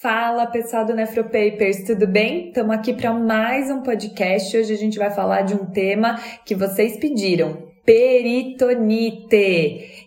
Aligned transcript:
Fala 0.00 0.46
pessoal 0.46 0.84
do 0.84 0.94
Nefropapers, 0.94 1.84
tudo 1.84 2.06
bem? 2.06 2.48
Estamos 2.48 2.74
aqui 2.74 2.92
para 2.92 3.12
mais 3.12 3.70
um 3.70 3.82
podcast. 3.82 4.56
Hoje 4.56 4.72
a 4.72 4.76
gente 4.76 4.98
vai 4.98 5.10
falar 5.10 5.42
de 5.42 5.54
um 5.54 5.66
tema 5.66 6.18
que 6.44 6.54
vocês 6.54 6.96
pediram: 6.96 7.58
peritonite. 7.84 9.28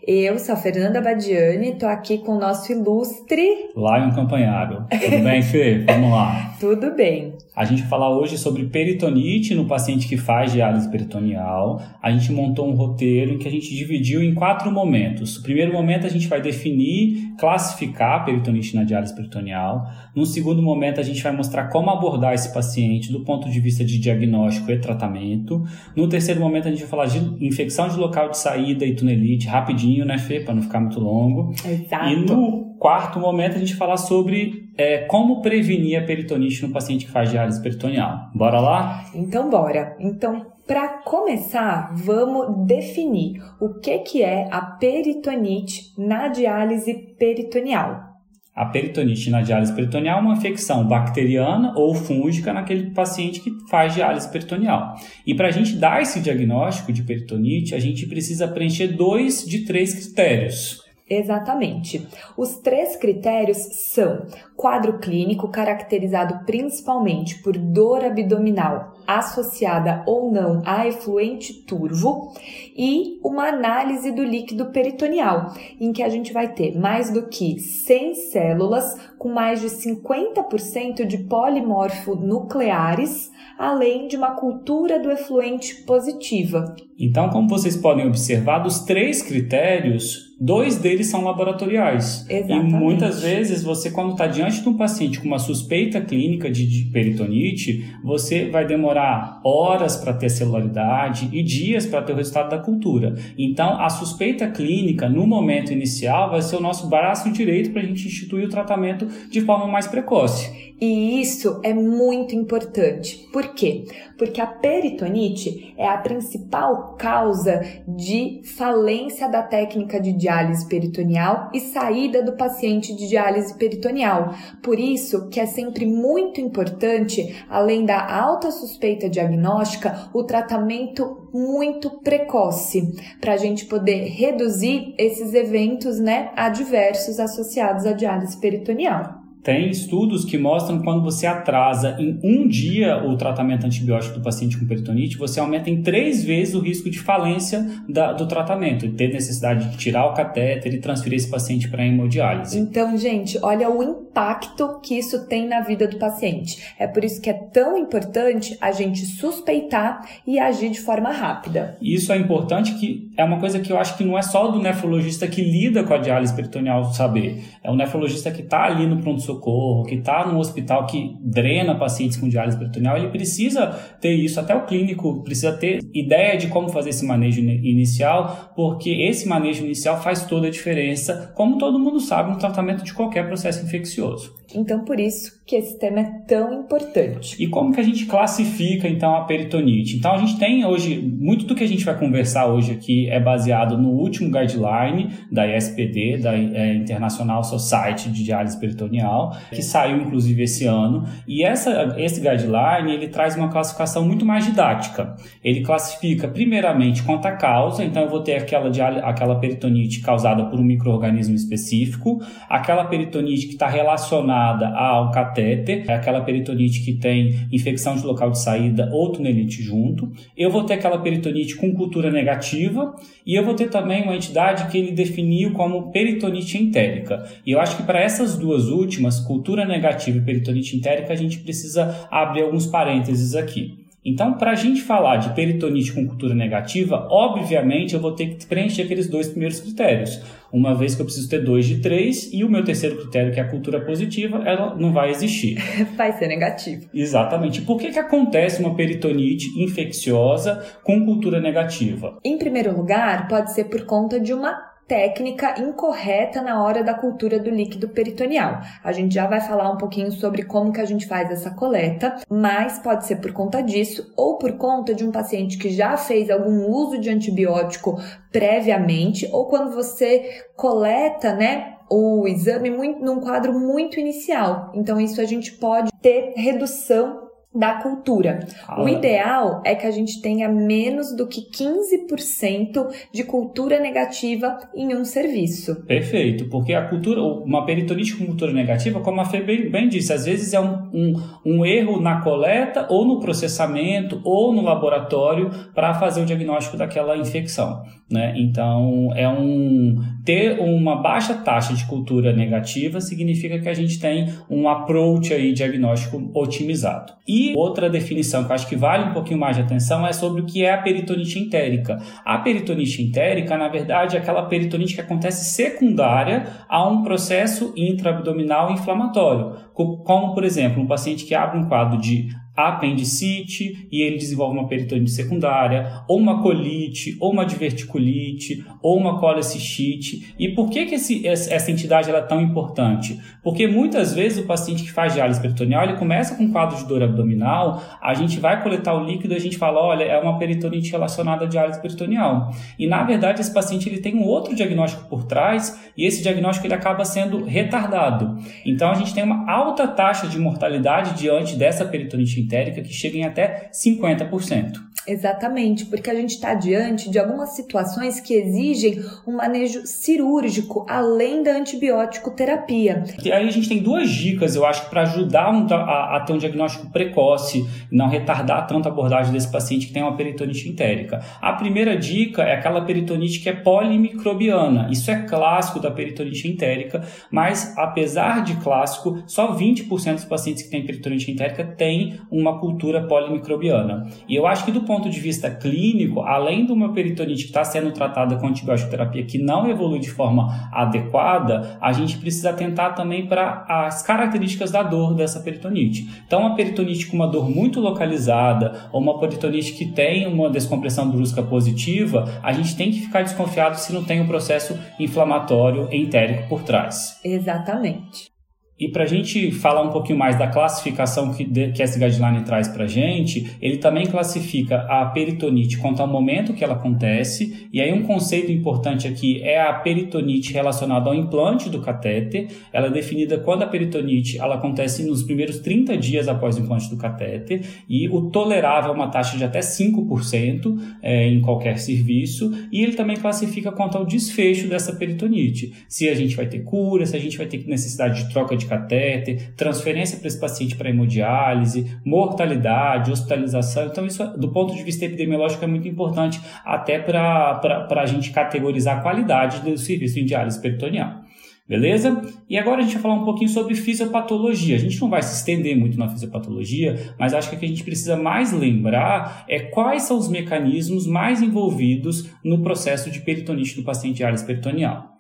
Eu 0.07 0.37
sou 0.39 0.55
a 0.55 0.57
Fernanda 0.57 1.01
Badiani, 1.01 1.77
tô 1.77 1.87
aqui 1.87 2.19
com 2.19 2.33
o 2.33 2.39
nosso 2.39 2.71
ilustre 2.71 3.71
Lion 3.75 4.13
Campanharo. 4.13 4.85
Tudo 4.89 5.23
bem, 5.23 5.41
Fê? 5.41 5.83
Vamos 5.85 6.11
lá. 6.11 6.53
Tudo 6.59 6.95
bem. 6.95 7.34
A 7.55 7.63
gente 7.63 7.83
falar 7.83 8.09
hoje 8.09 8.37
sobre 8.37 8.65
peritonite 8.65 9.55
no 9.55 9.65
paciente 9.65 10.07
que 10.07 10.17
faz 10.17 10.51
diálise 10.51 10.89
peritoneal. 10.91 11.81
A 12.01 12.11
gente 12.11 12.31
montou 12.31 12.67
um 12.67 12.75
roteiro 12.75 13.31
em 13.31 13.37
que 13.37 13.47
a 13.47 13.51
gente 13.51 13.73
dividiu 13.73 14.21
em 14.21 14.33
quatro 14.33 14.69
momentos. 14.71 15.37
No 15.37 15.43
primeiro 15.43 15.71
momento, 15.71 16.05
a 16.05 16.09
gente 16.09 16.27
vai 16.27 16.41
definir, 16.41 17.33
classificar 17.39 18.15
a 18.15 18.19
peritonite 18.25 18.75
na 18.75 18.83
diálise 18.83 19.15
peritoneal. 19.15 19.87
No 20.13 20.25
segundo 20.25 20.61
momento, 20.61 20.99
a 20.99 21.03
gente 21.03 21.23
vai 21.23 21.31
mostrar 21.31 21.69
como 21.69 21.89
abordar 21.89 22.33
esse 22.33 22.53
paciente 22.53 23.11
do 23.11 23.21
ponto 23.21 23.49
de 23.49 23.59
vista 23.61 23.85
de 23.85 23.97
diagnóstico 23.97 24.69
e 24.71 24.77
tratamento. 24.77 25.63
No 25.95 26.09
terceiro 26.09 26.41
momento, 26.41 26.67
a 26.67 26.71
gente 26.71 26.81
vai 26.81 26.89
falar 26.89 27.05
de 27.05 27.19
infecção 27.45 27.87
de 27.87 27.95
local 27.95 28.29
de 28.29 28.37
saída 28.37 28.85
e 28.85 28.93
tunelite, 28.93 29.47
rapidinho, 29.47 30.03
né, 30.03 30.17
Fê, 30.17 30.41
para 30.41 30.53
não 30.53 30.61
ficar 30.61 30.81
muito 30.81 30.99
longo. 30.99 31.53
Exato. 31.65 32.09
E 32.09 32.15
no 32.17 32.64
quarto 32.77 33.19
momento, 33.19 33.55
a 33.55 33.59
gente 33.59 33.75
falar 33.75 33.97
sobre 33.97 34.69
é, 34.77 34.99
como 35.05 35.41
prevenir 35.41 36.01
a 36.01 36.05
peritonite 36.05 36.65
no 36.65 36.73
paciente 36.73 37.05
que 37.05 37.11
faz 37.11 37.29
diálise 37.29 37.61
peritoneal. 37.61 38.29
Bora 38.33 38.59
lá? 38.59 39.05
Então 39.13 39.49
bora. 39.49 39.95
Então, 39.99 40.45
para 40.67 41.03
começar, 41.03 41.93
vamos 41.95 42.65
definir 42.65 43.41
o 43.59 43.79
que 43.79 43.99
que 43.99 44.23
é 44.23 44.47
a 44.51 44.61
peritonite 44.61 45.93
na 45.97 46.27
diálise 46.27 46.93
peritoneal. 47.17 48.15
A 48.55 48.65
peritonite 48.67 49.29
na 49.29 49.41
diálise 49.41 49.73
peritoneal 49.73 50.19
é 50.19 50.21
uma 50.21 50.33
infecção 50.33 50.87
bacteriana 50.87 51.73
ou 51.75 51.93
fúngica 51.93 52.53
naquele 52.53 52.91
paciente 52.91 53.41
que 53.41 53.51
faz 53.69 53.93
diálise 53.93 54.31
peritoneal. 54.31 54.95
E 55.27 55.35
para 55.35 55.49
a 55.49 55.51
gente 55.51 55.75
dar 55.75 56.01
esse 56.01 56.21
diagnóstico 56.21 56.93
de 56.93 57.03
peritonite, 57.03 57.75
a 57.75 57.79
gente 57.79 58.07
precisa 58.07 58.47
preencher 58.47 58.87
dois 58.87 59.45
de 59.45 59.65
três 59.65 59.93
critérios. 59.93 60.84
Exatamente. 61.07 62.07
Os 62.35 62.57
três 62.57 62.95
critérios 62.95 63.57
são 63.93 64.25
quadro 64.55 64.97
clínico 64.97 65.47
caracterizado 65.49 66.45
principalmente 66.45 67.43
por 67.43 67.55
dor 67.55 68.03
abdominal 68.03 68.95
associada 69.05 70.03
ou 70.07 70.31
não 70.31 70.63
a 70.65 70.87
efluente 70.87 71.53
turvo 71.53 72.33
e 72.75 73.19
uma 73.23 73.49
análise 73.49 74.11
do 74.11 74.23
líquido 74.23 74.71
peritoneal, 74.71 75.53
em 75.79 75.93
que 75.93 76.01
a 76.01 76.09
gente 76.09 76.33
vai 76.33 76.51
ter 76.53 76.75
mais 76.75 77.11
do 77.11 77.27
que 77.27 77.59
100 77.59 78.15
células 78.15 78.97
com 79.19 79.29
mais 79.29 79.61
de 79.61 79.67
50% 79.67 81.05
de 81.05 81.19
polimorfo 81.19 82.15
nucleares, 82.15 83.31
além 83.59 84.07
de 84.07 84.17
uma 84.17 84.31
cultura 84.31 84.99
do 84.99 85.11
efluente 85.11 85.83
positiva. 85.83 86.75
Então, 86.97 87.29
como 87.29 87.47
vocês 87.47 87.77
podem 87.77 88.07
observar, 88.07 88.59
dos 88.59 88.79
três 88.79 89.21
critérios, 89.21 90.24
dois 90.39 90.77
deles 90.77 91.07
são 91.07 91.23
laboratoriais. 91.23 92.25
Exatamente. 92.29 92.73
E 92.73 92.77
muitas 92.77 93.21
vezes 93.21 93.63
você, 93.63 93.91
quando 93.91 94.11
está 94.11 94.27
diante 94.27 94.61
de 94.61 94.69
um 94.69 94.75
paciente 94.75 95.19
com 95.19 95.27
uma 95.27 95.39
suspeita 95.39 96.01
clínica 96.01 96.49
de, 96.49 96.89
peritonite, 96.91 97.85
você 98.03 98.49
vai 98.49 98.65
demorar 98.65 99.41
horas 99.43 99.95
para 99.95 100.13
ter 100.13 100.29
celularidade 100.29 101.29
e 101.31 101.41
dias 101.41 101.85
para 101.85 102.01
ter 102.01 102.13
o 102.13 102.15
resultado 102.15 102.49
da 102.49 102.59
cultura. 102.59 103.15
Então, 103.37 103.81
a 103.81 103.89
suspeita 103.89 104.47
clínica, 104.49 105.09
no 105.09 105.25
momento 105.25 105.71
inicial, 105.71 106.29
vai 106.29 106.41
ser 106.41 106.57
o 106.57 106.61
nosso 106.61 106.87
braço 106.87 107.31
direito 107.31 107.71
para 107.71 107.81
a 107.81 107.85
gente 107.85 108.07
instituir 108.07 108.45
o 108.45 108.49
tratamento 108.49 109.07
de 109.29 109.41
forma 109.41 109.67
mais 109.67 109.87
precoce. 109.87 110.65
E 110.79 111.21
isso 111.21 111.61
é 111.63 111.73
muito 111.73 112.35
importante. 112.35 113.29
Por 113.31 113.53
quê? 113.53 113.85
Porque 114.17 114.41
a 114.41 114.45
peritonite 114.45 115.73
é 115.77 115.87
a 115.87 115.97
principal 115.97 116.95
causa 116.97 117.61
de 117.87 118.41
falência 118.57 119.29
da 119.29 119.41
técnica 119.41 120.01
de 120.01 120.11
diálise 120.25 120.65
peritoneal 120.67 121.51
e 121.53 121.59
saída 121.59 122.23
do 122.23 122.33
paciente 122.33 122.95
de 122.95 123.07
diálise 123.07 123.53
peritoneal. 123.53 124.33
Por 124.61 124.79
isso 124.79 125.29
que 125.29 125.39
é 125.39 125.45
sempre 125.45 125.85
muito 125.85 126.41
importante, 126.41 127.45
além 127.47 127.85
da 127.85 128.11
alta 128.11 128.49
suspeita 128.49 129.07
diagnóstica, 129.07 130.09
o 130.13 130.23
tratamento 130.23 131.29
muito 131.31 132.01
precoce, 132.01 132.95
para 133.21 133.33
a 133.33 133.37
gente 133.37 133.65
poder 133.65 134.07
reduzir 134.07 134.95
esses 134.97 135.33
eventos 135.33 135.99
né, 135.99 136.31
adversos 136.35 137.19
associados 137.19 137.85
à 137.85 137.93
diálise 137.93 138.37
peritoneal. 138.37 139.24
Tem 139.45 139.69
estudos 139.69 140.25
que 140.25 140.39
mostram 140.39 140.79
que 140.79 140.83
quando 140.83 141.03
você 141.03 141.27
atrasa 141.27 141.95
em 141.99 142.19
um 142.23 142.47
dia 142.47 143.05
o 143.05 143.15
tratamento 143.15 143.63
antibiótico 143.63 144.15
do 144.17 144.23
paciente 144.23 144.57
com 144.57 144.65
peritonite, 144.65 145.19
você 145.19 145.39
aumenta 145.39 145.69
em 145.69 145.83
três 145.83 146.23
vezes 146.23 146.55
o 146.55 146.59
risco 146.59 146.89
de 146.89 146.97
falência 146.97 147.63
da, 147.87 148.11
do 148.11 148.27
tratamento, 148.27 148.91
ter 148.93 149.13
necessidade 149.13 149.69
de 149.69 149.77
tirar 149.77 150.07
o 150.07 150.15
catéter 150.15 150.73
e 150.73 150.79
transferir 150.79 151.17
esse 151.17 151.29
paciente 151.29 151.69
para 151.69 151.85
hemodiálise. 151.85 152.57
Então, 152.57 152.97
gente, 152.97 153.37
olha 153.43 153.69
o 153.69 154.04
impacto 154.15 154.79
que 154.81 154.97
isso 154.97 155.27
tem 155.27 155.45
na 155.45 155.59
vida 155.59 155.87
do 155.87 155.97
paciente. 155.97 156.63
É 156.79 156.87
por 156.87 157.03
isso 157.03 157.21
que 157.21 157.29
é 157.29 157.33
tão 157.33 157.77
importante 157.77 158.57
a 158.61 158.71
gente 158.71 159.05
suspeitar 159.05 160.07
e 160.25 160.39
agir 160.39 160.69
de 160.69 160.79
forma 160.79 161.11
rápida. 161.11 161.77
Isso 161.81 162.13
é 162.13 162.17
importante 162.17 162.75
que 162.75 163.11
é 163.17 163.23
uma 163.23 163.39
coisa 163.39 163.59
que 163.59 163.71
eu 163.71 163.77
acho 163.77 163.97
que 163.97 164.05
não 164.05 164.17
é 164.17 164.21
só 164.21 164.47
do 164.47 164.61
nefrologista 164.61 165.27
que 165.27 165.41
lida 165.41 165.83
com 165.83 165.93
a 165.93 165.97
diálise 165.97 166.33
peritoneal 166.33 166.93
saber. 166.93 167.43
É 167.61 167.69
o 167.69 167.75
nefrologista 167.75 168.31
que 168.31 168.41
está 168.41 168.63
ali 168.63 168.87
no 168.87 169.01
pronto-socorro 169.01 169.35
socorro 169.35 169.83
que 169.83 169.95
está 169.95 170.25
num 170.25 170.39
hospital 170.39 170.85
que 170.85 171.15
drena 171.21 171.75
pacientes 171.75 172.17
com 172.17 172.29
diálise 172.29 172.57
peritoneal, 172.57 172.97
ele 172.97 173.09
precisa 173.09 173.67
ter 173.99 174.13
isso. 174.13 174.39
Até 174.39 174.55
o 174.55 174.65
clínico 174.65 175.23
precisa 175.23 175.53
ter 175.53 175.79
ideia 175.93 176.37
de 176.37 176.47
como 176.47 176.69
fazer 176.69 176.89
esse 176.89 177.05
manejo 177.05 177.41
inicial, 177.41 178.53
porque 178.55 178.89
esse 178.89 179.27
manejo 179.27 179.63
inicial 179.63 180.01
faz 180.01 180.25
toda 180.25 180.47
a 180.47 180.51
diferença, 180.51 181.31
como 181.35 181.57
todo 181.57 181.79
mundo 181.79 181.99
sabe, 181.99 182.31
no 182.31 182.37
tratamento 182.37 182.83
de 182.83 182.93
qualquer 182.93 183.27
processo 183.27 183.63
infeccioso. 183.65 184.04
Então, 184.53 184.83
por 184.85 184.99
isso 184.99 185.34
que 185.45 185.55
esse 185.55 185.77
tema 185.77 185.99
é 185.99 186.11
tão 186.27 186.61
importante. 186.61 187.41
E 187.41 187.47
como 187.47 187.71
que 187.71 187.79
a 187.79 187.83
gente 187.83 188.07
classifica, 188.07 188.87
então, 188.87 189.15
a 189.15 189.25
peritonite? 189.25 189.95
Então, 189.95 190.13
a 190.13 190.17
gente 190.17 190.39
tem 190.39 190.65
hoje, 190.65 190.99
muito 190.99 191.45
do 191.45 191.53
que 191.53 191.63
a 191.63 191.67
gente 191.67 191.85
vai 191.85 191.95
conversar 191.97 192.47
hoje 192.47 192.71
aqui 192.71 193.07
é 193.11 193.19
baseado 193.19 193.77
no 193.77 193.89
último 193.89 194.31
guideline 194.31 195.11
da 195.31 195.45
ISPD, 195.45 196.17
da 196.17 196.35
é, 196.35 196.73
International 196.73 197.43
Society 197.43 198.09
de 198.09 198.23
Diálise 198.23 198.59
Peritoneal, 198.59 199.37
que 199.51 199.61
saiu, 199.61 199.97
inclusive, 199.97 200.41
esse 200.41 200.65
ano. 200.65 201.03
E 201.27 201.43
essa, 201.43 201.93
esse 201.99 202.19
guideline, 202.19 202.91
ele 202.91 203.07
traz 203.09 203.35
uma 203.35 203.49
classificação 203.49 204.03
muito 204.03 204.25
mais 204.25 204.45
didática. 204.45 205.15
Ele 205.43 205.61
classifica, 205.61 206.27
primeiramente, 206.27 207.03
quanto 207.03 207.27
à 207.27 207.33
causa. 207.33 207.83
Então, 207.85 208.01
eu 208.01 208.09
vou 208.09 208.21
ter 208.21 208.37
aquela, 208.37 208.69
aquela 209.07 209.35
peritonite 209.35 210.01
causada 210.01 210.45
por 210.45 210.59
um 210.59 210.63
microorganismo 210.63 211.35
específico, 211.35 212.19
aquela 212.49 212.85
peritonite 212.85 213.45
que 213.45 213.53
está 213.53 213.67
relacionada 213.67 214.69
ao 214.69 215.11
catéter, 215.35 215.83
é 215.87 215.93
aquela 215.93 216.21
peritonite 216.21 216.81
que 216.81 216.93
tem 216.93 217.47
infecção 217.51 217.95
de 217.95 218.05
local 218.05 218.31
de 218.31 218.39
saída 218.41 218.89
ou 218.93 219.11
tunelite 219.11 219.61
junto. 219.61 220.09
Eu 220.37 220.49
vou 220.49 220.63
ter 220.63 220.75
aquela 220.75 220.97
peritonite 220.99 221.55
com 221.55 221.73
cultura 221.73 222.09
negativa 222.09 222.95
e 223.25 223.35
eu 223.35 223.43
vou 223.43 223.53
ter 223.53 223.69
também 223.69 224.03
uma 224.03 224.15
entidade 224.15 224.71
que 224.71 224.77
ele 224.77 224.91
definiu 224.91 225.51
como 225.51 225.91
peritonite 225.91 226.57
entérica. 226.57 227.25
E 227.45 227.51
eu 227.51 227.59
acho 227.59 227.75
que 227.75 227.83
para 227.83 227.99
essas 227.99 228.37
duas 228.37 228.69
últimas, 228.69 229.19
cultura 229.19 229.65
negativa 229.65 230.17
e 230.17 230.21
peritonite 230.21 230.77
entérica, 230.77 231.11
a 231.11 231.17
gente 231.17 231.39
precisa 231.39 232.07
abrir 232.09 232.43
alguns 232.43 232.65
parênteses 232.65 233.35
aqui. 233.35 233.84
Então, 234.05 234.33
para 234.33 234.51
a 234.51 234.55
gente 234.55 234.83
falar 234.83 235.17
de 235.17 235.33
peritonite 235.33 235.91
com 235.91 236.05
cultura 236.05 236.35
negativa, 236.35 237.07
obviamente 237.09 237.95
eu 237.95 237.99
vou 237.99 238.11
ter 238.11 238.35
que 238.35 238.45
preencher 238.45 238.83
aqueles 238.83 239.09
dois 239.09 239.29
primeiros 239.29 239.59
critérios. 239.59 240.21
Uma 240.53 240.75
vez 240.75 240.93
que 240.93 241.01
eu 241.01 241.05
preciso 241.05 241.27
ter 241.27 241.43
dois 241.43 241.65
de 241.65 241.81
três, 241.81 242.29
e 242.31 242.43
o 242.43 242.49
meu 242.49 242.63
terceiro 242.63 242.97
critério, 242.97 243.33
que 243.33 243.39
é 243.39 243.43
a 243.43 243.49
cultura 243.49 243.81
positiva, 243.81 244.43
ela 244.45 244.75
não 244.75 244.93
vai 244.93 245.09
existir. 245.09 245.57
Vai 245.97 246.13
ser 246.13 246.27
negativo. 246.27 246.85
Exatamente. 246.93 247.61
Por 247.63 247.79
que, 247.79 247.91
que 247.91 247.99
acontece 247.99 248.61
uma 248.61 248.75
peritonite 248.75 249.47
infecciosa 249.59 250.63
com 250.83 251.03
cultura 251.03 251.41
negativa? 251.41 252.17
Em 252.23 252.37
primeiro 252.37 252.75
lugar, 252.75 253.27
pode 253.27 253.53
ser 253.53 253.65
por 253.65 253.85
conta 253.85 254.19
de 254.19 254.33
uma 254.33 254.74
técnica 254.87 255.59
incorreta 255.59 256.41
na 256.41 256.63
hora 256.63 256.83
da 256.83 256.93
cultura 256.93 257.39
do 257.39 257.49
líquido 257.49 257.89
peritoneal. 257.89 258.61
A 258.83 258.91
gente 258.91 259.15
já 259.15 259.27
vai 259.27 259.41
falar 259.41 259.71
um 259.71 259.77
pouquinho 259.77 260.11
sobre 260.11 260.43
como 260.43 260.71
que 260.71 260.81
a 260.81 260.85
gente 260.85 261.07
faz 261.07 261.31
essa 261.31 261.51
coleta, 261.51 262.15
mas 262.29 262.79
pode 262.79 263.05
ser 263.05 263.17
por 263.17 263.31
conta 263.33 263.61
disso 263.61 264.13
ou 264.15 264.37
por 264.37 264.53
conta 264.53 264.93
de 264.93 265.03
um 265.03 265.11
paciente 265.11 265.57
que 265.57 265.69
já 265.69 265.97
fez 265.97 266.29
algum 266.29 266.69
uso 266.69 266.99
de 266.99 267.09
antibiótico 267.09 267.99
previamente 268.31 269.27
ou 269.31 269.45
quando 269.45 269.73
você 269.73 270.43
coleta, 270.55 271.33
né, 271.33 271.75
o 271.89 272.27
exame 272.27 272.69
muito, 272.69 273.03
num 273.03 273.19
quadro 273.19 273.57
muito 273.57 273.99
inicial. 273.99 274.71
Então 274.73 274.99
isso 274.99 275.21
a 275.21 275.25
gente 275.25 275.53
pode 275.53 275.91
ter 276.01 276.33
redução 276.35 277.24
da 277.55 277.75
cultura. 277.75 278.45
Ah. 278.67 278.83
O 278.83 278.89
ideal 278.89 279.61
é 279.65 279.73
que 279.73 279.87
a 279.87 279.91
gente 279.91 280.21
tenha 280.21 280.49
menos 280.49 281.15
do 281.15 281.27
que 281.27 281.41
15% 281.41 282.87
de 283.11 283.23
cultura 283.23 283.79
negativa 283.79 284.57
em 284.75 284.95
um 284.95 285.05
serviço. 285.05 285.83
Perfeito, 285.85 286.49
porque 286.49 286.73
a 286.73 286.87
cultura, 286.87 287.21
uma 287.21 287.65
peritonite 287.65 288.15
com 288.15 288.25
cultura 288.25 288.51
negativa, 288.51 288.99
como 288.99 289.21
a 289.21 289.25
Fê 289.25 289.41
bem, 289.41 289.69
bem 289.69 289.87
disse, 289.87 290.11
às 290.11 290.25
vezes 290.25 290.53
é 290.53 290.59
um, 290.59 290.89
um, 290.93 291.13
um 291.45 291.65
erro 291.65 292.01
na 292.01 292.21
coleta 292.21 292.85
ou 292.89 293.05
no 293.05 293.19
processamento 293.19 294.21
ou 294.23 294.53
no 294.53 294.61
laboratório 294.61 295.49
para 295.73 295.93
fazer 295.93 296.21
o 296.21 296.25
diagnóstico 296.25 296.77
daquela 296.77 297.17
infecção. 297.17 297.83
Né? 298.11 298.33
Então, 298.37 299.11
é 299.15 299.27
um 299.27 299.97
ter 300.25 300.59
uma 300.59 300.95
baixa 301.01 301.35
taxa 301.35 301.73
de 301.73 301.85
cultura 301.85 302.33
negativa 302.33 302.99
significa 302.99 303.59
que 303.59 303.69
a 303.69 303.73
gente 303.73 303.99
tem 303.99 304.33
um 304.49 304.67
approach 304.67 305.31
aí 305.31 305.53
diagnóstico 305.53 306.31
otimizado. 306.33 307.13
E 307.27 307.53
outra 307.55 307.89
definição 307.89 308.43
que 308.43 308.51
eu 308.51 308.55
acho 308.55 308.67
que 308.67 308.75
vale 308.75 309.09
um 309.09 309.13
pouquinho 309.13 309.39
mais 309.39 309.55
de 309.55 309.61
atenção 309.61 310.05
é 310.05 310.11
sobre 310.11 310.41
o 310.41 310.45
que 310.45 310.65
é 310.65 310.73
a 310.73 310.81
peritonite 310.81 311.39
entérica. 311.39 311.99
A 312.25 312.39
peritonite 312.39 313.01
entérica, 313.01 313.55
na 313.55 313.67
verdade, 313.67 314.15
é 314.15 314.19
aquela 314.19 314.43
peritonite 314.43 314.95
que 314.95 315.01
acontece 315.01 315.53
secundária 315.53 316.47
a 316.67 316.87
um 316.87 317.03
processo 317.03 317.71
intraabdominal 317.75 318.71
inflamatório, 318.71 319.53
como, 319.73 320.33
por 320.33 320.43
exemplo, 320.43 320.81
um 320.81 320.87
paciente 320.87 321.25
que 321.25 321.35
abre 321.35 321.59
um 321.59 321.67
quadro 321.67 321.99
de 321.99 322.29
apendicite 322.55 323.87
e 323.91 324.01
ele 324.01 324.17
desenvolve 324.17 324.57
uma 324.57 324.67
peritonite 324.67 325.11
secundária, 325.11 326.03
ou 326.07 326.17
uma 326.17 326.41
colite, 326.41 327.17
ou 327.19 327.31
uma 327.31 327.45
diverticulite, 327.45 328.65
ou 328.81 328.97
uma 328.97 329.19
colecistite. 329.19 330.33
E 330.39 330.49
por 330.49 330.69
que, 330.69 330.85
que 330.85 330.95
esse, 330.95 331.27
essa 331.27 331.71
entidade 331.71 332.09
é 332.09 332.21
tão 332.21 332.41
importante? 332.41 333.19
Porque 333.43 333.67
muitas 333.67 334.13
vezes 334.13 334.43
o 334.43 334.47
paciente 334.47 334.83
que 334.83 334.91
faz 334.91 335.13
diálise 335.13 335.41
peritoneal, 335.41 335.83
ele 335.83 335.97
começa 335.97 336.35
com 336.35 336.43
um 336.43 336.51
quadro 336.51 336.77
de 336.77 336.85
dor 336.85 337.03
abdominal, 337.03 337.83
a 338.01 338.13
gente 338.13 338.39
vai 338.39 338.61
coletar 338.63 338.93
o 338.93 339.03
líquido 339.03 339.33
e 339.33 339.37
a 339.37 339.39
gente 339.39 339.57
fala, 339.57 339.81
olha, 339.81 340.03
é 340.03 340.19
uma 340.19 340.37
peritonite 340.37 340.91
relacionada 340.91 341.45
à 341.45 341.47
diálise 341.47 341.81
peritoneal. 341.81 342.51
E 342.79 342.87
na 342.87 343.03
verdade 343.03 343.41
esse 343.41 343.53
paciente 343.53 343.89
ele 343.89 343.99
tem 343.99 344.15
um 344.15 344.23
outro 344.23 344.55
diagnóstico 344.55 345.07
por 345.09 345.23
trás 345.23 345.91
e 345.97 346.05
esse 346.05 346.21
diagnóstico 346.21 346.67
ele 346.67 346.73
acaba 346.73 347.03
sendo 347.03 347.43
retardado. 347.43 348.37
Então 348.65 348.89
a 348.89 348.95
gente 348.95 349.13
tem 349.13 349.23
uma 349.23 349.49
alta 349.51 349.87
taxa 349.87 350.27
de 350.27 350.39
mortalidade 350.39 351.15
diante 351.15 351.55
dessa 351.55 351.85
peritonite 351.85 352.39
que 352.81 352.93
chega 352.93 353.17
em 353.17 353.23
até 353.23 353.69
50%. 353.73 354.94
Exatamente, 355.07 355.85
porque 355.85 356.09
a 356.09 356.15
gente 356.15 356.31
está 356.31 356.53
diante 356.53 357.09
de 357.09 357.19
algumas 357.19 357.49
situações 357.49 358.19
que 358.19 358.33
exigem 358.33 359.03
um 359.27 359.35
manejo 359.37 359.85
cirúrgico 359.85 360.85
além 360.89 361.43
da 361.43 361.51
antibiótico 361.51 362.31
terapia. 362.31 363.03
E 363.23 363.31
aí 363.31 363.47
a 363.47 363.51
gente 363.51 363.69
tem 363.69 363.81
duas 363.81 364.09
dicas, 364.09 364.55
eu 364.55 364.65
acho, 364.65 364.89
para 364.89 365.01
ajudar 365.01 365.45
a, 365.45 366.17
a, 366.17 366.19
ter 366.21 366.33
um 366.33 366.37
diagnóstico 366.37 366.91
precoce 366.91 367.67
não 367.91 368.07
retardar 368.07 368.65
tanto 368.67 368.87
a 368.87 368.91
abordagem 368.91 369.31
desse 369.31 369.51
paciente 369.51 369.87
que 369.87 369.93
tem 369.93 370.01
uma 370.01 370.15
peritonite 370.15 370.67
entérica. 370.67 371.23
A 371.39 371.53
primeira 371.53 371.95
dica 371.95 372.43
é 372.43 372.55
aquela 372.55 372.81
peritonite 372.81 373.39
que 373.39 373.49
é 373.49 373.53
polimicrobiana. 373.53 374.87
Isso 374.91 375.11
é 375.11 375.21
clássico 375.21 375.79
da 375.79 375.91
peritonite 375.91 376.47
entérica, 376.47 377.03
mas 377.29 377.77
apesar 377.77 378.43
de 378.43 378.55
clássico, 378.55 379.23
só 379.27 379.55
20% 379.55 380.13
dos 380.15 380.25
pacientes 380.25 380.63
que 380.63 380.69
têm 380.69 380.85
peritonite 380.85 381.31
entérica 381.31 381.63
têm 381.63 382.19
uma 382.31 382.59
cultura 382.59 383.05
polimicrobiana. 383.07 384.07
E 384.27 384.35
eu 384.35 384.47
acho 384.47 384.65
que 384.65 384.71
do 384.71 384.81
ponto 384.81 384.94
ponto 384.95 385.09
de 385.09 385.19
vista 385.19 385.49
clínico, 385.49 386.21
além 386.21 386.65
de 386.65 386.71
uma 386.71 386.93
peritonite 386.93 387.43
que 387.43 387.49
está 387.49 387.63
sendo 387.63 387.91
tratada 387.91 388.37
com 388.37 388.47
antibiótico 388.47 388.89
terapia 388.89 389.25
que 389.25 389.37
não 389.37 389.69
evolui 389.69 389.99
de 389.99 390.09
forma 390.09 390.69
adequada, 390.71 391.77
a 391.81 391.91
gente 391.91 392.17
precisa 392.17 392.51
atentar 392.51 392.95
também 392.95 393.27
para 393.27 393.65
as 393.67 394.01
características 394.01 394.71
da 394.71 394.81
dor 394.81 395.13
dessa 395.13 395.41
peritonite. 395.41 396.09
Então, 396.25 396.41
uma 396.41 396.55
peritonite 396.55 397.07
com 397.07 397.17
uma 397.17 397.27
dor 397.27 397.49
muito 397.49 397.79
localizada 397.79 398.89
ou 398.91 399.01
uma 399.01 399.19
peritonite 399.19 399.73
que 399.73 399.85
tem 399.85 400.25
uma 400.27 400.49
descompressão 400.49 401.09
brusca 401.09 401.43
positiva, 401.43 402.39
a 402.41 402.53
gente 402.53 402.75
tem 402.75 402.91
que 402.91 403.01
ficar 403.01 403.21
desconfiado 403.21 403.75
se 403.75 403.91
não 403.91 404.03
tem 404.03 404.21
um 404.21 404.27
processo 404.27 404.77
inflamatório 404.99 405.89
entérico 405.91 406.47
por 406.47 406.63
trás. 406.63 407.19
Exatamente. 407.23 408.34
E 408.77 408.89
para 408.89 409.03
a 409.03 409.07
gente 409.07 409.51
falar 409.51 409.83
um 409.83 409.89
pouquinho 409.89 410.19
mais 410.19 410.37
da 410.37 410.47
classificação 410.47 411.33
que, 411.33 411.45
que 411.45 411.81
esse 411.81 411.97
guideline 411.97 412.43
traz 412.43 412.67
para 412.67 412.83
a 412.83 412.87
gente, 412.87 413.55
ele 413.61 413.77
também 413.77 414.05
classifica 414.05 414.79
a 414.89 415.05
peritonite 415.05 415.77
quanto 415.77 416.01
ao 416.01 416.07
momento 416.09 416.53
que 416.53 416.61
ela 416.61 416.73
acontece, 416.73 417.69
e 417.71 417.79
aí 417.79 417.93
um 417.93 418.03
conceito 418.03 418.51
importante 418.51 419.07
aqui 419.07 419.41
é 419.41 419.61
a 419.61 419.71
peritonite 419.71 420.51
relacionada 420.51 421.09
ao 421.09 421.15
implante 421.15 421.69
do 421.69 421.79
catéter. 421.79 422.47
Ela 422.73 422.87
é 422.87 422.89
definida 422.89 423.37
quando 423.37 423.63
a 423.63 423.67
peritonite 423.67 424.37
ela 424.39 424.55
acontece 424.55 425.03
nos 425.03 425.23
primeiros 425.23 425.59
30 425.59 425.97
dias 425.97 426.27
após 426.27 426.57
o 426.57 426.59
implante 426.59 426.89
do 426.89 426.97
catéter, 426.97 427.61
e 427.87 428.09
o 428.09 428.29
tolerável 428.29 428.91
é 428.91 428.93
uma 428.93 429.07
taxa 429.07 429.37
de 429.37 429.43
até 429.45 429.61
5% 429.61 430.77
é, 431.01 431.29
em 431.29 431.39
qualquer 431.39 431.79
serviço, 431.79 432.51
e 432.69 432.83
ele 432.83 432.93
também 432.93 433.15
classifica 433.15 433.71
quanto 433.71 433.97
ao 433.97 434.05
desfecho 434.05 434.67
dessa 434.67 434.93
peritonite. 434.97 435.73
Se 435.87 436.09
a 436.09 436.13
gente 436.13 436.35
vai 436.35 436.47
ter 436.47 436.59
cura, 436.59 437.05
se 437.05 437.15
a 437.15 437.19
gente 437.19 437.37
vai 437.37 437.47
ter 437.47 437.65
necessidade 437.65 438.21
de 438.21 438.33
troca 438.33 438.57
de 438.57 438.64
de 438.65 438.69
catéter, 438.69 439.53
transferência 439.55 440.17
para 440.17 440.27
esse 440.27 440.39
paciente 440.39 440.75
para 440.75 440.89
hemodiálise, 440.89 441.97
mortalidade, 442.05 443.11
hospitalização. 443.11 443.85
Então, 443.85 444.05
isso, 444.05 444.25
do 444.37 444.51
ponto 444.51 444.75
de 444.75 444.83
vista 444.83 445.05
epidemiológico, 445.05 445.63
é 445.63 445.67
muito 445.67 445.87
importante 445.87 446.41
até 446.65 446.99
para 446.99 447.87
a 447.89 448.05
gente 448.05 448.31
categorizar 448.31 448.97
a 448.97 449.01
qualidade 449.01 449.61
do 449.61 449.77
serviço 449.77 450.19
em 450.19 450.25
diálise 450.25 450.61
peritoneal. 450.61 451.23
Beleza? 451.67 452.21
E 452.47 452.59
agora 452.59 452.81
a 452.81 452.83
gente 452.83 452.93
vai 452.93 453.01
falar 453.01 453.15
um 453.15 453.25
pouquinho 453.25 453.49
sobre 453.49 453.73
fisiopatologia. 453.73 454.75
A 454.75 454.79
gente 454.79 455.01
não 455.01 455.09
vai 455.09 455.23
se 455.23 455.35
estender 455.35 455.75
muito 455.75 455.97
na 455.97 456.07
fisiopatologia, 456.07 457.15
mas 457.19 457.33
acho 457.33 457.49
que 457.49 457.55
o 457.55 457.59
que 457.59 457.65
a 457.65 457.67
gente 457.67 457.83
precisa 457.83 458.15
mais 458.15 458.53
lembrar 458.53 459.43
é 459.49 459.59
quais 459.59 460.03
são 460.03 460.15
os 460.15 460.29
mecanismos 460.29 461.07
mais 461.07 461.41
envolvidos 461.41 462.29
no 462.43 462.61
processo 462.61 463.09
de 463.09 463.19
peritonite 463.21 463.75
do 463.75 463.83
paciente 463.83 464.17
diálise 464.17 464.45
peritoneal. 464.45 465.14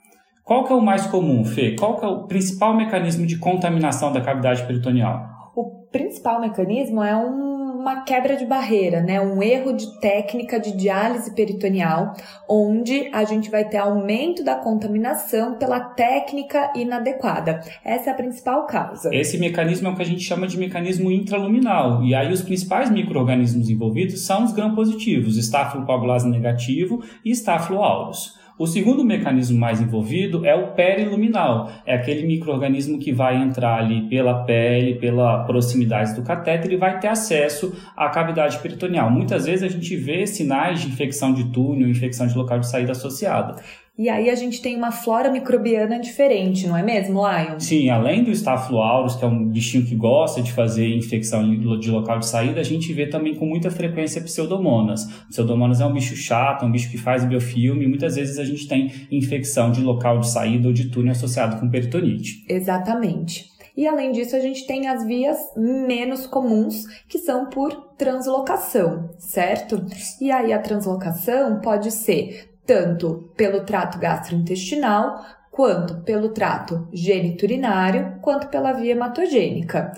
Qual 0.45 0.63
que 0.63 0.71
é 0.71 0.75
o 0.75 0.81
mais 0.81 1.07
comum, 1.07 1.43
Fê? 1.43 1.75
Qual 1.75 1.97
que 1.97 2.05
é 2.05 2.07
o 2.07 2.27
principal 2.27 2.77
mecanismo 2.77 3.25
de 3.25 3.39
contaminação 3.39 4.11
da 4.11 4.21
cavidade 4.21 4.63
peritoneal? 4.67 5.51
O 5.55 5.87
principal 5.91 6.39
mecanismo 6.39 7.01
é 7.01 7.17
um, 7.17 7.79
uma 7.79 8.03
quebra 8.03 8.35
de 8.35 8.45
barreira, 8.45 9.01
né? 9.01 9.19
Um 9.19 9.41
erro 9.41 9.73
de 9.73 9.99
técnica 9.99 10.59
de 10.59 10.77
diálise 10.77 11.33
peritoneal, 11.33 12.13
onde 12.47 13.09
a 13.11 13.23
gente 13.23 13.49
vai 13.49 13.67
ter 13.67 13.77
aumento 13.77 14.43
da 14.43 14.53
contaminação 14.53 15.57
pela 15.57 15.79
técnica 15.79 16.71
inadequada. 16.75 17.61
Essa 17.83 18.11
é 18.11 18.13
a 18.13 18.15
principal 18.15 18.67
causa. 18.67 19.09
Esse 19.11 19.39
mecanismo 19.39 19.87
é 19.87 19.91
o 19.91 19.95
que 19.95 20.03
a 20.03 20.05
gente 20.05 20.21
chama 20.21 20.45
de 20.45 20.59
mecanismo 20.59 21.11
intraluminal. 21.11 22.03
E 22.03 22.13
aí 22.13 22.31
os 22.31 22.43
principais 22.43 22.91
micro-organismos 22.91 23.67
envolvidos 23.67 24.23
são 24.23 24.43
os 24.43 24.53
gram-positivos, 24.53 25.37
Staphylococcus 25.37 26.23
negativo 26.25 27.03
e 27.25 27.31
Staphyloaureus. 27.31 28.44
O 28.57 28.65
segundo 28.65 29.03
mecanismo 29.03 29.59
mais 29.59 29.81
envolvido 29.81 30.45
é 30.45 30.55
o 30.55 30.67
periluminal, 30.67 31.69
é 31.85 31.93
aquele 31.93 32.25
microorganismo 32.25 32.97
que 32.97 33.11
vai 33.11 33.35
entrar 33.35 33.79
ali 33.79 34.07
pela 34.07 34.45
pele, 34.45 34.95
pela 34.95 35.43
proximidade 35.43 36.15
do 36.15 36.23
catéter 36.23 36.71
e 36.71 36.77
vai 36.77 36.97
ter 36.97 37.09
acesso 37.09 37.75
à 37.97 38.07
cavidade 38.07 38.57
peritoneal. 38.59 39.11
Muitas 39.11 39.45
vezes 39.45 39.63
a 39.63 39.67
gente 39.67 39.93
vê 39.97 40.25
sinais 40.25 40.79
de 40.79 40.87
infecção 40.87 41.33
de 41.33 41.51
túnel, 41.51 41.89
infecção 41.89 42.27
de 42.27 42.37
local 42.37 42.59
de 42.59 42.69
saída 42.69 42.93
associada. 42.93 43.61
E 43.97 44.09
aí 44.09 44.29
a 44.29 44.35
gente 44.35 44.61
tem 44.61 44.75
uma 44.75 44.91
flora 44.91 45.31
microbiana 45.31 45.97
diferente, 45.97 46.67
não 46.67 46.75
é 46.75 46.83
mesmo, 46.83 47.21
Lion? 47.25 47.57
Sim, 47.59 47.89
além 47.89 48.25
do 48.25 48.31
Staphylococcus, 48.31 49.15
que 49.15 49.23
é 49.23 49.27
um 49.27 49.45
bichinho 49.45 49.85
que 49.85 49.95
gosta 49.95 50.41
de 50.41 50.51
fazer 50.51 50.93
infecção 50.93 51.49
de 51.79 51.89
local 51.89 52.19
de 52.19 52.25
saída, 52.25 52.59
a 52.59 52.63
gente 52.63 52.91
vê 52.91 53.07
também 53.07 53.35
com 53.35 53.45
muita 53.45 53.71
frequência 53.71 54.21
pseudomonas. 54.21 55.05
Pseudomonas 55.29 55.79
é 55.79 55.85
um 55.85 55.93
bicho 55.93 56.15
chato, 56.15 56.65
é 56.65 56.67
um 56.67 56.71
bicho 56.71 56.91
que 56.91 56.97
faz 56.97 57.23
biofilme, 57.23 57.85
e 57.85 57.87
muitas 57.87 58.17
vezes 58.17 58.37
a 58.37 58.43
gente 58.43 58.67
tem 58.67 58.91
infecção 59.09 59.71
de 59.71 59.81
local 59.81 60.19
de 60.19 60.27
saída 60.27 60.67
ou 60.67 60.73
de 60.73 60.89
túnel 60.89 61.13
associado 61.13 61.57
com 61.57 61.69
peritonite. 61.69 62.45
Exatamente. 62.49 63.45
E 63.77 63.87
além 63.87 64.11
disso, 64.11 64.35
a 64.35 64.39
gente 64.39 64.65
tem 64.67 64.87
as 64.87 65.05
vias 65.05 65.37
menos 65.55 66.27
comuns, 66.27 66.85
que 67.07 67.17
são 67.17 67.49
por 67.49 67.73
translocação, 67.97 69.09
certo? 69.17 69.85
E 70.21 70.31
aí 70.31 70.53
a 70.53 70.59
translocação 70.59 71.59
pode 71.61 71.91
ser 71.91 72.54
tanto 72.65 73.31
pelo 73.35 73.63
trato 73.63 73.99
gastrointestinal, 73.99 75.19
quanto 75.51 76.03
pelo 76.03 76.29
trato 76.29 76.87
geniturinário, 76.93 78.19
quanto 78.21 78.47
pela 78.47 78.73
via 78.73 78.91
hematogênica. 78.91 79.91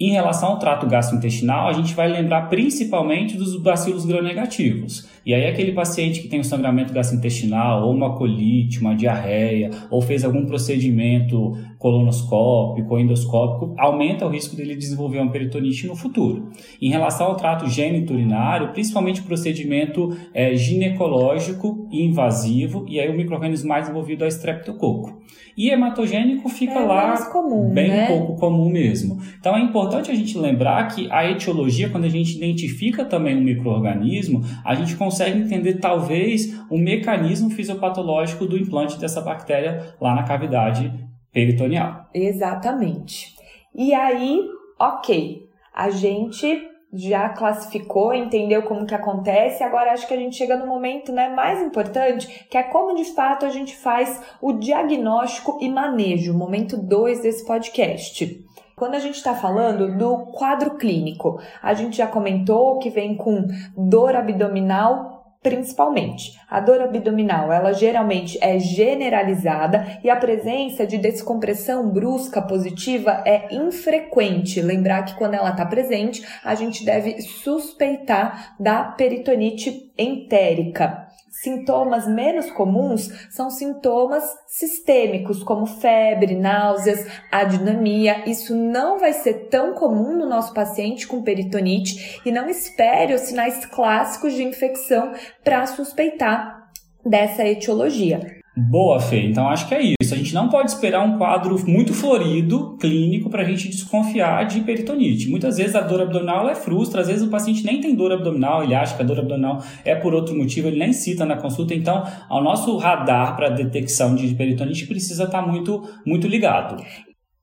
Em 0.00 0.12
relação 0.12 0.50
ao 0.50 0.58
trato 0.60 0.86
gastrointestinal, 0.86 1.66
a 1.66 1.72
gente 1.72 1.92
vai 1.92 2.06
lembrar 2.06 2.42
principalmente 2.42 3.36
dos 3.36 3.60
bacilos 3.60 4.06
gram-negativos. 4.06 5.08
E 5.26 5.34
aí 5.34 5.44
aquele 5.44 5.72
paciente 5.72 6.20
que 6.20 6.28
tem 6.28 6.38
um 6.38 6.44
sangramento 6.44 6.92
gastrointestinal, 6.92 7.84
ou 7.84 7.92
uma 7.92 8.16
colite, 8.16 8.78
uma 8.80 8.94
diarreia, 8.94 9.70
ou 9.90 10.00
fez 10.00 10.24
algum 10.24 10.46
procedimento 10.46 11.58
colonoscópico 11.78 12.94
ou 12.94 13.00
endoscópico, 13.00 13.74
aumenta 13.78 14.26
o 14.26 14.30
risco 14.30 14.56
dele 14.56 14.74
desenvolver 14.74 15.18
uma 15.18 15.30
peritonite 15.30 15.86
no 15.86 15.94
futuro. 15.94 16.50
Em 16.80 16.90
relação 16.90 17.26
ao 17.26 17.36
trato 17.36 17.68
geniturinário, 17.68 18.72
principalmente 18.72 19.22
procedimento 19.22 20.16
é, 20.34 20.54
ginecológico 20.54 21.88
e 21.90 22.04
invasivo, 22.04 22.84
e 22.88 22.98
aí 22.98 23.08
o 23.08 23.16
microorganismo 23.16 23.68
mais 23.68 23.88
envolvido 23.88 24.24
é 24.24 24.26
o 24.26 24.28
estreptococo. 24.28 25.22
E 25.56 25.70
hematogênico 25.70 26.48
fica 26.48 26.78
é 26.78 26.86
lá 26.86 27.26
comum, 27.30 27.70
bem 27.70 27.88
né? 27.88 28.06
pouco 28.06 28.36
comum 28.36 28.68
mesmo. 28.68 29.18
Então 29.38 29.56
é 29.56 29.60
importante 29.60 29.88
importante 29.88 30.10
a 30.10 30.14
gente 30.14 30.38
lembrar 30.38 30.88
que 30.88 31.08
a 31.10 31.30
etiologia, 31.30 31.88
quando 31.88 32.04
a 32.04 32.08
gente 32.08 32.36
identifica 32.36 33.04
também 33.04 33.36
um 33.36 33.42
microorganismo, 33.42 34.42
a 34.64 34.74
gente 34.74 34.96
consegue 34.96 35.38
entender 35.38 35.74
talvez 35.74 36.60
o 36.70 36.78
mecanismo 36.78 37.50
fisiopatológico 37.50 38.46
do 38.46 38.56
implante 38.56 38.98
dessa 38.98 39.20
bactéria 39.20 39.94
lá 40.00 40.14
na 40.14 40.22
cavidade 40.24 40.92
peritoneal. 41.38 42.06
Exatamente. 42.12 43.36
E 43.74 43.94
aí, 43.94 44.40
ok, 44.78 45.46
a 45.72 45.90
gente 45.90 46.66
já 46.92 47.28
classificou, 47.28 48.14
entendeu 48.14 48.62
como 48.62 48.86
que 48.86 48.94
acontece, 48.94 49.62
agora 49.62 49.92
acho 49.92 50.08
que 50.08 50.14
a 50.14 50.16
gente 50.16 50.36
chega 50.36 50.56
no 50.56 50.66
momento 50.66 51.12
né, 51.12 51.28
mais 51.28 51.60
importante, 51.62 52.46
que 52.50 52.56
é 52.56 52.62
como 52.62 52.96
de 52.96 53.04
fato 53.04 53.44
a 53.44 53.50
gente 53.50 53.76
faz 53.76 54.20
o 54.40 54.54
diagnóstico 54.54 55.58
e 55.60 55.68
manejo, 55.68 56.32
momento 56.32 56.76
2 56.76 57.20
desse 57.20 57.46
podcast. 57.46 58.44
Quando 58.74 58.94
a 58.94 59.00
gente 59.00 59.16
está 59.16 59.34
falando 59.34 59.98
do 59.98 60.26
quadro 60.32 60.76
clínico, 60.76 61.40
a 61.60 61.74
gente 61.74 61.96
já 61.96 62.06
comentou 62.06 62.78
que 62.78 62.88
vem 62.88 63.16
com 63.16 63.46
dor 63.76 64.14
abdominal 64.14 65.17
principalmente. 65.42 66.38
A 66.48 66.60
dor 66.60 66.80
abdominal, 66.80 67.52
ela 67.52 67.72
geralmente 67.72 68.38
é 68.40 68.58
generalizada 68.58 69.98
e 70.02 70.10
a 70.10 70.16
presença 70.16 70.86
de 70.86 70.98
descompressão 70.98 71.88
brusca 71.90 72.42
positiva 72.42 73.22
é 73.24 73.54
infrequente. 73.54 74.60
Lembrar 74.60 75.04
que 75.04 75.14
quando 75.14 75.34
ela 75.34 75.50
está 75.50 75.64
presente, 75.64 76.26
a 76.44 76.54
gente 76.54 76.84
deve 76.84 77.20
suspeitar 77.22 78.54
da 78.58 78.84
peritonite 78.84 79.92
entérica. 79.96 81.07
Sintomas 81.42 82.08
menos 82.08 82.50
comuns 82.50 83.08
são 83.30 83.48
sintomas 83.48 84.24
sistêmicos, 84.48 85.42
como 85.44 85.66
febre, 85.66 86.34
náuseas, 86.34 87.06
adinamia. 87.30 88.28
Isso 88.28 88.56
não 88.56 88.98
vai 88.98 89.12
ser 89.12 89.48
tão 89.48 89.72
comum 89.74 90.16
no 90.16 90.28
nosso 90.28 90.52
paciente 90.52 91.06
com 91.06 91.22
peritonite 91.22 92.20
e 92.26 92.32
não 92.32 92.48
espere 92.48 93.14
os 93.14 93.20
sinais 93.20 93.64
clássicos 93.66 94.34
de 94.34 94.42
infecção 94.42 95.12
para 95.44 95.64
suspeitar 95.66 96.72
dessa 97.06 97.44
etiologia. 97.44 98.37
Boa, 98.66 98.98
Fê. 98.98 99.22
Então 99.22 99.48
acho 99.48 99.68
que 99.68 99.74
é 99.74 99.94
isso. 100.00 100.12
A 100.12 100.16
gente 100.16 100.34
não 100.34 100.48
pode 100.48 100.72
esperar 100.72 101.04
um 101.04 101.16
quadro 101.16 101.56
muito 101.64 101.94
florido, 101.94 102.76
clínico, 102.80 103.30
para 103.30 103.42
a 103.42 103.44
gente 103.44 103.68
desconfiar 103.68 104.44
de 104.46 104.60
peritonite. 104.62 105.30
Muitas 105.30 105.58
vezes 105.58 105.76
a 105.76 105.80
dor 105.80 106.00
abdominal 106.00 106.48
é 106.48 106.56
frustra, 106.56 107.02
às 107.02 107.06
vezes 107.06 107.22
o 107.22 107.30
paciente 107.30 107.64
nem 107.64 107.80
tem 107.80 107.94
dor 107.94 108.10
abdominal, 108.10 108.64
ele 108.64 108.74
acha 108.74 108.96
que 108.96 109.02
a 109.02 109.04
dor 109.04 109.20
abdominal 109.20 109.62
é 109.84 109.94
por 109.94 110.12
outro 110.12 110.36
motivo, 110.36 110.66
ele 110.66 110.78
nem 110.78 110.92
cita 110.92 111.24
na 111.24 111.36
consulta. 111.36 111.72
Então, 111.72 112.02
o 112.28 112.40
nosso 112.40 112.76
radar 112.78 113.36
para 113.36 113.48
detecção 113.48 114.16
de 114.16 114.34
peritonite 114.34 114.86
precisa 114.86 115.24
estar 115.24 115.40
tá 115.40 115.46
muito, 115.46 115.88
muito 116.04 116.26
ligado. 116.26 116.82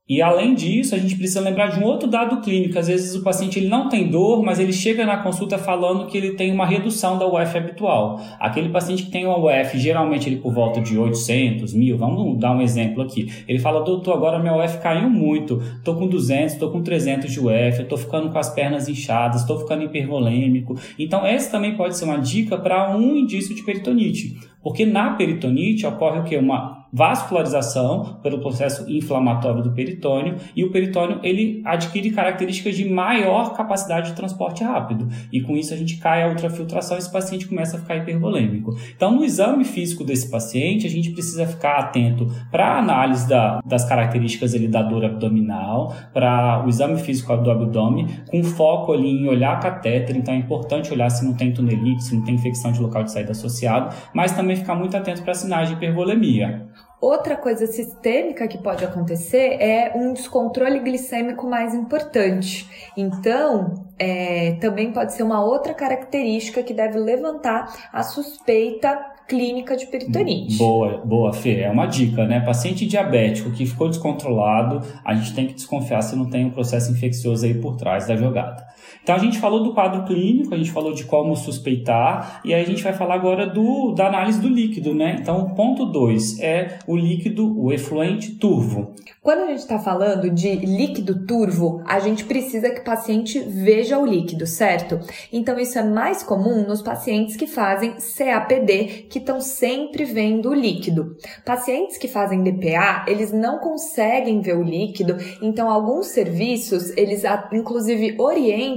E 0.08 0.22
além 0.22 0.54
disso, 0.54 0.94
a 0.94 1.00
gente 1.00 1.16
precisa 1.16 1.40
lembrar 1.40 1.72
de 1.72 1.80
um 1.80 1.84
outro 1.84 2.08
dado 2.08 2.40
clínico. 2.40 2.78
Às 2.78 2.88
vezes 2.88 3.16
o 3.16 3.24
paciente 3.24 3.58
ele 3.58 3.68
não 3.68 3.90
tem 3.90 4.08
dor, 4.08 4.44
mas 4.44 4.60
ele 4.60 4.72
chega 4.72 5.04
na 5.04 5.18
consulta 5.18 5.58
falando 5.58 6.06
que 6.06 6.16
ele 6.16 6.34
tem 6.36 6.52
uma 6.52 6.64
redução 6.64 7.18
da 7.18 7.26
UF 7.26 7.58
habitual. 7.58 8.22
Aquele 8.40 8.70
paciente 8.70 9.06
que 9.06 9.10
tem 9.10 9.26
uma 9.26 9.40
UF, 9.40 9.80
geralmente 9.80 10.30
ele 10.30 10.36
por 10.36 10.54
volta 10.54 10.80
de 10.80 10.96
800, 10.96 11.74
1000, 11.74 11.98
vamos 11.98 12.38
dar 12.38 12.52
um 12.52 12.62
exemplo 12.62 13.02
aqui. 13.02 13.34
Ele 13.48 13.58
fala, 13.58 13.84
doutor, 13.84 14.14
agora 14.14 14.38
minha 14.38 14.56
UF 14.56 14.78
caiu 14.78 15.10
muito, 15.10 15.60
tô 15.84 15.96
com 15.96 16.08
200, 16.08 16.54
tô 16.58 16.70
com 16.70 16.84
300 16.84 17.32
de 17.32 17.40
UF, 17.40 17.88
eu 17.90 17.98
ficando 17.98 18.30
com 18.30 18.38
as 18.38 18.54
pernas 18.54 18.88
inchadas, 18.88 19.44
tô 19.44 19.58
ficando 19.58 19.86
hipervolêmico. 19.86 20.76
Então 21.00 21.26
essa 21.26 21.50
também 21.50 21.76
pode 21.76 21.98
ser 21.98 22.06
uma 22.06 22.20
dica 22.20 22.60
para 22.60 22.96
um 22.96 23.16
indício 23.16 23.56
de 23.56 23.64
peritonite. 23.64 24.38
Porque 24.62 24.86
na 24.86 25.12
peritonite 25.16 25.86
ocorre 25.86 26.20
o 26.20 26.24
que? 26.24 26.38
Uma 26.38 26.75
vascularização 26.96 28.20
pelo 28.24 28.40
processo 28.40 28.90
inflamatório 28.90 29.62
do 29.62 29.72
peritônio 29.72 30.38
e 30.56 30.64
o 30.64 30.72
peritônio 30.72 31.20
ele 31.22 31.62
adquire 31.66 32.10
características 32.12 32.76
de 32.76 32.90
maior 32.90 33.54
capacidade 33.54 34.12
de 34.12 34.16
transporte 34.16 34.64
rápido 34.64 35.08
e 35.32 35.42
com 35.42 35.56
isso 35.56 35.74
a 35.74 35.78
gente 35.78 35.98
cai 35.98 36.24
a 36.24 36.30
ultrafiltração 36.30 36.98
e 36.98 37.00
esse 37.00 37.12
paciente 37.12 37.48
começa 37.48 37.78
a 37.78 37.80
ficar 37.80 37.98
hipervolêmico. 37.98 38.76
Então 38.96 39.16
no 39.16 39.24
exame 39.24 39.66
físico 39.66 40.04
desse 40.04 40.32
paciente 40.32 40.88
a 40.88 40.90
gente 40.90 41.12
precisa 41.12 41.46
ficar 41.46 41.78
atento 41.78 42.28
para 42.50 42.66
a 42.68 42.80
análise 42.80 43.28
da, 43.28 43.60
das 43.66 43.84
características 43.88 44.56
ali 44.56 44.68
da 44.68 44.82
dor 44.82 45.04
abdominal, 45.06 45.94
para 46.14 46.64
o 46.66 46.70
exame 46.70 46.98
físico 46.98 47.36
do 47.36 47.52
abdômen 47.52 48.08
com 48.30 48.44
foco 48.44 48.94
ali 48.94 49.10
em 49.10 49.28
olhar 49.28 49.54
a 49.54 49.58
catéter, 49.58 50.16
então 50.16 50.34
é 50.34 50.38
importante 50.38 50.94
olhar 50.94 51.10
se 51.10 51.26
não 51.26 51.34
tem 51.34 51.52
tunelite, 51.52 52.04
se 52.04 52.16
não 52.16 52.24
tem 52.24 52.36
infecção 52.36 52.72
de 52.72 52.82
local 52.82 53.04
de 53.04 53.12
saída 53.12 53.32
associado, 53.32 53.94
mas 54.14 54.32
também 54.32 54.46
também 54.46 54.56
ficar 54.56 54.76
muito 54.76 54.96
atento 54.96 55.24
para 55.24 55.34
sinais 55.34 55.70
de 55.70 55.76
hipervolemia. 55.76 56.68
Outra 57.02 57.36
coisa 57.36 57.68
sistêmica 57.68 58.48
que 58.48 58.58
pode 58.58 58.84
acontecer 58.84 59.58
é 59.62 59.92
um 59.96 60.14
descontrole 60.14 60.80
glicêmico 60.80 61.48
mais 61.48 61.74
importante. 61.76 62.68
Então, 62.96 63.86
é, 64.00 64.54
também 64.62 64.92
pode 64.92 65.14
ser 65.14 65.24
uma 65.24 65.44
outra 65.44 65.74
característica 65.74 66.64
que 66.64 66.74
deve 66.74 66.98
levantar 66.98 67.90
a 67.92 68.02
suspeita 68.02 68.98
clínica 69.28 69.76
de 69.76 69.88
peritonite. 69.88 70.58
Boa, 70.58 70.98
boa, 71.04 71.34
Fê. 71.34 71.62
É 71.62 71.70
uma 71.70 71.86
dica, 71.86 72.26
né? 72.26 72.40
Paciente 72.40 72.86
diabético 72.86 73.52
que 73.52 73.66
ficou 73.66 73.90
descontrolado, 73.90 74.82
a 75.04 75.14
gente 75.16 75.34
tem 75.34 75.48
que 75.48 75.54
desconfiar 75.54 76.02
se 76.02 76.16
não 76.16 76.30
tem 76.30 76.46
um 76.46 76.52
processo 76.52 76.92
infeccioso 76.92 77.46
aí 77.46 77.56
por 77.56 77.76
trás 77.76 78.08
da 78.08 78.16
jogada. 78.16 78.66
Então 79.04 79.16
a 79.16 79.20
gente 79.20 79.40
falou 79.40 79.64
do 79.64 79.74
quadro 79.74 80.04
clínico, 80.04 80.54
a 80.54 80.58
gente 80.58 80.72
falou 80.72 80.94
de 80.94 81.04
como 81.04 81.36
suspeitar, 81.36 82.42
e 82.44 82.54
aí 82.54 82.62
a 82.62 82.66
gente 82.66 82.84
vai 82.84 82.94
falar 82.94 83.16
agora 83.16 83.46
do, 83.48 83.94
da 83.94 84.08
análise 84.08 84.42
do 84.42 84.50
líquido, 84.50 84.94
né? 84.94 85.18
Então, 85.20 85.50
ponto 85.54 85.86
2 85.86 86.40
é 86.40 86.80
o 86.88 86.96
líquido, 86.96 87.60
o 87.60 87.72
efluente 87.72 88.36
turvo. 88.36 88.94
Quando 89.22 89.44
a 89.44 89.48
gente 89.48 89.60
está 89.60 89.80
falando 89.80 90.30
de 90.30 90.56
líquido 90.56 91.26
turvo, 91.26 91.82
a 91.86 92.00
gente 92.00 92.26
precisa 92.26 92.70
que 92.70 92.82
o 92.82 92.84
paciente 92.84 93.40
veja 93.40 93.98
o 93.98 94.06
líquido, 94.06 94.46
certo? 94.46 95.00
Então, 95.32 95.58
isso 95.60 95.78
é 95.80 95.84
mais 95.84 96.24
comum 96.24 96.66
nos 96.68 96.82
pacientes 96.82 97.36
que 97.36 97.48
fazem 97.48 97.96
CAPD, 98.18 99.08
que 99.10 99.20
estão 99.20 99.42
sempre 99.42 100.04
vendo 100.06 100.50
o 100.50 100.54
líquido. 100.54 101.16
Pacientes 101.46 101.98
que 101.98 102.08
fazem 102.08 102.44
DPA, 102.44 103.06
eles 103.08 103.32
não 103.32 103.60
conseguem 103.60 104.42
ver 104.42 104.58
o 104.58 104.64
líquido, 104.64 105.18
então 105.42 105.70
alguns 105.70 106.08
serviços, 106.08 106.96
eles 106.98 107.24
inclusive 107.52 108.16
orientam 108.20 108.75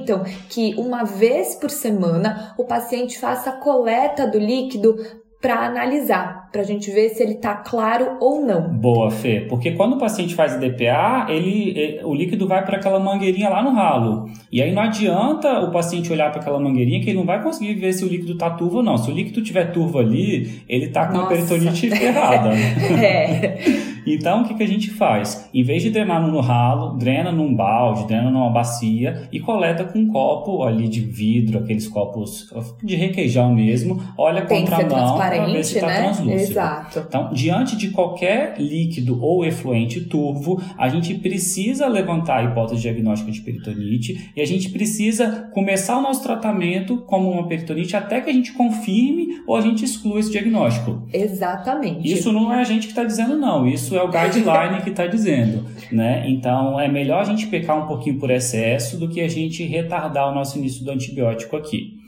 que 0.48 0.74
uma 0.76 1.04
vez 1.04 1.54
por 1.54 1.70
semana 1.70 2.54
o 2.58 2.64
paciente 2.64 3.18
faça 3.18 3.50
a 3.50 3.56
coleta 3.56 4.26
do 4.26 4.38
líquido 4.38 4.96
para 5.40 5.66
analisar, 5.66 6.48
para 6.50 6.62
a 6.62 6.64
gente 6.64 6.90
ver 6.90 7.10
se 7.10 7.22
ele 7.22 7.34
está 7.34 7.54
claro 7.54 8.16
ou 8.20 8.44
não. 8.44 8.68
Boa, 8.70 9.08
Fê, 9.08 9.46
porque 9.48 9.70
quando 9.70 9.94
o 9.94 9.98
paciente 9.98 10.34
faz 10.34 10.58
DPA, 10.58 11.26
ele, 11.28 12.00
o 12.02 12.12
líquido 12.12 12.48
vai 12.48 12.64
para 12.64 12.76
aquela 12.76 12.98
mangueirinha 12.98 13.48
lá 13.48 13.62
no 13.62 13.70
ralo. 13.70 14.28
E 14.50 14.60
aí 14.60 14.72
não 14.72 14.82
adianta 14.82 15.60
o 15.60 15.70
paciente 15.70 16.12
olhar 16.12 16.32
para 16.32 16.40
aquela 16.40 16.58
mangueirinha 16.58 17.00
que 17.00 17.10
ele 17.10 17.18
não 17.18 17.26
vai 17.26 17.40
conseguir 17.40 17.74
ver 17.74 17.92
se 17.92 18.04
o 18.04 18.08
líquido 18.08 18.32
está 18.32 18.50
turvo 18.50 18.78
ou 18.78 18.82
não. 18.82 18.98
Se 18.98 19.12
o 19.12 19.14
líquido 19.14 19.40
tiver 19.40 19.70
turvo 19.70 20.00
ali, 20.00 20.64
ele 20.68 20.86
está 20.86 21.06
com 21.06 21.18
Nossa. 21.18 21.26
a 21.26 21.28
peritonite 21.28 21.86
errada. 21.86 22.50
é. 23.00 23.58
Então, 24.14 24.42
o 24.42 24.44
que, 24.44 24.54
que 24.54 24.62
a 24.62 24.68
gente 24.68 24.90
faz? 24.90 25.48
Em 25.52 25.62
vez 25.62 25.82
de 25.82 25.90
drenar 25.90 26.20
no 26.26 26.40
ralo, 26.40 26.96
drena 26.96 27.32
num 27.32 27.54
balde, 27.54 28.06
drena 28.06 28.30
numa 28.30 28.50
bacia 28.50 29.28
e 29.32 29.40
coleta 29.40 29.84
com 29.84 29.98
um 29.98 30.08
copo 30.08 30.62
ali 30.62 30.88
de 30.88 31.00
vidro, 31.00 31.58
aqueles 31.58 31.88
copos 31.88 32.52
de 32.82 32.96
requeijão 32.96 33.54
mesmo, 33.54 34.02
olha 34.16 34.42
Tem 34.46 34.60
contra 34.60 34.84
a 34.84 34.88
mão 34.88 35.16
para 35.16 35.46
ver 35.46 35.64
se 35.64 35.74
está 35.74 35.86
né? 35.86 36.02
translúcido. 36.02 36.32
Exato. 36.32 37.04
Então, 37.08 37.32
diante 37.32 37.76
de 37.76 37.90
qualquer 37.90 38.56
líquido 38.58 39.22
ou 39.22 39.44
efluente 39.44 40.00
turvo, 40.00 40.60
a 40.76 40.88
gente 40.88 41.14
precisa 41.14 41.86
levantar 41.86 42.38
a 42.38 42.44
hipótese 42.44 42.82
diagnóstica 42.82 43.30
de 43.30 43.40
peritonite 43.40 44.32
e 44.36 44.40
a 44.40 44.46
gente 44.46 44.70
precisa 44.70 45.48
começar 45.52 45.98
o 45.98 46.02
nosso 46.02 46.22
tratamento 46.22 46.98
como 46.98 47.30
uma 47.30 47.46
peritonite 47.46 47.96
até 47.96 48.20
que 48.20 48.30
a 48.30 48.32
gente 48.32 48.52
confirme 48.52 49.42
ou 49.46 49.56
a 49.56 49.60
gente 49.60 49.84
exclua 49.84 50.20
esse 50.20 50.30
diagnóstico. 50.30 51.02
Exatamente. 51.12 52.10
Isso 52.10 52.32
não 52.32 52.52
é 52.52 52.60
a 52.60 52.64
gente 52.64 52.86
que 52.86 52.92
está 52.92 53.04
dizendo, 53.04 53.36
não. 53.36 53.66
Isso 53.66 53.96
é 53.98 54.02
o 54.02 54.08
guideline 54.08 54.82
que 54.82 54.90
está 54.90 55.06
dizendo, 55.06 55.64
né? 55.92 56.24
Então, 56.28 56.78
é 56.78 56.88
melhor 56.88 57.20
a 57.20 57.24
gente 57.24 57.46
pecar 57.46 57.76
um 57.82 57.86
pouquinho 57.86 58.18
por 58.18 58.30
excesso 58.30 58.98
do 58.98 59.08
que 59.08 59.20
a 59.20 59.28
gente 59.28 59.64
retardar 59.64 60.30
o 60.30 60.34
nosso 60.34 60.58
início 60.58 60.84
do 60.84 60.90
antibiótico 60.90 61.56
aqui. 61.56 61.98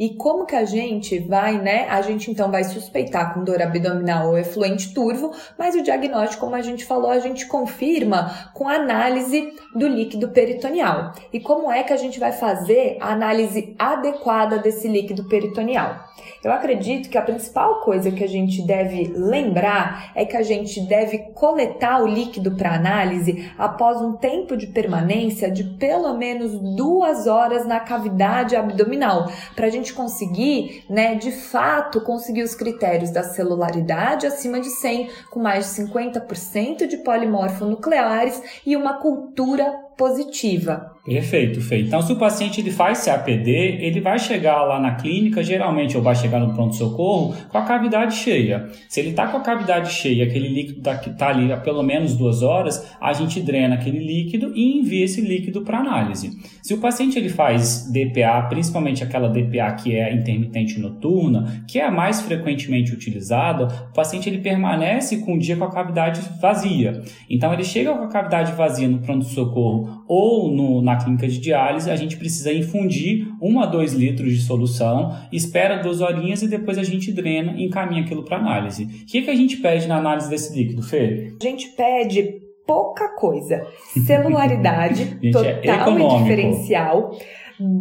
E 0.00 0.14
como 0.14 0.46
que 0.46 0.56
a 0.56 0.64
gente 0.64 1.18
vai, 1.18 1.60
né? 1.60 1.86
A 1.90 2.00
gente 2.00 2.30
então 2.30 2.50
vai 2.50 2.64
suspeitar 2.64 3.34
com 3.34 3.44
dor 3.44 3.60
abdominal 3.60 4.28
ou 4.28 4.38
efluente 4.38 4.94
turvo, 4.94 5.30
mas 5.58 5.74
o 5.74 5.82
diagnóstico, 5.82 6.42
como 6.42 6.56
a 6.56 6.62
gente 6.62 6.86
falou, 6.86 7.10
a 7.10 7.18
gente 7.18 7.46
confirma 7.46 8.50
com 8.54 8.66
análise 8.66 9.52
do 9.74 9.86
líquido 9.86 10.28
peritoneal. 10.30 11.12
E 11.30 11.38
como 11.38 11.70
é 11.70 11.82
que 11.82 11.92
a 11.92 11.98
gente 11.98 12.18
vai 12.18 12.32
fazer 12.32 12.96
a 12.98 13.12
análise 13.12 13.74
adequada 13.78 14.56
desse 14.56 14.88
líquido 14.88 15.28
peritoneal? 15.28 16.08
Eu 16.42 16.52
acredito 16.52 17.10
que 17.10 17.18
a 17.18 17.22
principal 17.22 17.80
coisa 17.80 18.10
que 18.10 18.24
a 18.24 18.26
gente 18.26 18.62
deve 18.62 19.12
lembrar 19.14 20.10
é 20.14 20.24
que 20.24 20.36
a 20.36 20.42
gente 20.42 20.80
deve 20.80 21.18
coletar 21.34 22.02
o 22.02 22.06
líquido 22.06 22.52
para 22.52 22.74
análise 22.74 23.52
após 23.58 24.00
um 24.00 24.14
tempo 24.14 24.56
de 24.56 24.66
permanência 24.68 25.50
de 25.50 25.64
pelo 25.64 26.16
menos 26.16 26.58
duas 26.74 27.26
horas 27.26 27.66
na 27.66 27.78
cavidade 27.78 28.56
abdominal, 28.56 29.30
para 29.54 29.66
a 29.66 29.70
gente 29.70 29.92
conseguir, 29.92 30.82
né, 30.88 31.14
de 31.14 31.30
fato, 31.30 32.00
conseguir 32.00 32.42
os 32.42 32.54
critérios 32.54 33.10
da 33.10 33.22
celularidade 33.22 34.26
acima 34.26 34.60
de 34.60 34.70
100, 34.70 35.10
com 35.30 35.40
mais 35.40 35.66
de 35.66 35.82
50% 35.82 36.86
de 36.86 36.96
polimorfonucleares 36.98 38.42
e 38.64 38.74
uma 38.76 38.94
cultura 38.94 39.89
positiva. 40.00 40.96
Perfeito, 41.04 41.60
Fê. 41.60 41.80
Então, 41.80 42.00
se 42.00 42.10
o 42.10 42.16
paciente 42.16 42.60
ele 42.60 42.70
faz 42.70 43.04
CAPD, 43.04 43.50
ele 43.80 44.00
vai 44.00 44.18
chegar 44.18 44.62
lá 44.64 44.80
na 44.80 44.94
clínica, 44.94 45.42
geralmente, 45.42 45.94
ou 45.94 46.02
vai 46.02 46.14
chegar 46.14 46.40
no 46.40 46.54
pronto-socorro, 46.54 47.34
com 47.48 47.58
a 47.58 47.62
cavidade 47.62 48.14
cheia. 48.14 48.68
Se 48.88 49.00
ele 49.00 49.10
está 49.10 49.26
com 49.26 49.36
a 49.36 49.40
cavidade 49.40 49.92
cheia, 49.92 50.24
aquele 50.24 50.48
líquido 50.48 50.88
está 50.88 51.28
ali 51.28 51.52
há 51.52 51.58
pelo 51.58 51.82
menos 51.82 52.16
duas 52.16 52.42
horas, 52.42 52.90
a 52.98 53.12
gente 53.12 53.40
drena 53.42 53.74
aquele 53.74 53.98
líquido 53.98 54.52
e 54.54 54.78
envia 54.78 55.04
esse 55.04 55.20
líquido 55.20 55.62
para 55.62 55.78
análise. 55.78 56.30
Se 56.62 56.72
o 56.72 56.78
paciente 56.78 57.18
ele 57.18 57.28
faz 57.28 57.90
DPA, 57.90 58.46
principalmente 58.48 59.04
aquela 59.04 59.28
DPA 59.28 59.72
que 59.72 59.94
é 59.94 60.14
intermitente 60.14 60.78
noturna, 60.78 61.64
que 61.66 61.78
é 61.78 61.84
a 61.84 61.90
mais 61.90 62.22
frequentemente 62.22 62.92
utilizada, 62.92 63.66
o 63.90 63.94
paciente 63.94 64.30
ele 64.30 64.38
permanece 64.38 65.18
com 65.18 65.34
o 65.34 65.38
dia 65.38 65.56
com 65.56 65.64
a 65.64 65.70
cavidade 65.70 66.20
vazia. 66.40 67.02
Então, 67.28 67.52
ele 67.52 67.64
chega 67.64 67.92
com 67.92 68.04
a 68.04 68.08
cavidade 68.08 68.52
vazia 68.52 68.88
no 68.88 69.00
pronto-socorro 69.00 69.89
ou 70.06 70.50
no, 70.50 70.82
na 70.82 70.96
clínica 70.96 71.26
de 71.28 71.38
diálise, 71.38 71.90
a 71.90 71.96
gente 71.96 72.16
precisa 72.16 72.52
infundir 72.52 73.28
1 73.40 73.60
a 73.60 73.66
2 73.66 73.92
litros 73.94 74.32
de 74.32 74.40
solução, 74.40 75.16
espera 75.32 75.82
duas 75.82 76.00
horinhas 76.00 76.42
e 76.42 76.48
depois 76.48 76.78
a 76.78 76.82
gente 76.82 77.12
drena 77.12 77.54
e 77.56 77.64
encaminha 77.64 78.02
aquilo 78.02 78.24
para 78.24 78.36
análise. 78.36 78.84
O 78.84 79.06
que, 79.06 79.22
que 79.22 79.30
a 79.30 79.36
gente 79.36 79.56
pede 79.58 79.86
na 79.86 79.96
análise 79.96 80.28
desse 80.28 80.56
líquido, 80.56 80.82
Fê? 80.82 81.32
A 81.40 81.44
gente 81.44 81.68
pede 81.76 82.40
pouca 82.66 83.08
coisa. 83.16 83.66
Celularidade 84.06 85.18
é 85.22 85.30
total 85.30 85.98
é 85.98 86.00
e 86.00 86.22
diferencial, 86.22 87.18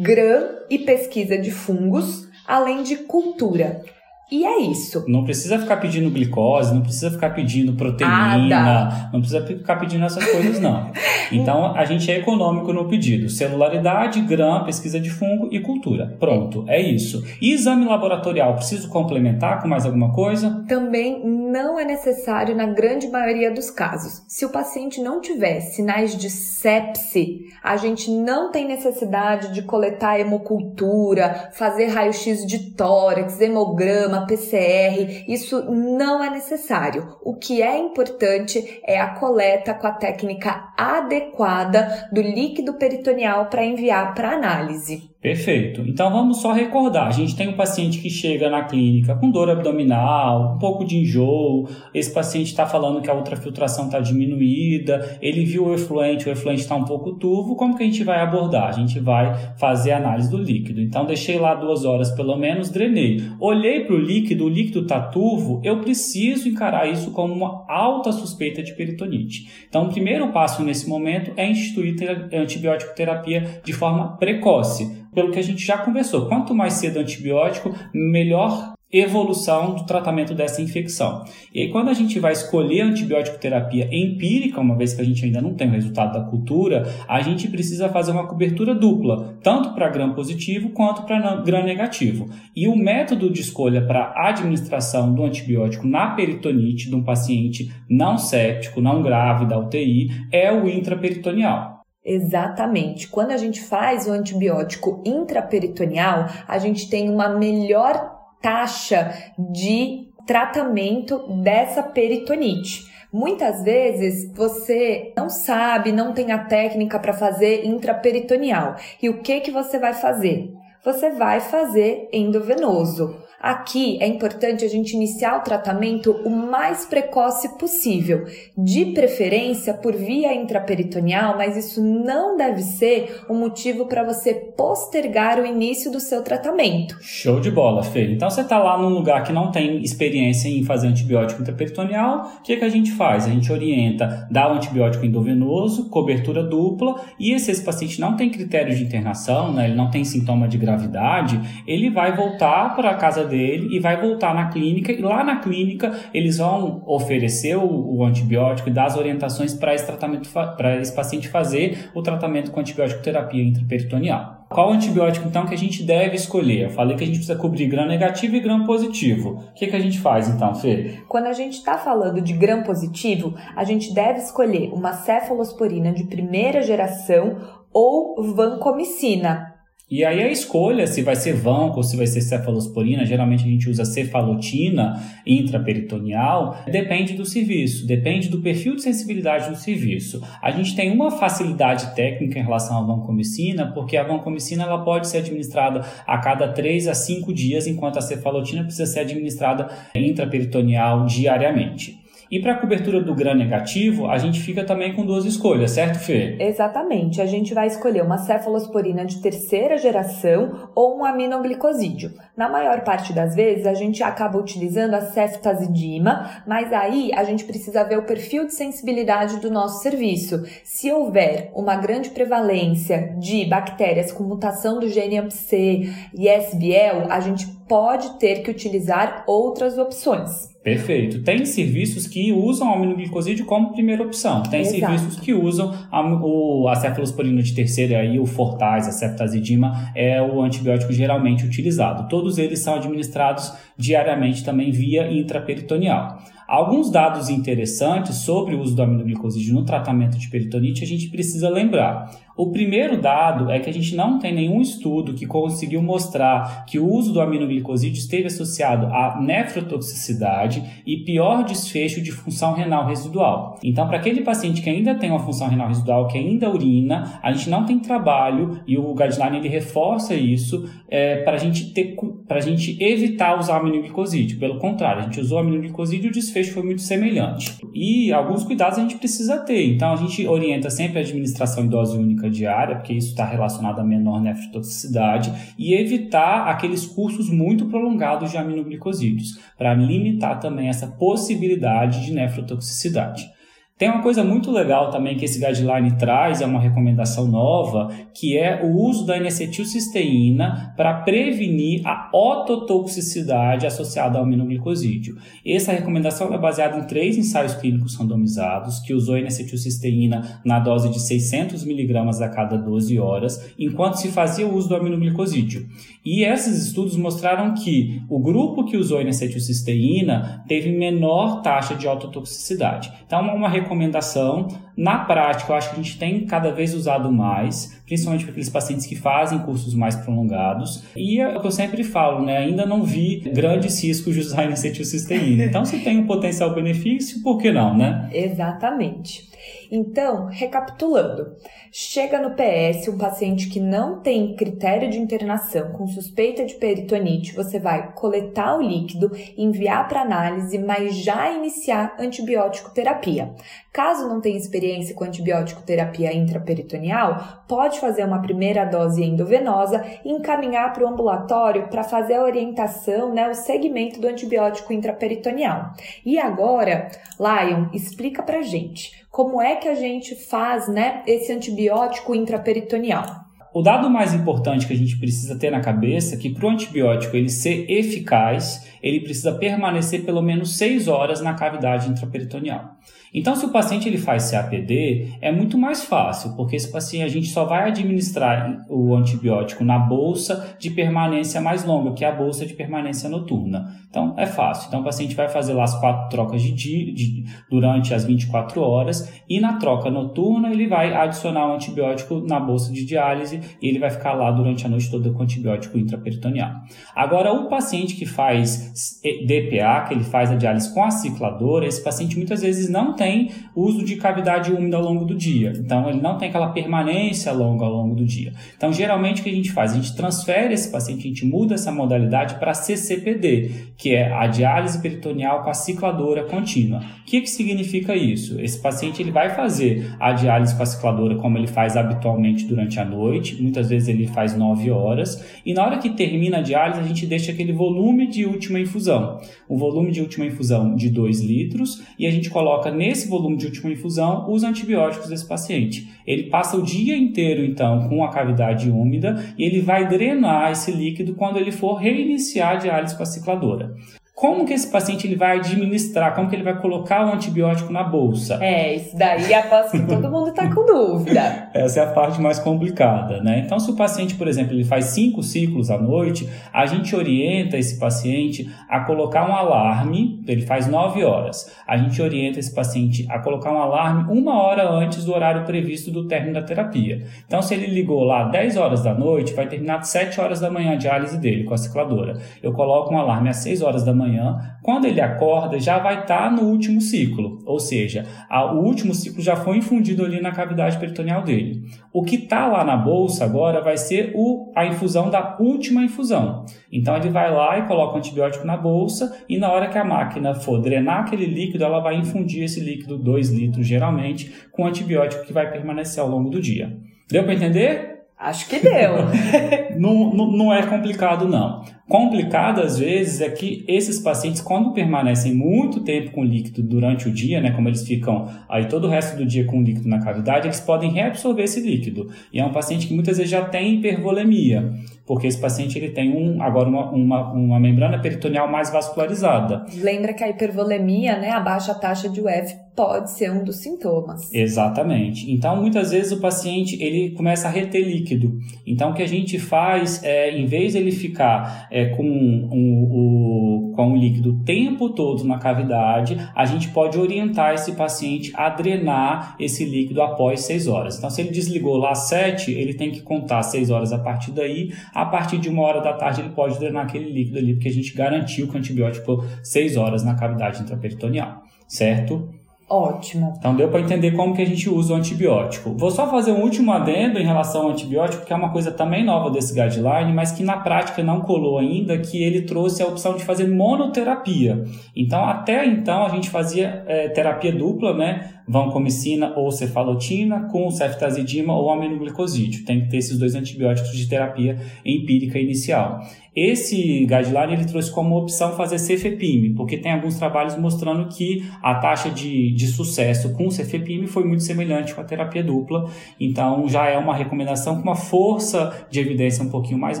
GRAM 0.00 0.48
e 0.70 0.78
pesquisa 0.78 1.36
de 1.36 1.50
fungos, 1.50 2.28
além 2.46 2.82
de 2.82 2.96
cultura. 2.96 3.82
E 4.30 4.44
é 4.44 4.60
isso. 4.60 5.04
Não 5.08 5.24
precisa 5.24 5.58
ficar 5.58 5.78
pedindo 5.78 6.10
glicose, 6.10 6.72
não 6.72 6.82
precisa 6.82 7.10
ficar 7.10 7.30
pedindo 7.30 7.72
proteína, 7.72 8.88
ah, 8.88 9.10
não 9.12 9.20
precisa 9.20 9.44
ficar 9.44 9.76
pedindo 9.76 10.04
essas 10.04 10.24
coisas, 10.24 10.60
não. 10.60 10.90
Então, 11.32 11.76
a 11.76 11.84
gente 11.84 12.10
é 12.10 12.18
econômico 12.18 12.72
no 12.72 12.88
pedido. 12.88 13.28
Celularidade, 13.28 14.20
GRAM, 14.22 14.64
pesquisa 14.64 14.98
de 14.98 15.10
fungo 15.10 15.48
e 15.52 15.60
cultura. 15.60 16.16
Pronto, 16.18 16.64
é 16.66 16.80
isso. 16.80 17.24
E 17.40 17.52
exame 17.52 17.84
laboratorial, 17.84 18.56
preciso 18.56 18.88
complementar 18.88 19.62
com 19.62 19.68
mais 19.68 19.86
alguma 19.86 20.12
coisa? 20.12 20.64
Também 20.66 21.24
não 21.24 21.78
é 21.78 21.84
necessário 21.84 22.56
na 22.56 22.66
grande 22.66 23.08
maioria 23.08 23.54
dos 23.54 23.70
casos. 23.70 24.24
Se 24.26 24.44
o 24.44 24.50
paciente 24.50 25.00
não 25.00 25.20
tiver 25.20 25.60
sinais 25.60 26.16
de 26.16 26.28
sepse, 26.28 27.44
a 27.62 27.76
gente 27.76 28.10
não 28.10 28.50
tem 28.50 28.66
necessidade 28.66 29.52
de 29.52 29.62
coletar 29.62 30.18
hemocultura, 30.18 31.50
fazer 31.52 31.86
raio-x 31.86 32.44
de 32.44 32.72
tórax, 32.72 33.40
hemograma, 33.40 34.19
PCR, 34.26 35.24
isso 35.28 35.70
não 35.70 36.22
é 36.22 36.30
necessário. 36.30 37.16
O 37.22 37.34
que 37.34 37.62
é 37.62 37.78
importante 37.78 38.80
é 38.84 39.00
a 39.00 39.14
coleta 39.14 39.74
com 39.74 39.86
a 39.86 39.92
técnica 39.92 40.72
adequada 40.76 42.08
do 42.12 42.20
líquido 42.20 42.74
peritoneal 42.74 43.46
para 43.46 43.64
enviar 43.64 44.14
para 44.14 44.32
análise. 44.32 45.09
Perfeito. 45.20 45.82
Então 45.86 46.10
vamos 46.10 46.40
só 46.40 46.50
recordar. 46.50 47.06
A 47.06 47.10
gente 47.10 47.36
tem 47.36 47.46
um 47.46 47.52
paciente 47.52 47.98
que 47.98 48.08
chega 48.08 48.48
na 48.48 48.64
clínica 48.64 49.14
com 49.14 49.30
dor 49.30 49.50
abdominal, 49.50 50.54
um 50.54 50.58
pouco 50.58 50.82
de 50.82 50.96
enjoo. 50.96 51.68
Esse 51.92 52.10
paciente 52.10 52.46
está 52.46 52.64
falando 52.64 53.02
que 53.02 53.10
a 53.10 53.14
ultrafiltração 53.14 53.84
está 53.84 54.00
diminuída. 54.00 55.18
Ele 55.20 55.44
viu 55.44 55.66
o 55.66 55.74
efluente, 55.74 56.26
o 56.26 56.32
efluente 56.32 56.62
está 56.62 56.74
um 56.74 56.86
pouco 56.86 57.12
turvo. 57.16 57.54
Como 57.54 57.76
que 57.76 57.82
a 57.82 57.86
gente 57.86 58.02
vai 58.02 58.18
abordar? 58.18 58.68
A 58.68 58.72
gente 58.72 58.98
vai 58.98 59.34
fazer 59.58 59.92
a 59.92 59.98
análise 59.98 60.30
do 60.30 60.38
líquido. 60.38 60.80
Então 60.80 61.04
deixei 61.04 61.38
lá 61.38 61.54
duas 61.54 61.84
horas 61.84 62.10
pelo 62.12 62.34
menos, 62.38 62.70
drenei. 62.70 63.22
Olhei 63.38 63.84
para 63.84 63.96
o 63.96 64.00
líquido, 64.00 64.46
o 64.46 64.48
líquido 64.48 64.80
está 64.80 65.02
turvo. 65.02 65.60
Eu 65.62 65.80
preciso 65.80 66.48
encarar 66.48 66.90
isso 66.90 67.10
como 67.10 67.34
uma 67.34 67.66
alta 67.68 68.10
suspeita 68.10 68.62
de 68.62 68.72
peritonite. 68.72 69.66
Então 69.68 69.84
o 69.84 69.90
primeiro 69.90 70.32
passo 70.32 70.62
nesse 70.62 70.88
momento 70.88 71.30
é 71.36 71.46
instituir 71.46 71.94
antibiótico 72.32 72.94
terapia 72.94 73.60
de 73.62 73.74
forma 73.74 74.16
precoce 74.16 74.98
pelo 75.14 75.30
que 75.30 75.38
a 75.38 75.42
gente 75.42 75.64
já 75.64 75.78
conversou. 75.78 76.26
Quanto 76.26 76.54
mais 76.54 76.74
cedo 76.74 76.98
antibiótico, 76.98 77.74
melhor 77.94 78.74
evolução 78.92 79.74
do 79.74 79.84
tratamento 79.84 80.34
dessa 80.34 80.60
infecção. 80.60 81.24
E 81.54 81.60
aí, 81.60 81.68
quando 81.68 81.88
a 81.90 81.94
gente 81.94 82.18
vai 82.18 82.32
escolher 82.32 82.80
antibiótico 82.80 83.38
terapia 83.38 83.88
empírica, 83.92 84.60
uma 84.60 84.76
vez 84.76 84.92
que 84.92 85.00
a 85.00 85.04
gente 85.04 85.24
ainda 85.24 85.40
não 85.40 85.54
tem 85.54 85.68
o 85.68 85.72
resultado 85.72 86.12
da 86.12 86.28
cultura, 86.28 86.92
a 87.06 87.20
gente 87.20 87.48
precisa 87.48 87.88
fazer 87.88 88.10
uma 88.10 88.26
cobertura 88.26 88.74
dupla, 88.74 89.38
tanto 89.42 89.74
para 89.74 89.88
gram 89.88 90.12
positivo 90.12 90.70
quanto 90.70 91.02
para 91.02 91.36
gram 91.36 91.62
negativo. 91.62 92.28
E 92.54 92.66
o 92.66 92.76
método 92.76 93.30
de 93.30 93.40
escolha 93.40 93.80
para 93.82 94.12
administração 94.16 95.14
do 95.14 95.24
antibiótico 95.24 95.86
na 95.86 96.10
peritonite 96.10 96.88
de 96.88 96.96
um 96.96 97.04
paciente 97.04 97.72
não 97.88 98.18
séptico, 98.18 98.80
não 98.80 99.02
grave 99.02 99.46
da 99.46 99.58
UTI, 99.58 100.10
é 100.32 100.52
o 100.52 100.68
intraperitoneal. 100.68 101.69
Exatamente. 102.04 103.08
Quando 103.08 103.30
a 103.30 103.36
gente 103.36 103.60
faz 103.60 104.06
o 104.06 104.12
antibiótico 104.12 105.02
intraperitoneal, 105.04 106.26
a 106.48 106.58
gente 106.58 106.88
tem 106.88 107.10
uma 107.10 107.28
melhor 107.28 108.18
taxa 108.40 109.12
de 109.38 110.08
tratamento 110.26 111.18
dessa 111.42 111.82
peritonite. 111.82 112.88
Muitas 113.12 113.62
vezes 113.64 114.32
você 114.32 115.12
não 115.16 115.28
sabe, 115.28 115.90
não 115.90 116.12
tem 116.12 116.30
a 116.30 116.44
técnica 116.44 116.98
para 116.98 117.12
fazer 117.12 117.66
intraperitoneal. 117.66 118.76
E 119.02 119.08
o 119.08 119.20
que 119.20 119.40
que 119.40 119.50
você 119.50 119.78
vai 119.78 119.92
fazer? 119.92 120.48
Você 120.84 121.10
vai 121.10 121.40
fazer 121.40 122.08
endovenoso. 122.12 123.14
Aqui 123.40 123.96
é 124.02 124.06
importante 124.06 124.66
a 124.66 124.68
gente 124.68 124.92
iniciar 124.92 125.38
o 125.38 125.42
tratamento 125.42 126.12
o 126.26 126.28
mais 126.28 126.84
precoce 126.84 127.56
possível, 127.56 128.26
de 128.54 128.92
preferência 128.92 129.72
por 129.72 129.96
via 129.96 130.34
intraperitoneal, 130.34 131.38
mas 131.38 131.56
isso 131.56 131.82
não 131.82 132.36
deve 132.36 132.60
ser 132.60 133.22
um 133.30 133.38
motivo 133.38 133.86
para 133.86 134.04
você 134.04 134.34
postergar 134.34 135.38
o 135.38 135.46
início 135.46 135.90
do 135.90 135.98
seu 135.98 136.22
tratamento. 136.22 136.98
Show 137.00 137.40
de 137.40 137.50
bola, 137.50 137.82
Fê. 137.82 138.12
Então 138.12 138.28
você 138.28 138.42
está 138.42 138.58
lá 138.58 138.76
num 138.76 138.90
lugar 138.90 139.24
que 139.24 139.32
não 139.32 139.50
tem 139.50 139.82
experiência 139.82 140.46
em 140.50 140.62
fazer 140.62 140.88
antibiótico 140.88 141.40
intraperitoneal, 141.40 142.32
o 142.40 142.42
que, 142.42 142.58
que 142.58 142.64
a 142.64 142.68
gente 142.68 142.92
faz? 142.92 143.24
A 143.24 143.30
gente 143.30 143.50
orienta, 143.50 144.28
dá 144.30 144.52
o 144.52 144.56
antibiótico 144.56 145.06
endovenoso, 145.06 145.88
cobertura 145.88 146.42
dupla, 146.42 147.00
e 147.18 147.38
se 147.38 147.50
esse 147.50 147.64
paciente 147.64 147.98
não 147.98 148.16
tem 148.16 148.28
critério 148.28 148.76
de 148.76 148.84
internação, 148.84 149.50
né, 149.50 149.64
ele 149.64 149.76
não 149.76 149.90
tem 149.90 150.04
sintoma 150.04 150.46
de 150.46 150.58
gravidade, 150.58 151.40
ele 151.66 151.88
vai 151.88 152.14
voltar 152.14 152.76
para 152.76 152.90
a 152.90 152.94
casa 152.96 153.29
dele 153.30 153.74
e 153.74 153.78
vai 153.78 154.00
voltar 154.00 154.34
na 154.34 154.48
clínica. 154.48 154.92
E 154.92 155.00
lá 155.00 155.24
na 155.24 155.36
clínica 155.36 155.92
eles 156.12 156.38
vão 156.38 156.82
oferecer 156.86 157.56
o, 157.56 157.96
o 157.96 158.04
antibiótico 158.04 158.68
e 158.68 158.72
dar 158.72 158.86
as 158.86 158.96
orientações 158.96 159.54
para 159.54 159.74
esse 159.74 159.86
tratamento, 159.86 160.28
para 160.28 160.76
esse 160.76 160.94
paciente 160.94 161.28
fazer 161.28 161.90
o 161.94 162.02
tratamento 162.02 162.50
com 162.50 162.60
antibiótico 162.60 163.02
terapia 163.02 163.42
intraperitoneal. 163.42 164.40
Qual 164.50 164.72
antibiótico 164.72 165.28
então 165.28 165.46
que 165.46 165.54
a 165.54 165.58
gente 165.58 165.84
deve 165.84 166.16
escolher? 166.16 166.64
Eu 166.64 166.70
falei 166.70 166.96
que 166.96 167.04
a 167.04 167.06
gente 167.06 167.18
precisa 167.18 167.38
cobrir 167.38 167.68
gram 167.68 167.86
negativo 167.86 168.34
e 168.34 168.40
gram 168.40 168.66
positivo. 168.66 169.44
O 169.50 169.54
que, 169.54 169.68
que 169.68 169.76
a 169.76 169.80
gente 169.80 170.00
faz 170.00 170.28
então, 170.28 170.52
Fê? 170.56 170.98
Quando 171.06 171.26
a 171.26 171.32
gente 171.32 171.58
está 171.58 171.78
falando 171.78 172.20
de 172.20 172.32
gram 172.32 172.64
positivo, 172.64 173.32
a 173.54 173.62
gente 173.62 173.94
deve 173.94 174.18
escolher 174.18 174.72
uma 174.72 174.92
cefalosporina 174.92 175.92
de 175.92 176.02
primeira 176.02 176.62
geração 176.62 177.36
ou 177.72 178.20
vancomicina. 178.34 179.49
E 179.90 180.04
aí 180.04 180.22
a 180.22 180.30
escolha 180.30 180.86
se 180.86 181.02
vai 181.02 181.16
ser 181.16 181.32
vanco 181.32 181.78
ou 181.78 181.82
se 181.82 181.96
vai 181.96 182.06
ser 182.06 182.20
cefalosporina, 182.20 183.04
geralmente 183.04 183.42
a 183.42 183.48
gente 183.48 183.68
usa 183.68 183.84
cefalotina 183.84 185.02
intraperitoneal, 185.26 186.62
depende 186.70 187.14
do 187.14 187.24
serviço, 187.24 187.88
depende 187.88 188.28
do 188.28 188.40
perfil 188.40 188.76
de 188.76 188.82
sensibilidade 188.82 189.50
do 189.50 189.56
serviço. 189.56 190.22
A 190.40 190.52
gente 190.52 190.76
tem 190.76 190.92
uma 190.92 191.10
facilidade 191.10 191.92
técnica 191.96 192.38
em 192.38 192.42
relação 192.44 192.78
à 192.78 192.86
vancomicina, 192.86 193.72
porque 193.72 193.96
a 193.96 194.04
vancomicina 194.04 194.62
ela 194.62 194.84
pode 194.84 195.08
ser 195.08 195.18
administrada 195.18 195.84
a 196.06 196.18
cada 196.18 196.52
3 196.52 196.86
a 196.86 196.94
5 196.94 197.32
dias, 197.34 197.66
enquanto 197.66 197.98
a 197.98 198.02
cefalotina 198.02 198.62
precisa 198.62 198.86
ser 198.86 199.00
administrada 199.00 199.68
intraperitoneal 199.92 201.04
diariamente. 201.06 201.99
E 202.30 202.40
para 202.40 202.52
a 202.52 202.58
cobertura 202.58 203.02
do 203.02 203.12
gram 203.12 203.34
negativo, 203.34 204.06
a 204.06 204.16
gente 204.16 204.40
fica 204.40 204.62
também 204.62 204.94
com 204.94 205.04
duas 205.04 205.24
escolhas, 205.24 205.72
certo, 205.72 205.98
Fê? 205.98 206.36
Exatamente. 206.38 207.20
A 207.20 207.26
gente 207.26 207.52
vai 207.52 207.66
escolher 207.66 208.04
uma 208.04 208.18
cefalosporina 208.18 209.04
de 209.04 209.20
terceira 209.20 209.76
geração 209.76 210.70
ou 210.72 210.96
um 210.96 211.04
aminoglicosídeo. 211.04 212.12
Na 212.36 212.48
maior 212.48 212.82
parte 212.82 213.12
das 213.12 213.34
vezes, 213.34 213.66
a 213.66 213.74
gente 213.74 214.00
acaba 214.04 214.38
utilizando 214.38 214.94
a 214.94 215.00
ceftazidima, 215.00 216.42
mas 216.46 216.72
aí 216.72 217.10
a 217.16 217.24
gente 217.24 217.44
precisa 217.44 217.82
ver 217.82 217.98
o 217.98 218.06
perfil 218.06 218.46
de 218.46 218.54
sensibilidade 218.54 219.40
do 219.40 219.50
nosso 219.50 219.82
serviço. 219.82 220.44
Se 220.62 220.92
houver 220.92 221.50
uma 221.52 221.74
grande 221.74 222.10
prevalência 222.10 223.12
de 223.18 223.44
bactérias 223.46 224.12
com 224.12 224.22
mutação 224.22 224.78
do 224.78 224.88
gene 224.88 225.18
AMP-C 225.18 225.92
e 226.14 226.28
SBL, 226.28 227.10
a 227.10 227.18
gente 227.18 227.48
pode 227.68 228.18
ter 228.20 228.42
que 228.42 228.50
utilizar 228.52 229.24
outras 229.26 229.78
opções. 229.78 230.49
Perfeito. 230.62 231.22
Tem 231.22 231.46
serviços 231.46 232.06
que 232.06 232.34
usam 232.34 232.68
o 232.68 232.74
aminoglicosídeo 232.74 233.46
como 233.46 233.72
primeira 233.72 234.02
opção. 234.02 234.42
Tem 234.42 234.60
Exato. 234.60 234.78
serviços 234.78 235.18
que 235.18 235.32
usam 235.32 235.74
a, 235.90 236.02
o, 236.02 236.68
a 236.68 236.74
cefalosporina 236.74 237.42
de 237.42 237.54
terceira 237.54 238.04
e 238.04 238.20
o 238.20 238.26
Fortais, 238.26 238.86
a 238.86 238.92
ceftazidima, 238.92 239.90
é 239.94 240.20
o 240.20 240.42
antibiótico 240.42 240.92
geralmente 240.92 241.46
utilizado. 241.46 242.08
Todos 242.10 242.36
eles 242.36 242.58
são 242.58 242.74
administrados 242.74 243.50
diariamente 243.76 244.44
também 244.44 244.70
via 244.70 245.10
intraperitoneal. 245.10 246.18
Alguns 246.46 246.90
dados 246.90 247.30
interessantes 247.30 248.16
sobre 248.16 248.56
o 248.56 248.60
uso 248.60 248.74
do 248.74 248.82
aminoglicosídeo 248.82 249.54
no 249.54 249.64
tratamento 249.64 250.18
de 250.18 250.28
peritonite 250.28 250.82
a 250.82 250.86
gente 250.86 251.08
precisa 251.08 251.48
lembrar. 251.48 252.10
O 252.40 252.50
primeiro 252.50 252.98
dado 252.98 253.50
é 253.50 253.60
que 253.60 253.68
a 253.68 253.72
gente 253.72 253.94
não 253.94 254.18
tem 254.18 254.34
nenhum 254.34 254.62
estudo 254.62 255.12
que 255.12 255.26
conseguiu 255.26 255.82
mostrar 255.82 256.64
que 256.64 256.78
o 256.78 256.90
uso 256.90 257.12
do 257.12 257.20
aminoglicosídeo 257.20 257.98
esteve 257.98 258.28
associado 258.28 258.86
a 258.86 259.20
nefrotoxicidade 259.20 260.64
e 260.86 261.04
pior 261.04 261.44
desfecho 261.44 262.00
de 262.00 262.10
função 262.10 262.54
renal 262.54 262.86
residual. 262.86 263.58
Então, 263.62 263.86
para 263.86 263.98
aquele 263.98 264.22
paciente 264.22 264.62
que 264.62 264.70
ainda 264.70 264.94
tem 264.94 265.10
uma 265.10 265.18
função 265.18 265.48
renal 265.48 265.68
residual, 265.68 266.08
que 266.08 266.16
ainda 266.16 266.48
urina, 266.48 267.20
a 267.22 267.30
gente 267.30 267.50
não 267.50 267.66
tem 267.66 267.78
trabalho 267.78 268.62
e 268.66 268.78
o 268.78 268.94
guideline 268.94 269.36
ele 269.36 269.48
reforça 269.50 270.14
isso 270.14 270.66
é, 270.88 271.16
para 271.16 271.34
a 271.34 271.38
gente 271.38 271.74
ter, 271.74 271.94
para 272.26 272.38
a 272.38 272.40
gente 272.40 272.82
evitar 272.82 273.38
usar 273.38 273.58
aminoglicosídeo. 273.58 274.38
Pelo 274.38 274.58
contrário, 274.58 275.02
a 275.02 275.04
gente 275.04 275.20
usou 275.20 275.40
aminoglicosídeo 275.40 276.06
e 276.06 276.10
o 276.10 276.14
desfecho 276.14 276.54
foi 276.54 276.62
muito 276.62 276.80
semelhante. 276.80 277.58
E 277.74 278.10
alguns 278.14 278.44
cuidados 278.44 278.78
a 278.78 278.80
gente 278.80 278.96
precisa 278.96 279.36
ter. 279.40 279.74
Então, 279.74 279.92
a 279.92 279.96
gente 279.96 280.26
orienta 280.26 280.70
sempre 280.70 281.00
a 281.00 281.02
administração 281.02 281.64
em 281.64 281.68
dose 281.68 281.98
única 281.98 282.29
diária, 282.30 282.76
porque 282.76 282.92
isso 282.92 283.08
está 283.08 283.24
relacionado 283.24 283.80
a 283.80 283.84
menor 283.84 284.20
nefrotoxicidade, 284.20 285.32
e 285.58 285.74
evitar 285.74 286.48
aqueles 286.48 286.86
cursos 286.86 287.28
muito 287.28 287.66
prolongados 287.66 288.30
de 288.30 288.38
aminoglicosídeos, 288.38 289.38
para 289.58 289.74
limitar 289.74 290.40
também 290.40 290.68
essa 290.68 290.86
possibilidade 290.86 292.04
de 292.04 292.12
nefrotoxicidade. 292.12 293.39
Tem 293.80 293.88
uma 293.88 294.02
coisa 294.02 294.22
muito 294.22 294.50
legal 294.50 294.90
também 294.90 295.16
que 295.16 295.24
esse 295.24 295.40
guideline 295.40 295.96
traz, 295.96 296.42
é 296.42 296.44
uma 296.44 296.60
recomendação 296.60 297.26
nova, 297.26 297.90
que 298.12 298.36
é 298.36 298.62
o 298.62 298.76
uso 298.76 299.06
da 299.06 299.16
N-acetilcisteína 299.16 300.74
para 300.76 301.00
prevenir 301.00 301.80
a 301.86 302.10
ototoxicidade 302.12 303.66
associada 303.66 304.18
ao 304.18 304.24
aminoglicosídeo. 304.24 305.16
Essa 305.46 305.72
recomendação 305.72 306.34
é 306.34 306.36
baseada 306.36 306.76
em 306.76 306.86
três 306.86 307.16
ensaios 307.16 307.54
clínicos 307.54 307.96
randomizados, 307.96 308.80
que 308.80 308.92
usou 308.92 309.16
N-acetilcisteína 309.16 310.42
na 310.44 310.58
dose 310.58 310.90
de 310.90 311.00
600 311.00 311.66
mg 311.66 312.22
a 312.22 312.28
cada 312.28 312.58
12 312.58 312.98
horas, 312.98 313.50
enquanto 313.58 313.94
se 313.94 314.08
fazia 314.08 314.46
o 314.46 314.54
uso 314.54 314.68
do 314.68 314.76
aminoglicosídeo. 314.76 315.66
E 316.04 316.22
esses 316.22 316.66
estudos 316.66 316.98
mostraram 316.98 317.54
que 317.54 318.02
o 318.10 318.18
grupo 318.18 318.66
que 318.66 318.76
usou 318.76 319.00
N-acetilcisteína 319.00 320.44
teve 320.46 320.70
menor 320.70 321.40
taxa 321.40 321.74
de 321.74 321.88
ototoxicidade. 321.88 322.92
Então, 323.06 323.20
uma 323.34 323.48
recomendação 323.48 323.69
recomendação. 323.70 324.48
Na 324.76 324.98
prática, 324.98 325.52
eu 325.52 325.56
acho 325.56 325.70
que 325.70 325.80
a 325.80 325.82
gente 325.82 325.98
tem 325.98 326.26
cada 326.26 326.50
vez 326.50 326.74
usado 326.74 327.12
mais, 327.12 327.80
principalmente 327.86 328.24
para 328.24 328.32
aqueles 328.32 328.48
pacientes 328.48 328.86
que 328.86 328.96
fazem 328.96 329.38
cursos 329.38 329.74
mais 329.74 329.94
prolongados. 329.94 330.84
E 330.96 331.20
é 331.20 331.36
o 331.36 331.40
que 331.40 331.46
eu 331.46 331.50
sempre 331.50 331.84
falo, 331.84 332.24
né? 332.24 332.38
Ainda 332.38 332.66
não 332.66 332.82
vi 332.82 333.20
grandes 333.32 333.82
riscos 333.82 334.14
de 334.14 334.20
usar 334.20 334.44
N-acetilcisteína. 334.46 335.44
Então, 335.44 335.64
se 335.64 335.78
tem 335.80 335.98
um 335.98 336.06
potencial 336.06 336.54
benefício, 336.54 337.22
por 337.22 337.38
que 337.38 337.52
não, 337.52 337.76
né? 337.76 338.08
Exatamente. 338.12 339.29
Então, 339.70 340.26
recapitulando, 340.26 341.36
chega 341.70 342.18
no 342.18 342.34
PS 342.34 342.88
um 342.88 342.98
paciente 342.98 343.48
que 343.48 343.60
não 343.60 344.00
tem 344.00 344.34
critério 344.34 344.90
de 344.90 344.98
internação 344.98 345.70
com 345.72 345.86
suspeita 345.86 346.44
de 346.44 346.54
peritonite, 346.54 347.34
você 347.34 347.60
vai 347.60 347.92
coletar 347.92 348.56
o 348.56 348.62
líquido, 348.62 349.12
enviar 349.36 349.86
para 349.86 350.00
análise, 350.00 350.58
mas 350.58 350.96
já 350.96 351.30
iniciar 351.30 351.94
antibiótico 352.00 352.74
terapia. 352.74 353.32
Caso 353.72 354.08
não 354.08 354.20
tenha 354.20 354.36
experiência 354.36 354.92
com 354.92 355.04
antibiótico 355.04 355.62
terapia 355.62 356.12
intraperitoneal, 356.12 357.44
pode 357.46 357.78
fazer 357.78 358.04
uma 358.04 358.20
primeira 358.20 358.64
dose 358.64 359.04
endovenosa 359.04 359.84
e 360.04 360.10
encaminhar 360.10 360.72
para 360.72 360.84
o 360.84 360.88
ambulatório 360.88 361.68
para 361.68 361.84
fazer 361.84 362.14
a 362.14 362.24
orientação, 362.24 363.14
né, 363.14 363.28
o 363.28 363.34
segmento 363.34 364.00
do 364.00 364.08
antibiótico 364.08 364.72
intraperitoneal. 364.72 365.70
E 366.04 366.18
agora, 366.18 366.88
Lion, 367.20 367.68
explica 367.72 368.24
pra 368.24 368.42
gente 368.42 368.99
como 369.10 369.42
é 369.42 369.56
que 369.56 369.68
a 369.68 369.74
gente 369.74 370.14
faz 370.14 370.68
né, 370.68 371.02
esse 371.06 371.32
antibiótico 371.32 372.14
intraperitoneal? 372.14 373.04
O 373.52 373.60
dado 373.60 373.90
mais 373.90 374.14
importante 374.14 374.64
que 374.64 374.72
a 374.72 374.76
gente 374.76 374.96
precisa 374.96 375.36
ter 375.36 375.50
na 375.50 375.60
cabeça 375.60 376.14
é 376.14 376.18
que 376.18 376.30
para 376.30 376.46
o 376.46 376.50
antibiótico 376.50 377.16
ele 377.16 377.28
ser 377.28 377.68
eficaz, 377.68 378.69
ele 378.82 379.00
precisa 379.00 379.32
permanecer 379.32 380.04
pelo 380.04 380.22
menos 380.22 380.56
6 380.56 380.88
horas 380.88 381.20
na 381.20 381.34
cavidade 381.34 381.88
intraperitoneal. 381.88 382.76
Então, 383.12 383.34
se 383.34 383.44
o 383.44 383.48
paciente 383.48 383.88
ele 383.88 383.98
faz 383.98 384.30
CAPD, 384.30 385.14
é 385.20 385.32
muito 385.32 385.58
mais 385.58 385.82
fácil, 385.82 386.36
porque 386.36 386.54
esse 386.54 386.70
paciente 386.70 387.04
a 387.04 387.08
gente 387.08 387.26
só 387.26 387.44
vai 387.44 387.68
administrar 387.68 388.64
o 388.68 388.94
antibiótico 388.94 389.64
na 389.64 389.78
bolsa 389.78 390.54
de 390.60 390.70
permanência 390.70 391.40
mais 391.40 391.64
longa, 391.64 391.92
que 391.92 392.04
é 392.04 392.08
a 392.08 392.12
bolsa 392.12 392.46
de 392.46 392.54
permanência 392.54 393.08
noturna. 393.08 393.74
Então, 393.88 394.14
é 394.16 394.26
fácil. 394.26 394.68
Então, 394.68 394.80
o 394.80 394.84
paciente 394.84 395.16
vai 395.16 395.28
fazer 395.28 395.54
lá 395.54 395.64
as 395.64 395.74
quatro 395.80 396.08
trocas 396.08 396.40
de 396.40 396.52
dia, 396.52 396.94
de, 396.94 397.24
durante 397.50 397.92
as 397.92 398.04
24 398.04 398.60
horas 398.60 399.12
e 399.28 399.40
na 399.40 399.54
troca 399.54 399.90
noturna 399.90 400.50
ele 400.50 400.66
vai 400.66 400.94
adicionar 400.94 401.48
o 401.48 401.54
antibiótico 401.54 402.20
na 402.20 402.38
bolsa 402.38 402.72
de 402.72 402.84
diálise 402.84 403.40
e 403.60 403.68
ele 403.68 403.78
vai 403.78 403.90
ficar 403.90 404.12
lá 404.12 404.30
durante 404.30 404.66
a 404.66 404.68
noite 404.68 404.90
toda 404.90 405.10
com 405.10 405.22
antibiótico 405.22 405.78
intraperitoneal. 405.78 406.52
Agora, 406.94 407.32
o 407.32 407.48
paciente 407.48 407.96
que 407.96 408.06
faz 408.06 408.69
DPA, 409.02 409.86
que 409.86 409.94
ele 409.94 410.04
faz 410.04 410.30
a 410.30 410.36
diálise 410.36 410.72
com 410.72 410.82
a 410.82 410.90
cicladora, 410.90 411.66
esse 411.66 411.82
paciente 411.82 412.16
muitas 412.16 412.42
vezes 412.42 412.68
não 412.68 412.94
tem 412.94 413.30
uso 413.54 413.84
de 413.84 413.96
cavidade 413.96 414.52
úmida 414.52 414.76
ao 414.76 414.82
longo 414.82 415.04
do 415.04 415.14
dia. 415.14 415.52
Então, 415.56 415.88
ele 415.88 416.00
não 416.00 416.18
tem 416.18 416.28
aquela 416.28 416.48
permanência 416.48 417.32
longa 417.32 417.64
ao 417.64 417.72
longo 417.72 417.94
do 417.94 418.04
dia. 418.04 418.32
Então, 418.56 418.72
geralmente, 418.72 419.20
o 419.20 419.24
que 419.24 419.30
a 419.30 419.34
gente 419.34 419.52
faz? 419.52 419.72
A 419.72 419.76
gente 419.76 419.94
transfere 419.94 420.54
esse 420.54 420.70
paciente, 420.70 421.00
a 421.00 421.08
gente 421.08 421.26
muda 421.26 421.54
essa 421.54 421.72
modalidade 421.72 422.36
para 422.36 422.54
CCPD, 422.54 423.72
que 423.76 423.94
é 423.94 424.12
a 424.12 424.26
diálise 424.26 424.80
peritoneal 424.80 425.42
com 425.42 425.50
a 425.50 425.54
cicladora 425.54 426.24
contínua. 426.24 426.80
O 427.00 427.04
que, 427.04 427.20
que 427.20 427.30
significa 427.30 427.96
isso? 427.96 428.40
Esse 428.40 428.60
paciente 428.60 429.02
ele 429.02 429.10
vai 429.10 429.30
fazer 429.30 429.94
a 429.98 430.12
diálise 430.12 430.54
com 430.54 430.62
a 430.62 430.66
cicladora 430.66 431.16
como 431.16 431.36
ele 431.36 431.46
faz 431.46 431.76
habitualmente 431.76 432.44
durante 432.44 432.78
a 432.78 432.84
noite, 432.84 433.40
muitas 433.42 433.68
vezes 433.68 433.88
ele 433.88 434.06
faz 434.06 434.36
9 434.36 434.70
horas, 434.70 435.24
e 435.44 435.52
na 435.52 435.64
hora 435.64 435.78
que 435.78 435.90
termina 435.90 436.38
a 436.38 436.42
diálise, 436.42 436.80
a 436.80 436.84
gente 436.84 437.06
deixa 437.06 437.32
aquele 437.32 437.52
volume 437.52 438.06
de 438.06 438.24
última 438.24 438.59
infusão. 438.60 439.20
O 439.48 439.56
volume 439.56 439.90
de 439.90 440.00
última 440.00 440.26
infusão 440.26 440.74
de 440.74 440.88
2 440.90 441.20
litros, 441.20 441.82
e 441.98 442.06
a 442.06 442.10
gente 442.10 442.30
coloca 442.30 442.70
nesse 442.70 443.08
volume 443.08 443.36
de 443.36 443.46
última 443.46 443.70
infusão 443.70 444.30
os 444.30 444.42
antibióticos 444.42 445.08
desse 445.08 445.26
paciente. 445.26 445.88
Ele 446.06 446.24
passa 446.24 446.56
o 446.56 446.62
dia 446.62 446.96
inteiro, 446.96 447.44
então, 447.44 447.88
com 447.88 448.04
a 448.04 448.10
cavidade 448.10 448.70
úmida 448.70 449.24
e 449.36 449.44
ele 449.44 449.60
vai 449.60 449.88
drenar 449.88 450.50
esse 450.52 450.70
líquido 450.72 451.14
quando 451.14 451.38
ele 451.38 451.52
for 451.52 451.74
reiniciar 451.74 452.52
a 452.52 452.56
diálise 452.56 452.96
com 452.96 453.02
a 453.02 453.06
cicladora. 453.06 453.76
Como 454.20 454.44
que 454.44 454.52
esse 454.52 454.70
paciente 454.70 455.06
ele 455.06 455.16
vai 455.16 455.38
administrar, 455.38 456.14
como 456.14 456.28
que 456.28 456.36
ele 456.36 456.42
vai 456.42 456.60
colocar 456.60 457.06
o 457.06 457.14
antibiótico 457.14 457.72
na 457.72 457.82
bolsa? 457.82 458.38
É, 458.44 458.74
isso 458.74 458.94
daí 458.94 459.32
aposto 459.32 459.70
que 459.70 459.86
todo 459.86 460.10
mundo 460.10 460.28
está 460.28 460.54
com 460.54 460.66
dúvida. 460.66 461.48
Essa 461.54 461.80
é 461.80 461.84
a 461.84 461.86
parte 461.86 462.20
mais 462.20 462.38
complicada, 462.38 463.22
né? 463.22 463.38
Então, 463.38 463.58
se 463.58 463.70
o 463.70 463.76
paciente, 463.76 464.16
por 464.16 464.28
exemplo, 464.28 464.52
ele 464.52 464.62
faz 464.62 464.86
cinco 464.86 465.22
ciclos 465.22 465.70
à 465.70 465.78
noite, 465.78 466.28
a 466.52 466.66
gente 466.66 466.94
orienta 466.94 467.56
esse 467.56 467.78
paciente 467.78 468.46
a 468.68 468.80
colocar 468.80 469.26
um 469.26 469.34
alarme, 469.34 470.22
ele 470.28 470.42
faz 470.42 470.66
nove 470.66 471.02
horas. 471.02 471.50
A 471.66 471.78
gente 471.78 472.02
orienta 472.02 472.38
esse 472.38 472.54
paciente 472.54 473.06
a 473.08 473.20
colocar 473.20 473.50
um 473.50 473.58
alarme 473.58 474.04
uma 474.12 474.42
hora 474.42 474.68
antes 474.68 475.02
do 475.02 475.14
horário 475.14 475.46
previsto 475.46 475.90
do 475.90 476.06
término 476.06 476.34
da 476.34 476.42
terapia. 476.42 477.06
Então, 477.26 477.40
se 477.40 477.54
ele 477.54 477.68
ligou 477.68 478.04
lá 478.04 478.24
10 478.24 478.58
horas 478.58 478.82
da 478.82 478.92
noite, 478.92 479.32
vai 479.32 479.46
terminar 479.46 479.82
7 479.82 480.20
horas 480.20 480.40
da 480.40 480.50
manhã 480.50 480.72
a 480.72 480.76
diálise 480.76 481.16
dele 481.16 481.44
com 481.44 481.54
a 481.54 481.58
cicladora. 481.58 482.18
Eu 482.42 482.52
coloco 482.52 482.92
um 482.92 482.98
alarme 482.98 483.30
às 483.30 483.38
6 483.38 483.62
horas 483.62 483.82
da 483.82 483.94
manhã 483.94 484.09
manhã, 484.10 484.38
quando 484.62 484.86
ele 484.86 485.00
acorda, 485.00 485.58
já 485.58 485.78
vai 485.78 486.00
estar 486.00 486.24
tá 486.24 486.30
no 486.30 486.42
último 486.42 486.80
ciclo, 486.80 487.38
ou 487.46 487.58
seja, 487.58 488.04
a, 488.28 488.52
o 488.52 488.62
último 488.64 488.94
ciclo 488.94 489.22
já 489.22 489.36
foi 489.36 489.58
infundido 489.58 490.04
ali 490.04 490.20
na 490.20 490.32
cavidade 490.32 490.78
peritoneal 490.78 491.22
dele. 491.22 491.62
O 491.92 492.02
que 492.02 492.16
está 492.16 492.46
lá 492.46 492.64
na 492.64 492.76
bolsa 492.76 493.24
agora 493.24 493.60
vai 493.60 493.76
ser 493.76 494.12
o, 494.14 494.52
a 494.54 494.66
infusão 494.66 495.10
da 495.10 495.36
última 495.40 495.82
infusão. 495.82 496.44
Então 496.70 496.96
ele 496.96 497.08
vai 497.08 497.32
lá 497.32 497.58
e 497.58 497.66
coloca 497.66 497.94
o 497.94 497.98
antibiótico 497.98 498.46
na 498.46 498.56
bolsa 498.56 499.24
e 499.28 499.38
na 499.38 499.50
hora 499.50 499.68
que 499.68 499.78
a 499.78 499.84
máquina 499.84 500.34
for 500.34 500.60
drenar 500.60 501.00
aquele 501.00 501.26
líquido, 501.26 501.64
ela 501.64 501.80
vai 501.80 501.96
infundir 501.96 502.44
esse 502.44 502.60
líquido, 502.60 502.98
2 502.98 503.30
litros 503.30 503.66
geralmente, 503.66 504.32
com 504.52 504.66
antibiótico 504.66 505.24
que 505.24 505.32
vai 505.32 505.50
permanecer 505.50 506.02
ao 506.02 506.08
longo 506.08 506.30
do 506.30 506.40
dia. 506.40 506.76
Deu 507.08 507.24
para 507.24 507.34
entender? 507.34 508.00
Acho 508.16 508.48
que 508.48 508.60
deu. 508.60 508.96
não, 509.80 510.30
não, 510.30 510.52
é 510.52 510.66
complicado, 510.66 511.26
não. 511.26 511.64
Complicado, 511.88 512.60
às 512.60 512.78
vezes, 512.78 513.20
é 513.20 513.30
que 513.30 513.64
esses 513.66 513.98
pacientes, 513.98 514.40
quando 514.40 514.72
permanecem 514.72 515.34
muito 515.34 515.80
tempo 515.80 516.12
com 516.12 516.22
líquido 516.22 516.62
durante 516.62 517.08
o 517.08 517.12
dia, 517.12 517.40
né, 517.40 517.50
como 517.50 517.68
eles 517.68 517.86
ficam 517.86 518.28
aí 518.48 518.66
todo 518.66 518.86
o 518.86 518.90
resto 518.90 519.16
do 519.16 519.24
dia 519.24 519.44
com 519.44 519.62
líquido 519.62 519.88
na 519.88 519.98
cavidade, 519.98 520.46
eles 520.46 520.60
podem 520.60 520.92
reabsorver 520.92 521.44
esse 521.44 521.60
líquido. 521.60 522.10
E 522.32 522.38
é 522.38 522.44
um 522.44 522.52
paciente 522.52 522.86
que 522.86 522.94
muitas 522.94 523.16
vezes 523.16 523.30
já 523.30 523.44
tem 523.44 523.76
hipervolemia, 523.76 524.72
porque 525.06 525.26
esse 525.26 525.40
paciente 525.40 525.78
ele 525.78 525.90
tem 525.90 526.14
um, 526.14 526.42
agora 526.42 526.68
uma, 526.68 526.90
uma, 526.90 527.32
uma 527.32 527.60
membrana 527.60 527.98
peritoneal 527.98 528.50
mais 528.50 528.70
vascularizada. 528.70 529.64
Lembra 529.76 530.12
que 530.12 530.22
a 530.22 530.28
hipervolemia, 530.28 531.18
né, 531.18 531.30
a 531.30 531.40
baixa 531.40 531.74
taxa 531.74 532.08
de 532.08 532.20
UF, 532.20 532.54
pode 532.80 533.10
ser 533.10 533.30
um 533.30 533.44
dos 533.44 533.56
sintomas. 533.56 534.32
Exatamente. 534.32 535.30
Então, 535.30 535.60
muitas 535.60 535.90
vezes 535.90 536.12
o 536.12 536.16
paciente 536.18 536.82
ele 536.82 537.10
começa 537.10 537.46
a 537.46 537.50
reter 537.50 537.86
líquido. 537.86 538.38
Então, 538.66 538.92
o 538.92 538.94
que 538.94 539.02
a 539.02 539.06
gente 539.06 539.38
faz 539.38 540.02
é, 540.02 540.34
em 540.34 540.46
vez 540.46 540.72
de 540.72 540.78
ele 540.78 540.90
ficar 540.90 541.68
é, 541.70 541.90
com, 541.90 542.02
um, 542.02 543.72
com 543.76 543.94
líquido 543.94 544.30
o 544.30 544.44
tempo 544.44 544.88
todo 544.88 545.24
na 545.24 545.36
cavidade, 545.36 546.16
a 546.34 546.46
gente 546.46 546.68
pode 546.68 546.98
orientar 546.98 547.52
esse 547.52 547.72
paciente 547.72 548.32
a 548.34 548.48
drenar 548.48 549.36
esse 549.38 549.62
líquido 549.62 550.00
após 550.00 550.40
6 550.40 550.66
horas. 550.66 550.96
Então, 550.96 551.10
se 551.10 551.20
ele 551.20 551.32
desligou 551.32 551.76
lá 551.76 551.90
às 551.90 552.08
7, 552.08 552.50
ele 552.50 552.72
tem 552.72 552.90
que 552.90 553.02
contar 553.02 553.42
6 553.42 553.68
horas 553.68 553.92
a 553.92 553.98
partir 553.98 554.30
daí. 554.30 554.72
A 554.94 555.04
partir 555.04 555.36
de 555.36 555.50
uma 555.50 555.64
hora 555.64 555.82
da 555.82 555.92
tarde, 555.92 556.22
ele 556.22 556.30
pode 556.30 556.58
drenar 556.58 556.84
aquele 556.84 557.12
líquido 557.12 557.36
ali, 557.36 557.52
porque 557.52 557.68
a 557.68 557.72
gente 557.72 557.94
garantiu 557.94 558.48
que 558.48 558.54
o 558.54 558.58
antibiótico 558.58 559.00
ficou 559.00 559.24
6 559.42 559.76
horas 559.76 560.02
na 560.02 560.14
cavidade 560.14 560.62
intraperitoneal, 560.62 561.42
certo? 561.68 562.39
Ótimo. 562.70 563.34
Então 563.36 563.56
deu 563.56 563.68
para 563.68 563.80
entender 563.80 564.12
como 564.12 564.32
que 564.32 564.40
a 564.40 564.46
gente 564.46 564.70
usa 564.70 564.94
o 564.94 564.96
antibiótico. 564.96 565.74
Vou 565.76 565.90
só 565.90 566.08
fazer 566.08 566.30
um 566.30 566.40
último 566.40 566.70
adendo 566.70 567.18
em 567.18 567.24
relação 567.24 567.62
ao 567.62 567.70
antibiótico, 567.70 568.24
que 568.24 568.32
é 568.32 568.36
uma 568.36 568.50
coisa 568.52 568.70
também 568.70 569.04
nova 569.04 569.28
desse 569.28 569.52
guideline, 569.52 570.12
mas 570.12 570.30
que 570.30 570.44
na 570.44 570.56
prática 570.56 571.02
não 571.02 571.20
colou 571.22 571.58
ainda, 571.58 571.98
que 571.98 572.22
ele 572.22 572.42
trouxe 572.42 572.80
a 572.80 572.86
opção 572.86 573.16
de 573.16 573.24
fazer 573.24 573.48
monoterapia. 573.48 574.64
Então 574.94 575.24
até 575.24 575.66
então 575.66 576.06
a 576.06 576.10
gente 576.10 576.30
fazia 576.30 576.84
é, 576.86 577.08
terapia 577.08 577.50
dupla, 577.50 577.92
né? 577.92 578.34
Vancomicina 578.50 579.32
ou 579.36 579.52
cefalotina 579.52 580.48
com 580.50 580.68
ceftazidima 580.72 581.56
ou 581.56 581.70
aminoglicosídeo. 581.70 582.64
Tem 582.64 582.80
que 582.80 582.88
ter 582.88 582.96
esses 582.96 583.16
dois 583.16 583.36
antibióticos 583.36 583.96
de 583.96 584.08
terapia 584.08 584.58
empírica 584.84 585.38
inicial. 585.38 586.00
Esse 586.34 587.06
guideline 587.06 587.52
ele 587.52 587.64
trouxe 587.64 587.92
como 587.92 588.16
opção 588.16 588.56
fazer 588.56 588.78
cefepime, 588.78 589.54
porque 589.54 589.76
tem 589.76 589.92
alguns 589.92 590.16
trabalhos 590.16 590.56
mostrando 590.56 591.08
que 591.08 591.44
a 591.62 591.76
taxa 591.76 592.10
de, 592.10 592.52
de 592.52 592.66
sucesso 592.66 593.32
com 593.34 593.50
cefepime 593.50 594.08
foi 594.08 594.24
muito 594.24 594.42
semelhante 594.42 594.94
com 594.94 595.00
a 595.00 595.04
terapia 595.04 595.44
dupla. 595.44 595.88
Então 596.18 596.68
já 596.68 596.88
é 596.88 596.98
uma 596.98 597.14
recomendação 597.14 597.76
com 597.76 597.82
uma 597.82 597.96
força 597.96 598.86
de 598.90 598.98
evidência 598.98 599.44
um 599.44 599.50
pouquinho 599.50 599.78
mais 599.78 600.00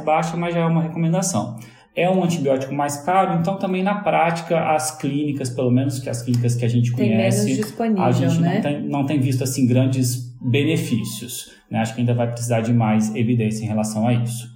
baixa, 0.00 0.36
mas 0.36 0.54
já 0.54 0.60
é 0.60 0.66
uma 0.66 0.82
recomendação 0.82 1.56
é 1.94 2.08
um 2.08 2.22
antibiótico 2.22 2.72
mais 2.72 2.98
caro, 2.98 3.38
então 3.40 3.58
também 3.58 3.82
na 3.82 3.96
prática 3.96 4.72
as 4.72 4.96
clínicas, 4.96 5.50
pelo 5.50 5.70
menos 5.70 5.98
que 5.98 6.08
as 6.08 6.22
clínicas 6.22 6.54
que 6.54 6.64
a 6.64 6.68
gente 6.68 6.94
tem 6.94 7.08
conhece, 7.08 7.60
a 7.98 8.12
gente 8.12 8.40
né? 8.40 8.54
não, 8.54 8.62
tem, 8.62 8.82
não 8.82 9.06
tem 9.06 9.20
visto 9.20 9.42
assim 9.42 9.66
grandes 9.66 10.30
benefícios. 10.40 11.52
Né? 11.70 11.78
Acho 11.78 11.94
que 11.94 12.00
ainda 12.00 12.14
vai 12.14 12.30
precisar 12.30 12.60
de 12.60 12.72
mais 12.72 13.14
evidência 13.14 13.64
em 13.64 13.68
relação 13.68 14.06
a 14.06 14.12
isso. 14.12 14.49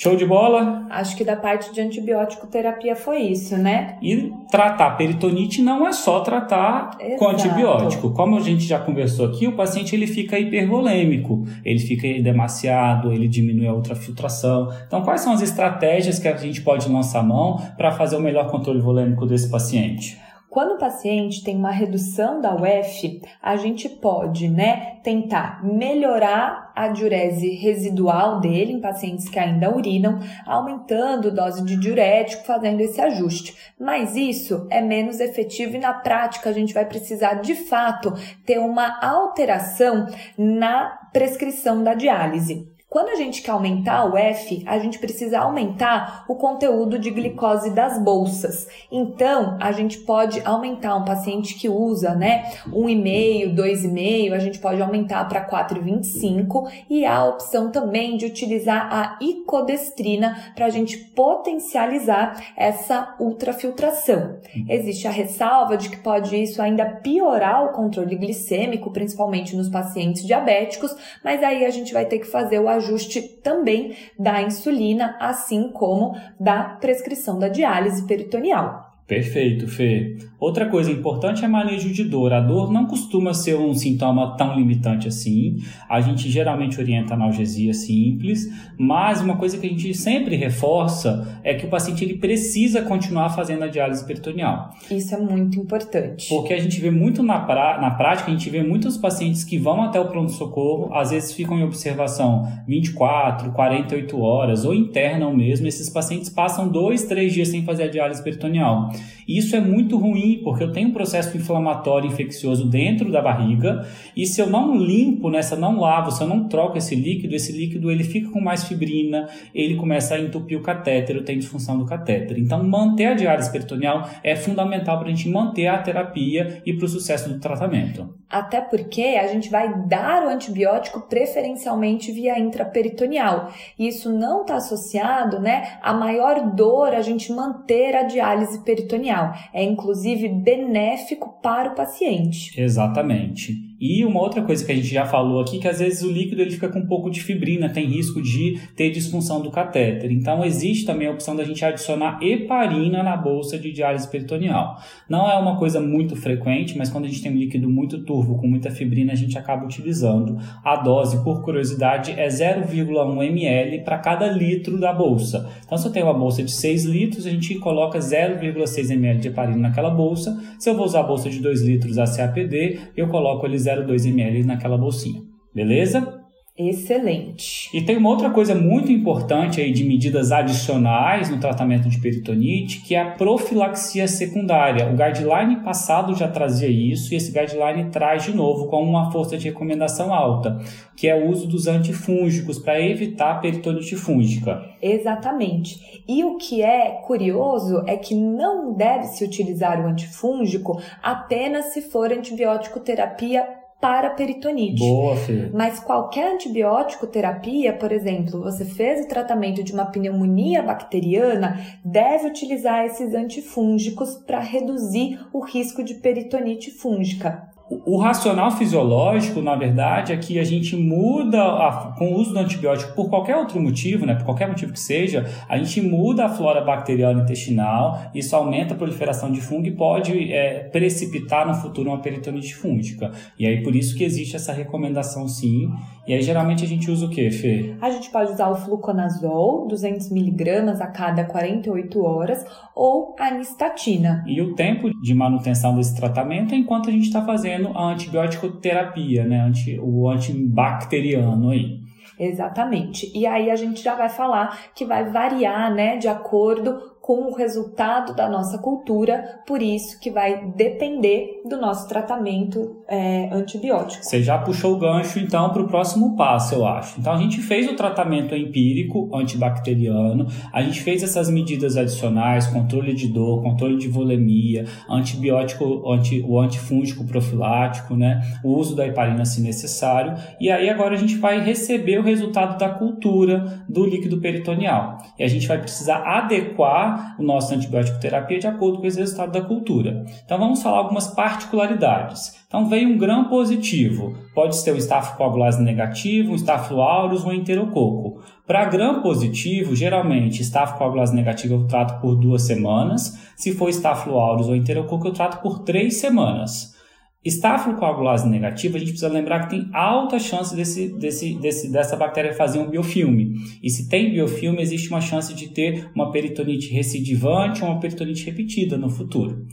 Show 0.00 0.14
de 0.14 0.24
bola? 0.24 0.86
Acho 0.90 1.16
que 1.16 1.24
da 1.24 1.34
parte 1.34 1.72
de 1.72 1.80
antibiótico 1.80 2.46
terapia 2.46 2.94
foi 2.94 3.18
isso, 3.18 3.56
né? 3.56 3.96
E 4.00 4.32
tratar 4.48 4.92
peritonite 4.92 5.60
não 5.60 5.84
é 5.88 5.92
só 5.92 6.20
tratar 6.20 6.96
Exato. 7.00 7.18
com 7.18 7.28
antibiótico. 7.28 8.12
Como 8.12 8.36
a 8.36 8.40
gente 8.40 8.62
já 8.62 8.78
conversou 8.78 9.26
aqui, 9.26 9.48
o 9.48 9.56
paciente 9.56 9.96
ele 9.96 10.06
fica 10.06 10.38
hipervolêmico, 10.38 11.44
ele 11.64 11.80
fica 11.80 12.06
demasiado, 12.22 13.12
ele 13.12 13.26
diminui 13.26 13.66
a 13.66 13.74
ultrafiltração. 13.74 14.72
Então, 14.86 15.02
quais 15.02 15.20
são 15.20 15.32
as 15.32 15.42
estratégias 15.42 16.20
que 16.20 16.28
a 16.28 16.36
gente 16.36 16.60
pode 16.60 16.88
lançar 16.88 17.24
mão 17.24 17.60
para 17.76 17.90
fazer 17.90 18.14
o 18.14 18.20
melhor 18.20 18.48
controle 18.48 18.80
volêmico 18.80 19.26
desse 19.26 19.50
paciente? 19.50 20.16
Quando 20.50 20.76
o 20.76 20.78
paciente 20.78 21.44
tem 21.44 21.56
uma 21.56 21.70
redução 21.70 22.40
da 22.40 22.54
UF, 22.54 23.20
a 23.42 23.56
gente 23.56 23.86
pode, 23.86 24.48
né, 24.48 24.96
tentar 25.02 25.62
melhorar 25.62 26.72
a 26.74 26.88
diurese 26.88 27.50
residual 27.50 28.40
dele 28.40 28.72
em 28.72 28.80
pacientes 28.80 29.28
que 29.28 29.38
ainda 29.38 29.74
urinam, 29.74 30.18
aumentando 30.46 31.30
dose 31.30 31.62
de 31.64 31.76
diurético, 31.76 32.46
fazendo 32.46 32.80
esse 32.80 32.98
ajuste. 32.98 33.54
Mas 33.78 34.16
isso 34.16 34.66
é 34.70 34.80
menos 34.80 35.20
efetivo 35.20 35.76
e 35.76 35.80
na 35.80 35.92
prática 35.92 36.48
a 36.48 36.52
gente 36.52 36.72
vai 36.72 36.86
precisar 36.86 37.34
de 37.34 37.54
fato 37.54 38.14
ter 38.46 38.58
uma 38.58 39.04
alteração 39.04 40.06
na 40.36 40.98
prescrição 41.12 41.84
da 41.84 41.92
diálise. 41.92 42.77
Quando 42.90 43.10
a 43.10 43.16
gente 43.16 43.42
quer 43.42 43.50
aumentar 43.50 44.10
o 44.10 44.16
F, 44.16 44.62
a 44.66 44.78
gente 44.78 44.98
precisa 44.98 45.40
aumentar 45.40 46.24
o 46.26 46.34
conteúdo 46.34 46.98
de 46.98 47.10
glicose 47.10 47.70
das 47.70 48.02
bolsas. 48.02 48.66
Então, 48.90 49.58
a 49.60 49.72
gente 49.72 49.98
pode 49.98 50.40
aumentar 50.42 50.96
um 50.96 51.04
paciente 51.04 51.54
que 51.56 51.68
usa, 51.68 52.14
né, 52.14 52.50
1,5, 52.66 53.54
2,5, 53.54 54.32
a 54.32 54.38
gente 54.38 54.58
pode 54.58 54.80
aumentar 54.80 55.28
para 55.28 55.44
4,25 55.44 56.66
e 56.88 57.04
há 57.04 57.16
a 57.16 57.28
opção 57.28 57.70
também 57.70 58.16
de 58.16 58.24
utilizar 58.24 58.88
a 58.90 59.18
icodestrina 59.20 60.52
para 60.54 60.64
a 60.64 60.70
gente 60.70 60.96
potencializar 60.96 62.42
essa 62.56 63.14
ultrafiltração. 63.20 64.38
Existe 64.66 65.06
a 65.06 65.10
ressalva 65.10 65.76
de 65.76 65.90
que 65.90 65.98
pode 65.98 66.34
isso 66.42 66.62
ainda 66.62 66.86
piorar 66.86 67.66
o 67.66 67.72
controle 67.72 68.16
glicêmico, 68.16 68.90
principalmente 68.90 69.54
nos 69.54 69.68
pacientes 69.68 70.24
diabéticos, 70.24 70.96
mas 71.22 71.42
aí 71.42 71.66
a 71.66 71.70
gente 71.70 71.92
vai 71.92 72.06
ter 72.06 72.18
que 72.18 72.26
fazer 72.26 72.58
o 72.58 72.77
ajuste 72.78 73.20
também 73.42 73.96
da 74.18 74.40
insulina, 74.42 75.16
assim 75.20 75.70
como 75.70 76.16
da 76.40 76.64
prescrição 76.80 77.38
da 77.38 77.48
diálise 77.48 78.06
peritoneal. 78.06 78.87
Perfeito, 79.08 79.66
Fê. 79.66 80.18
Outra 80.38 80.66
coisa 80.66 80.92
importante 80.92 81.42
é 81.42 81.48
manejo 81.48 81.90
de 81.90 82.04
dor. 82.04 82.30
A 82.32 82.40
dor 82.40 82.70
não 82.70 82.84
costuma 82.84 83.32
ser 83.32 83.56
um 83.56 83.72
sintoma 83.72 84.36
tão 84.36 84.54
limitante 84.54 85.08
assim. 85.08 85.56
A 85.88 85.98
gente 86.00 86.30
geralmente 86.30 86.78
orienta 86.78 87.14
analgesia 87.14 87.72
simples, 87.72 88.46
mas 88.78 89.22
uma 89.22 89.36
coisa 89.36 89.56
que 89.56 89.66
a 89.66 89.70
gente 89.70 89.94
sempre 89.94 90.36
reforça 90.36 91.40
é 91.42 91.54
que 91.54 91.64
o 91.64 91.70
paciente 91.70 92.04
ele 92.04 92.18
precisa 92.18 92.82
continuar 92.82 93.30
fazendo 93.30 93.64
a 93.64 93.66
diálise 93.66 94.06
peritoneal. 94.06 94.74
Isso 94.90 95.14
é 95.14 95.18
muito 95.18 95.58
importante. 95.58 96.28
Porque 96.28 96.52
a 96.52 96.60
gente 96.60 96.78
vê 96.78 96.90
muito 96.90 97.22
na, 97.22 97.40
pra... 97.40 97.80
na 97.80 97.92
prática, 97.92 98.30
a 98.30 98.34
gente 98.34 98.50
vê 98.50 98.62
muitos 98.62 98.98
pacientes 98.98 99.42
que 99.42 99.56
vão 99.56 99.82
até 99.82 99.98
o 99.98 100.06
pronto-socorro, 100.06 100.94
às 100.94 101.10
vezes 101.10 101.32
ficam 101.32 101.58
em 101.58 101.64
observação 101.64 102.46
24, 102.68 103.52
48 103.52 104.20
horas, 104.20 104.66
ou 104.66 104.74
internam 104.74 105.34
mesmo. 105.34 105.66
Esses 105.66 105.88
pacientes 105.88 106.28
passam 106.28 106.68
dois, 106.68 107.04
três 107.04 107.32
dias 107.32 107.48
sem 107.48 107.64
fazer 107.64 107.84
a 107.84 107.88
diálise 107.88 108.22
peritoneal. 108.22 108.90
Isso 109.26 109.54
é 109.54 109.60
muito 109.60 109.96
ruim, 109.98 110.40
porque 110.42 110.64
eu 110.64 110.72
tenho 110.72 110.88
um 110.88 110.92
processo 110.92 111.36
inflamatório 111.36 112.08
infeccioso 112.08 112.68
dentro 112.68 113.12
da 113.12 113.20
barriga, 113.20 113.86
e 114.16 114.26
se 114.26 114.40
eu 114.40 114.48
não 114.48 114.76
limpo, 114.76 115.30
nessa 115.30 115.54
né, 115.54 115.62
não 115.62 115.78
lavo, 115.78 116.10
se 116.10 116.22
eu 116.22 116.26
não 116.26 116.48
troco 116.48 116.78
esse 116.78 116.94
líquido, 116.94 117.34
esse 117.34 117.52
líquido 117.52 117.90
ele 117.90 118.04
fica 118.04 118.30
com 118.30 118.40
mais 118.40 118.64
fibrina, 118.64 119.28
ele 119.54 119.76
começa 119.76 120.14
a 120.14 120.20
entupir 120.20 120.58
o 120.58 120.62
catéter, 120.62 121.22
tem 121.24 121.38
disfunção 121.38 121.78
do 121.78 121.84
catéter. 121.84 122.38
Então, 122.38 122.62
manter 122.64 123.06
a 123.06 123.14
diálise 123.14 123.52
peritoneal 123.52 124.08
é 124.24 124.34
fundamental 124.34 124.98
para 124.98 125.08
a 125.08 125.10
gente 125.10 125.28
manter 125.28 125.66
a 125.66 125.78
terapia 125.78 126.62
e 126.64 126.72
para 126.72 126.86
o 126.86 126.88
sucesso 126.88 127.28
do 127.28 127.38
tratamento. 127.38 128.17
Até 128.30 128.60
porque 128.60 129.18
a 129.20 129.26
gente 129.26 129.48
vai 129.48 129.72
dar 129.86 130.24
o 130.24 130.28
antibiótico 130.28 131.00
preferencialmente 131.02 132.12
via 132.12 132.38
intraperitoneal. 132.38 133.52
E 133.78 133.88
isso 133.88 134.12
não 134.12 134.42
está 134.42 134.56
associado, 134.56 135.40
né, 135.40 135.78
a 135.82 135.94
maior 135.94 136.50
dor 136.54 136.94
a 136.94 137.02
gente 137.02 137.32
manter 137.32 137.96
a 137.96 138.02
diálise 138.02 138.60
peritoneal. 138.60 139.32
É 139.52 139.62
inclusive 139.62 140.28
benéfico 140.28 141.38
para 141.42 141.72
o 141.72 141.74
paciente. 141.74 142.58
Exatamente. 142.60 143.67
E 143.80 144.04
uma 144.04 144.20
outra 144.20 144.42
coisa 144.42 144.64
que 144.64 144.72
a 144.72 144.74
gente 144.74 144.88
já 144.88 145.06
falou 145.06 145.40
aqui, 145.40 145.58
que 145.60 145.68
às 145.68 145.78
vezes 145.78 146.02
o 146.02 146.10
líquido 146.10 146.42
ele 146.42 146.50
fica 146.50 146.68
com 146.68 146.80
um 146.80 146.86
pouco 146.86 147.08
de 147.08 147.22
fibrina, 147.22 147.68
tem 147.68 147.86
risco 147.86 148.20
de 148.20 148.58
ter 148.74 148.90
disfunção 148.90 149.40
do 149.40 149.50
catéter. 149.50 150.10
Então 150.10 150.44
existe 150.44 150.84
também 150.84 151.06
a 151.06 151.12
opção 151.12 151.36
da 151.36 151.44
gente 151.44 151.64
adicionar 151.64 152.18
heparina 152.20 153.04
na 153.04 153.16
bolsa 153.16 153.56
de 153.56 153.70
diálise 153.70 154.10
peritoneal. 154.10 154.78
Não 155.08 155.30
é 155.30 155.36
uma 155.36 155.56
coisa 155.56 155.80
muito 155.80 156.16
frequente, 156.16 156.76
mas 156.76 156.90
quando 156.90 157.04
a 157.04 157.08
gente 157.08 157.22
tem 157.22 157.30
um 157.30 157.36
líquido 157.36 157.70
muito 157.70 158.02
turvo, 158.02 158.36
com 158.36 158.48
muita 158.48 158.70
fibrina, 158.70 159.12
a 159.12 159.16
gente 159.16 159.38
acaba 159.38 159.64
utilizando. 159.64 160.38
A 160.64 160.74
dose, 160.74 161.22
por 161.22 161.44
curiosidade, 161.44 162.12
é 162.12 162.26
0,1 162.26 163.24
ml 163.24 163.84
para 163.84 163.98
cada 163.98 164.26
litro 164.26 164.78
da 164.80 164.92
bolsa. 164.92 165.48
Então 165.64 165.78
se 165.78 165.86
eu 165.86 165.92
tenho 165.92 166.06
uma 166.06 166.14
bolsa 166.14 166.42
de 166.42 166.50
6 166.50 166.84
litros, 166.84 167.26
a 167.26 167.30
gente 167.30 167.54
coloca 167.60 167.98
0,6 167.98 168.90
ml 168.90 169.20
de 169.20 169.28
heparina 169.28 169.68
naquela 169.68 169.90
bolsa. 169.90 170.36
Se 170.58 170.68
eu 170.68 170.74
vou 170.74 170.84
usar 170.84 171.00
a 171.00 171.04
bolsa 171.04 171.30
de 171.30 171.38
2 171.38 171.62
litros 171.62 171.96
ACAPD, 171.96 172.78
eu 172.96 173.06
coloco 173.06 173.46
ali 173.46 173.67
0,2 173.68 174.06
ml 174.06 174.44
naquela 174.44 174.78
bolsinha. 174.78 175.22
Beleza? 175.54 176.18
Excelente. 176.58 177.70
E 177.72 177.82
tem 177.82 177.96
uma 177.96 178.08
outra 178.08 178.30
coisa 178.30 178.52
muito 178.52 178.90
importante 178.90 179.60
aí 179.60 179.70
de 179.70 179.84
medidas 179.84 180.32
adicionais 180.32 181.30
no 181.30 181.38
tratamento 181.38 181.88
de 181.88 182.00
peritonite, 182.00 182.80
que 182.80 182.96
é 182.96 183.00
a 183.00 183.12
profilaxia 183.12 184.08
secundária. 184.08 184.90
O 184.90 184.96
guideline 184.96 185.62
passado 185.62 186.16
já 186.16 186.26
trazia 186.26 186.68
isso 186.68 187.14
e 187.14 187.16
esse 187.16 187.30
guideline 187.30 187.90
traz 187.92 188.24
de 188.24 188.34
novo 188.34 188.66
com 188.66 188.82
uma 188.82 189.12
força 189.12 189.38
de 189.38 189.48
recomendação 189.48 190.12
alta, 190.12 190.58
que 190.96 191.06
é 191.06 191.14
o 191.14 191.28
uso 191.28 191.46
dos 191.46 191.68
antifúngicos 191.68 192.58
para 192.58 192.80
evitar 192.80 193.36
a 193.36 193.38
peritonite 193.38 193.94
fúngica. 193.94 194.60
Exatamente. 194.82 196.02
E 196.08 196.24
o 196.24 196.38
que 196.38 196.60
é 196.60 197.00
curioso 197.06 197.84
é 197.86 197.96
que 197.96 198.16
não 198.16 198.74
deve 198.74 199.04
se 199.04 199.24
utilizar 199.24 199.80
o 199.80 199.86
antifúngico 199.86 200.80
apenas 201.00 201.66
se 201.66 201.82
for 201.82 202.12
antibiótico 202.12 202.80
terapia 202.80 203.57
para 203.80 204.10
peritonite. 204.10 204.80
Boa, 204.80 205.16
Fê. 205.16 205.50
Mas 205.52 205.78
qualquer 205.78 206.34
antibiótico 206.34 207.06
terapia, 207.06 207.72
por 207.72 207.92
exemplo, 207.92 208.42
você 208.42 208.64
fez 208.64 209.04
o 209.04 209.08
tratamento 209.08 209.62
de 209.62 209.72
uma 209.72 209.86
pneumonia 209.86 210.62
bacteriana, 210.62 211.60
deve 211.84 212.26
utilizar 212.26 212.84
esses 212.84 213.14
antifúngicos 213.14 214.16
para 214.16 214.40
reduzir 214.40 215.20
o 215.32 215.40
risco 215.44 215.84
de 215.84 215.94
peritonite 215.94 216.70
fúngica. 216.70 217.48
O 217.70 217.98
racional 217.98 218.50
fisiológico, 218.50 219.42
na 219.42 219.54
verdade, 219.54 220.12
é 220.12 220.16
que 220.16 220.38
a 220.38 220.44
gente 220.44 220.74
muda, 220.74 221.42
a, 221.42 221.94
com 221.98 222.12
o 222.12 222.16
uso 222.16 222.32
do 222.32 222.38
antibiótico 222.38 222.94
por 222.94 223.10
qualquer 223.10 223.36
outro 223.36 223.60
motivo, 223.60 224.06
né, 224.06 224.14
por 224.14 224.24
qualquer 224.24 224.48
motivo 224.48 224.72
que 224.72 224.80
seja, 224.80 225.26
a 225.48 225.58
gente 225.58 225.80
muda 225.82 226.24
a 226.24 226.28
flora 226.28 226.62
bacteriana 226.62 227.22
intestinal, 227.22 228.10
isso 228.14 228.34
aumenta 228.34 228.72
a 228.72 228.76
proliferação 228.76 229.30
de 229.30 229.40
fungo 229.40 229.66
e 229.66 229.72
pode 229.72 230.32
é, 230.32 230.60
precipitar 230.72 231.46
no 231.46 231.54
futuro 231.54 231.90
uma 231.90 231.98
peritonite 232.00 232.54
fúngica. 232.54 233.12
E 233.38 233.46
aí 233.46 233.62
por 233.62 233.76
isso 233.76 233.94
que 233.96 234.04
existe 234.04 234.34
essa 234.34 234.52
recomendação 234.52 235.28
sim. 235.28 235.68
E 236.08 236.14
aí 236.14 236.22
geralmente 236.22 236.64
a 236.64 236.66
gente 236.66 236.90
usa 236.90 237.04
o 237.04 237.10
que, 237.10 237.30
Fê? 237.30 237.76
A 237.82 237.90
gente 237.90 238.08
pode 238.08 238.32
usar 238.32 238.48
o 238.48 238.56
fluconazol, 238.56 239.68
200mg 239.68 240.80
a 240.80 240.86
cada 240.86 241.22
48 241.22 242.02
horas, 242.02 242.46
ou 242.74 243.14
a 243.20 243.26
anistatina. 243.26 244.24
E 244.26 244.40
o 244.40 244.54
tempo 244.54 244.88
de 245.02 245.14
manutenção 245.14 245.76
desse 245.76 245.94
tratamento 245.94 246.54
é 246.54 246.56
enquanto 246.56 246.88
a 246.88 246.92
gente 246.92 247.08
está 247.08 247.22
fazendo 247.22 247.68
a 247.76 247.92
antibiótico 247.92 248.48
terapia, 248.52 249.24
né? 249.24 249.40
Anti, 249.40 249.78
o 249.78 250.08
antibacteriano 250.08 251.50
aí. 251.50 251.86
Exatamente. 252.18 253.12
E 253.14 253.26
aí 253.26 253.50
a 253.50 253.56
gente 253.56 253.82
já 253.82 253.94
vai 253.94 254.08
falar 254.08 254.70
que 254.74 254.86
vai 254.86 255.10
variar, 255.10 255.72
né, 255.72 255.98
de 255.98 256.08
acordo 256.08 256.96
com 257.00 257.30
o 257.30 257.34
resultado 257.34 258.14
da 258.14 258.28
nossa 258.28 258.58
cultura, 258.58 259.42
por 259.46 259.62
isso 259.62 260.00
que 260.00 260.10
vai 260.10 260.46
depender 260.56 261.42
do 261.46 261.58
nosso 261.58 261.88
tratamento 261.88 262.77
é, 262.88 263.28
antibiótico. 263.30 264.02
Você 264.02 264.22
já 264.22 264.38
puxou 264.38 264.74
o 264.74 264.78
gancho 264.78 265.18
então 265.18 265.50
para 265.50 265.60
o 265.60 265.68
próximo 265.68 266.16
passo, 266.16 266.54
eu 266.54 266.66
acho. 266.66 266.98
Então 266.98 267.12
a 267.12 267.18
gente 267.18 267.40
fez 267.42 267.68
o 267.68 267.76
tratamento 267.76 268.34
empírico 268.34 269.10
antibacteriano, 269.14 270.26
a 270.50 270.62
gente 270.62 270.80
fez 270.80 271.02
essas 271.02 271.28
medidas 271.28 271.76
adicionais, 271.76 272.46
controle 272.46 272.94
de 272.94 273.08
dor, 273.08 273.42
controle 273.42 273.76
de 273.76 273.88
volemia, 273.88 274.64
antibiótico, 274.88 275.92
anti, 275.92 276.24
o 276.26 276.40
antifúngico 276.40 277.04
profilático, 277.04 277.94
né? 277.94 278.22
O 278.42 278.56
uso 278.56 278.74
da 278.74 278.86
heparina 278.86 279.24
se 279.26 279.42
necessário. 279.42 280.14
E 280.40 280.50
aí 280.50 280.70
agora 280.70 280.94
a 280.94 280.98
gente 280.98 281.16
vai 281.16 281.40
receber 281.40 281.98
o 281.98 282.02
resultado 282.02 282.58
da 282.58 282.70
cultura 282.70 283.64
do 283.68 283.84
líquido 283.84 284.18
peritoneal. 284.18 284.96
E 285.18 285.22
a 285.22 285.28
gente 285.28 285.46
vai 285.46 285.58
precisar 285.58 285.98
adequar 285.98 287.16
o 287.18 287.22
nosso 287.22 287.52
antibiótico 287.52 288.00
terapia 288.00 288.38
de 288.38 288.46
acordo 288.46 288.78
com 288.78 288.86
esse 288.86 288.98
resultado 288.98 289.32
da 289.32 289.42
cultura. 289.42 290.06
Então 290.24 290.38
vamos 290.38 290.62
falar 290.62 290.78
algumas 290.78 291.08
particularidades. 291.08 292.38
Então 292.48 292.66
veio 292.66 292.88
um 292.88 292.96
gram 292.96 293.28
positivo, 293.28 294.16
pode 294.34 294.56
ser 294.56 294.72
o 294.72 294.78
estafilocoagulase 294.78 295.62
negativo, 295.62 296.32
um 296.32 296.34
estafilo 296.34 296.80
aureus 296.80 297.22
ou 297.22 297.30
um 297.30 297.34
enterococo. 297.34 298.22
Para 298.46 298.64
gram 298.64 299.02
positivo, 299.02 299.76
geralmente 299.76 300.40
estafilocoagulase 300.40 301.14
negativo 301.14 301.56
eu 301.56 301.66
trato 301.66 302.00
por 302.00 302.16
duas 302.16 302.46
semanas, 302.46 303.18
se 303.36 303.52
for 303.52 303.68
estafilo 303.68 304.16
aureus 304.18 304.48
ou 304.48 304.56
enterococo 304.56 305.08
eu 305.08 305.12
trato 305.12 305.42
por 305.42 305.58
três 305.58 305.98
semanas. 305.98 306.74
Estafilocoagulase 307.22 308.26
negativa, 308.26 308.76
a 308.76 308.80
gente 308.80 308.92
precisa 308.92 309.12
lembrar 309.12 309.40
que 309.40 309.50
tem 309.50 309.68
alta 309.74 310.18
chance 310.18 310.56
desse, 310.56 310.88
desse, 310.96 311.34
desse, 311.34 311.70
dessa 311.70 311.96
bactéria 311.96 312.32
fazer 312.32 312.60
um 312.60 312.70
biofilme. 312.70 313.34
E 313.62 313.68
se 313.68 313.90
tem 313.90 314.10
biofilme, 314.10 314.62
existe 314.62 314.88
uma 314.88 315.02
chance 315.02 315.34
de 315.34 315.48
ter 315.48 315.90
uma 315.94 316.10
peritonite 316.10 316.72
recidivante 316.72 317.62
ou 317.62 317.68
uma 317.68 317.80
peritonite 317.80 318.24
repetida 318.24 318.78
no 318.78 318.88
futuro. 318.88 319.44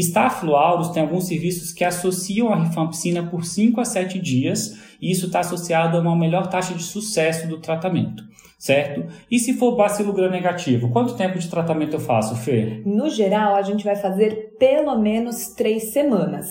Staphylo 0.00 0.56
aureus 0.56 0.90
tem 0.90 1.02
alguns 1.02 1.26
serviços 1.26 1.72
que 1.72 1.84
associam 1.84 2.52
a 2.52 2.56
rifampicina 2.56 3.22
por 3.22 3.44
5 3.44 3.80
a 3.80 3.84
7 3.84 4.18
dias, 4.18 4.78
e 5.00 5.10
isso 5.10 5.26
está 5.26 5.40
associado 5.40 5.96
a 5.96 6.00
uma 6.00 6.16
melhor 6.16 6.46
taxa 6.46 6.74
de 6.74 6.82
sucesso 6.82 7.46
do 7.46 7.58
tratamento, 7.58 8.24
certo? 8.58 9.04
E 9.30 9.38
se 9.38 9.54
for 9.54 9.76
bacilo 9.76 10.12
gram 10.12 10.30
negativo, 10.30 10.90
quanto 10.90 11.16
tempo 11.16 11.38
de 11.38 11.48
tratamento 11.48 11.94
eu 11.94 12.00
faço, 12.00 12.36
Fê? 12.36 12.80
No 12.86 13.10
geral, 13.10 13.54
a 13.54 13.62
gente 13.62 13.84
vai 13.84 13.96
fazer 13.96 14.56
pelo 14.58 14.96
menos 14.96 15.48
3 15.48 15.92
semanas. 15.92 16.48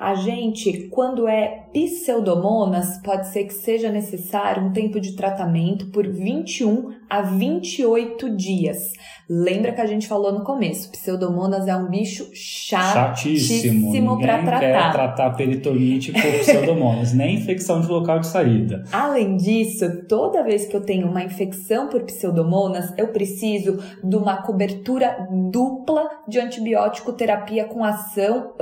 A 0.00 0.14
gente, 0.14 0.88
quando 0.88 1.28
é 1.28 1.66
pseudomonas, 1.74 2.98
pode 3.02 3.28
ser 3.28 3.44
que 3.44 3.52
seja 3.52 3.92
necessário 3.92 4.64
um 4.64 4.72
tempo 4.72 4.98
de 4.98 5.12
tratamento 5.12 5.88
por 5.88 6.08
21 6.08 6.94
a 7.08 7.20
28 7.20 8.34
dias. 8.34 8.94
Lembra 9.28 9.72
que 9.72 9.80
a 9.80 9.86
gente 9.86 10.08
falou 10.08 10.32
no 10.32 10.42
começo, 10.42 10.90
pseudomonas 10.90 11.68
é 11.68 11.76
um 11.76 11.88
bicho 11.88 12.30
chatíssimo, 12.32 14.18
para 14.18 14.42
tratar. 14.42 14.60
quer 14.60 14.92
tratar 14.92 15.30
peritonite 15.36 16.12
por 16.12 16.32
pseudomonas, 16.40 17.12
nem 17.12 17.36
infecção 17.36 17.80
de 17.82 17.86
local 17.86 18.20
de 18.20 18.26
saída. 18.26 18.82
Além 18.90 19.36
disso, 19.36 20.04
toda 20.08 20.42
vez 20.42 20.66
que 20.66 20.74
eu 20.74 20.80
tenho 20.80 21.06
uma 21.06 21.22
infecção 21.22 21.88
por 21.88 22.02
pseudomonas, 22.04 22.92
eu 22.96 23.08
preciso 23.08 23.78
de 24.02 24.16
uma 24.16 24.38
cobertura 24.38 25.28
dupla 25.30 26.08
de 26.26 26.40
antibiótico 26.40 27.12
terapia 27.12 27.66
com 27.66 27.84
ação 27.84 28.54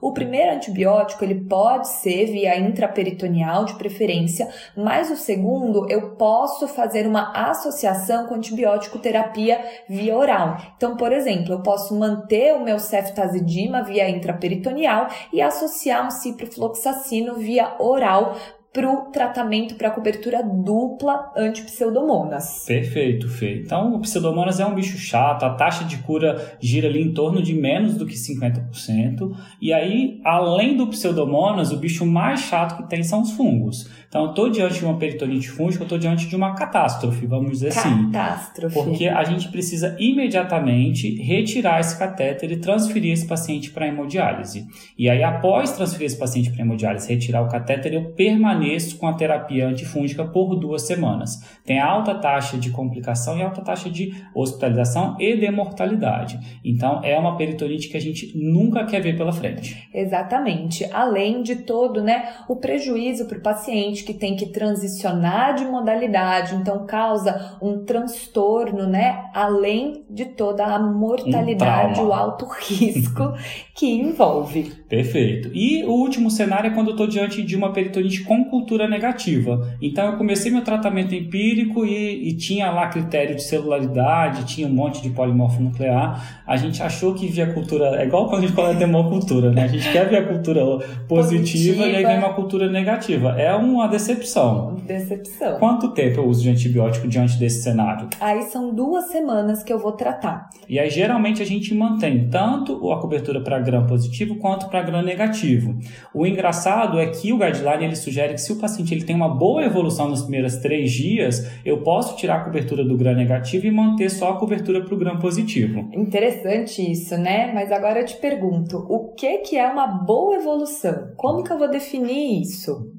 O 0.00 0.12
primeiro 0.12 0.52
antibiótico, 0.52 1.24
ele 1.24 1.46
pode 1.46 1.88
ser 1.88 2.26
via 2.26 2.58
intraperitoneal 2.58 3.64
de 3.64 3.74
preferência, 3.74 4.48
mas 4.76 5.10
o 5.10 5.16
segundo 5.16 5.90
eu 5.90 6.10
posso 6.16 6.68
fazer 6.68 7.06
uma 7.06 7.32
associação 7.32 8.26
com 8.26 8.34
antibiótico 8.34 8.98
terapia 8.98 9.64
via 9.88 10.16
oral. 10.16 10.58
Então, 10.76 10.96
por 10.96 11.12
exemplo, 11.12 11.52
eu 11.52 11.60
posso 11.60 11.98
manter 11.98 12.54
o 12.54 12.62
meu 12.62 12.78
ceftazidima 12.78 13.82
via 13.82 14.08
intraperitoneal 14.08 15.08
e 15.32 15.40
associar 15.40 16.06
um 16.06 16.10
ciprofloxacino 16.10 17.34
via 17.34 17.74
oral 17.78 18.36
para 18.76 18.92
o 18.92 19.10
tratamento 19.10 19.74
para 19.76 19.90
cobertura 19.90 20.42
dupla 20.42 21.32
anti-pseudomonas. 21.34 22.66
Perfeito, 22.66 23.26
Fê. 23.26 23.62
Então, 23.64 23.94
o 23.94 24.00
pseudomonas 24.00 24.60
é 24.60 24.66
um 24.66 24.74
bicho 24.74 24.98
chato, 24.98 25.44
a 25.44 25.54
taxa 25.54 25.82
de 25.84 25.96
cura 25.96 26.58
gira 26.60 26.86
ali 26.86 27.00
em 27.00 27.14
torno 27.14 27.42
de 27.42 27.54
menos 27.54 27.94
do 27.94 28.04
que 28.04 28.12
50%. 28.12 29.34
E 29.62 29.72
aí, 29.72 30.20
além 30.22 30.76
do 30.76 30.88
pseudomonas, 30.88 31.72
o 31.72 31.78
bicho 31.78 32.04
mais 32.04 32.40
chato 32.40 32.76
que 32.76 32.86
tem 32.86 33.02
são 33.02 33.22
os 33.22 33.30
fungos. 33.30 33.88
Então, 34.08 34.24
eu 34.24 34.30
estou 34.30 34.50
diante 34.50 34.78
de 34.78 34.84
uma 34.84 34.98
peritonite 34.98 35.48
fúngica, 35.48 35.82
eu 35.82 35.86
estou 35.86 35.98
diante 35.98 36.28
de 36.28 36.36
uma 36.36 36.54
catástrofe, 36.54 37.26
vamos 37.26 37.52
dizer 37.52 37.68
assim. 37.68 38.10
Catástrofe. 38.10 38.74
Porque 38.74 39.08
a 39.08 39.24
gente 39.24 39.48
precisa 39.48 39.96
imediatamente 39.98 41.16
retirar 41.22 41.80
esse 41.80 41.98
catéter 41.98 42.52
e 42.52 42.56
transferir 42.58 43.12
esse 43.12 43.26
paciente 43.26 43.70
para 43.70 43.86
hemodiálise. 43.86 44.66
E 44.98 45.08
aí, 45.08 45.22
após 45.22 45.72
transferir 45.72 46.06
esse 46.06 46.18
paciente 46.18 46.50
para 46.50 46.60
hemodiálise, 46.60 47.08
retirar 47.08 47.40
o 47.42 47.48
catéter, 47.48 47.94
eu 47.94 48.12
permaneço 48.12 48.65
com 48.98 49.06
a 49.06 49.14
terapia 49.14 49.68
antifúngica 49.68 50.24
por 50.24 50.56
duas 50.56 50.82
semanas. 50.82 51.40
Tem 51.64 51.78
alta 51.78 52.14
taxa 52.14 52.56
de 52.56 52.70
complicação 52.70 53.38
e 53.38 53.42
alta 53.42 53.62
taxa 53.62 53.90
de 53.90 54.14
hospitalização 54.34 55.16
e 55.18 55.36
de 55.36 55.50
mortalidade. 55.50 56.38
Então, 56.64 57.00
é 57.04 57.18
uma 57.18 57.36
peritonite 57.36 57.88
que 57.88 57.96
a 57.96 58.00
gente 58.00 58.36
nunca 58.36 58.84
quer 58.84 59.00
ver 59.00 59.16
pela 59.16 59.32
frente. 59.32 59.88
Exatamente. 59.92 60.84
Além 60.92 61.42
de 61.42 61.56
todo, 61.56 62.02
né, 62.02 62.34
o 62.48 62.56
prejuízo 62.56 63.26
para 63.26 63.38
o 63.38 63.42
paciente 63.42 64.04
que 64.04 64.14
tem 64.14 64.36
que 64.36 64.46
transicionar 64.46 65.54
de 65.54 65.64
modalidade, 65.64 66.54
então 66.54 66.86
causa 66.86 67.58
um 67.60 67.84
transtorno, 67.84 68.86
né? 68.86 69.24
Além 69.34 70.04
de 70.10 70.26
toda 70.26 70.64
a 70.64 70.78
mortalidade, 70.78 72.00
um 72.00 72.06
o 72.06 72.12
alto 72.12 72.46
risco 72.46 73.34
que 73.74 73.86
envolve. 73.86 74.72
Perfeito. 74.88 75.50
E 75.52 75.84
o 75.84 75.92
último 75.92 76.30
cenário 76.30 76.70
é 76.70 76.74
quando 76.74 76.88
eu 76.88 76.92
estou 76.92 77.06
diante 77.06 77.42
de 77.42 77.56
uma 77.56 77.72
peritonite 77.72 78.22
com 78.24 78.44
cultura 78.58 78.88
negativa. 78.88 79.76
Então 79.80 80.12
eu 80.12 80.16
comecei 80.16 80.50
meu 80.50 80.62
tratamento 80.62 81.14
empírico 81.14 81.84
e, 81.84 82.28
e 82.28 82.36
tinha 82.36 82.70
lá 82.70 82.88
critério 82.88 83.36
de 83.36 83.42
celularidade, 83.42 84.44
tinha 84.44 84.66
um 84.66 84.72
monte 84.72 85.02
de 85.02 85.10
polimorfo 85.10 85.62
nuclear. 85.62 86.42
A 86.46 86.56
gente 86.56 86.82
achou 86.82 87.14
que 87.14 87.26
via 87.26 87.52
cultura. 87.52 88.02
É 88.02 88.04
igual 88.04 88.28
quando 88.28 88.44
a 88.44 88.46
gente 88.46 88.56
fala 88.56 88.74
de 88.74 88.82
hemocultura, 88.82 89.50
né? 89.50 89.64
A 89.64 89.68
gente 89.68 89.90
quer 89.90 90.08
ver 90.08 90.18
a 90.18 90.26
cultura 90.26 90.60
positiva, 91.08 91.08
positiva, 91.08 91.86
e 91.86 91.96
aí 91.96 92.04
vem 92.04 92.18
uma 92.18 92.34
cultura 92.34 92.68
negativa. 92.68 93.30
É 93.38 93.54
uma 93.54 93.76
uma 93.76 93.88
decepção. 93.88 94.76
Decepção. 94.86 95.58
Quanto 95.58 95.92
tempo 95.92 96.20
eu 96.20 96.26
uso 96.26 96.42
de 96.42 96.50
antibiótico 96.50 97.06
diante 97.06 97.38
desse 97.38 97.62
cenário? 97.62 98.08
Aí 98.20 98.42
são 98.44 98.74
duas 98.74 99.06
semanas 99.06 99.62
que 99.62 99.72
eu 99.72 99.78
vou 99.78 99.92
tratar. 99.92 100.48
E 100.68 100.78
aí 100.78 100.90
geralmente 100.90 101.42
a 101.42 101.46
gente 101.46 101.74
mantém 101.74 102.28
tanto 102.28 102.90
a 102.90 103.00
cobertura 103.00 103.40
para 103.40 103.58
gram 103.58 103.86
positivo 103.86 104.36
quanto 104.36 104.68
para 104.68 104.82
gram 104.82 105.02
negativo. 105.02 105.78
O 106.12 106.26
engraçado 106.26 106.98
é 106.98 107.06
que 107.06 107.32
o 107.32 107.38
guideline 107.38 107.84
ele 107.84 107.96
sugere 107.96 108.34
que 108.34 108.40
se 108.46 108.52
o 108.52 108.56
paciente 108.56 108.94
ele 108.94 109.04
tem 109.04 109.16
uma 109.16 109.28
boa 109.28 109.64
evolução 109.64 110.08
nos 110.08 110.22
primeiros 110.22 110.56
três 110.56 110.92
dias, 110.92 111.50
eu 111.64 111.82
posso 111.82 112.16
tirar 112.16 112.36
a 112.36 112.44
cobertura 112.44 112.84
do 112.84 112.96
gram 112.96 113.14
negativo 113.14 113.66
e 113.66 113.70
manter 113.72 114.08
só 114.08 114.30
a 114.30 114.38
cobertura 114.38 114.84
para 114.84 114.94
o 114.94 114.98
gram 114.98 115.18
positivo. 115.18 115.90
Interessante 115.92 116.80
isso, 116.80 117.16
né? 117.18 117.52
Mas 117.52 117.72
agora 117.72 118.00
eu 118.00 118.06
te 118.06 118.16
pergunto, 118.16 118.78
o 118.88 119.12
que 119.14 119.38
que 119.38 119.56
é 119.56 119.66
uma 119.66 119.86
boa 119.86 120.36
evolução? 120.36 121.12
Como 121.16 121.42
que 121.42 121.52
eu 121.52 121.58
vou 121.58 121.68
definir 121.68 122.40
isso? 122.40 122.95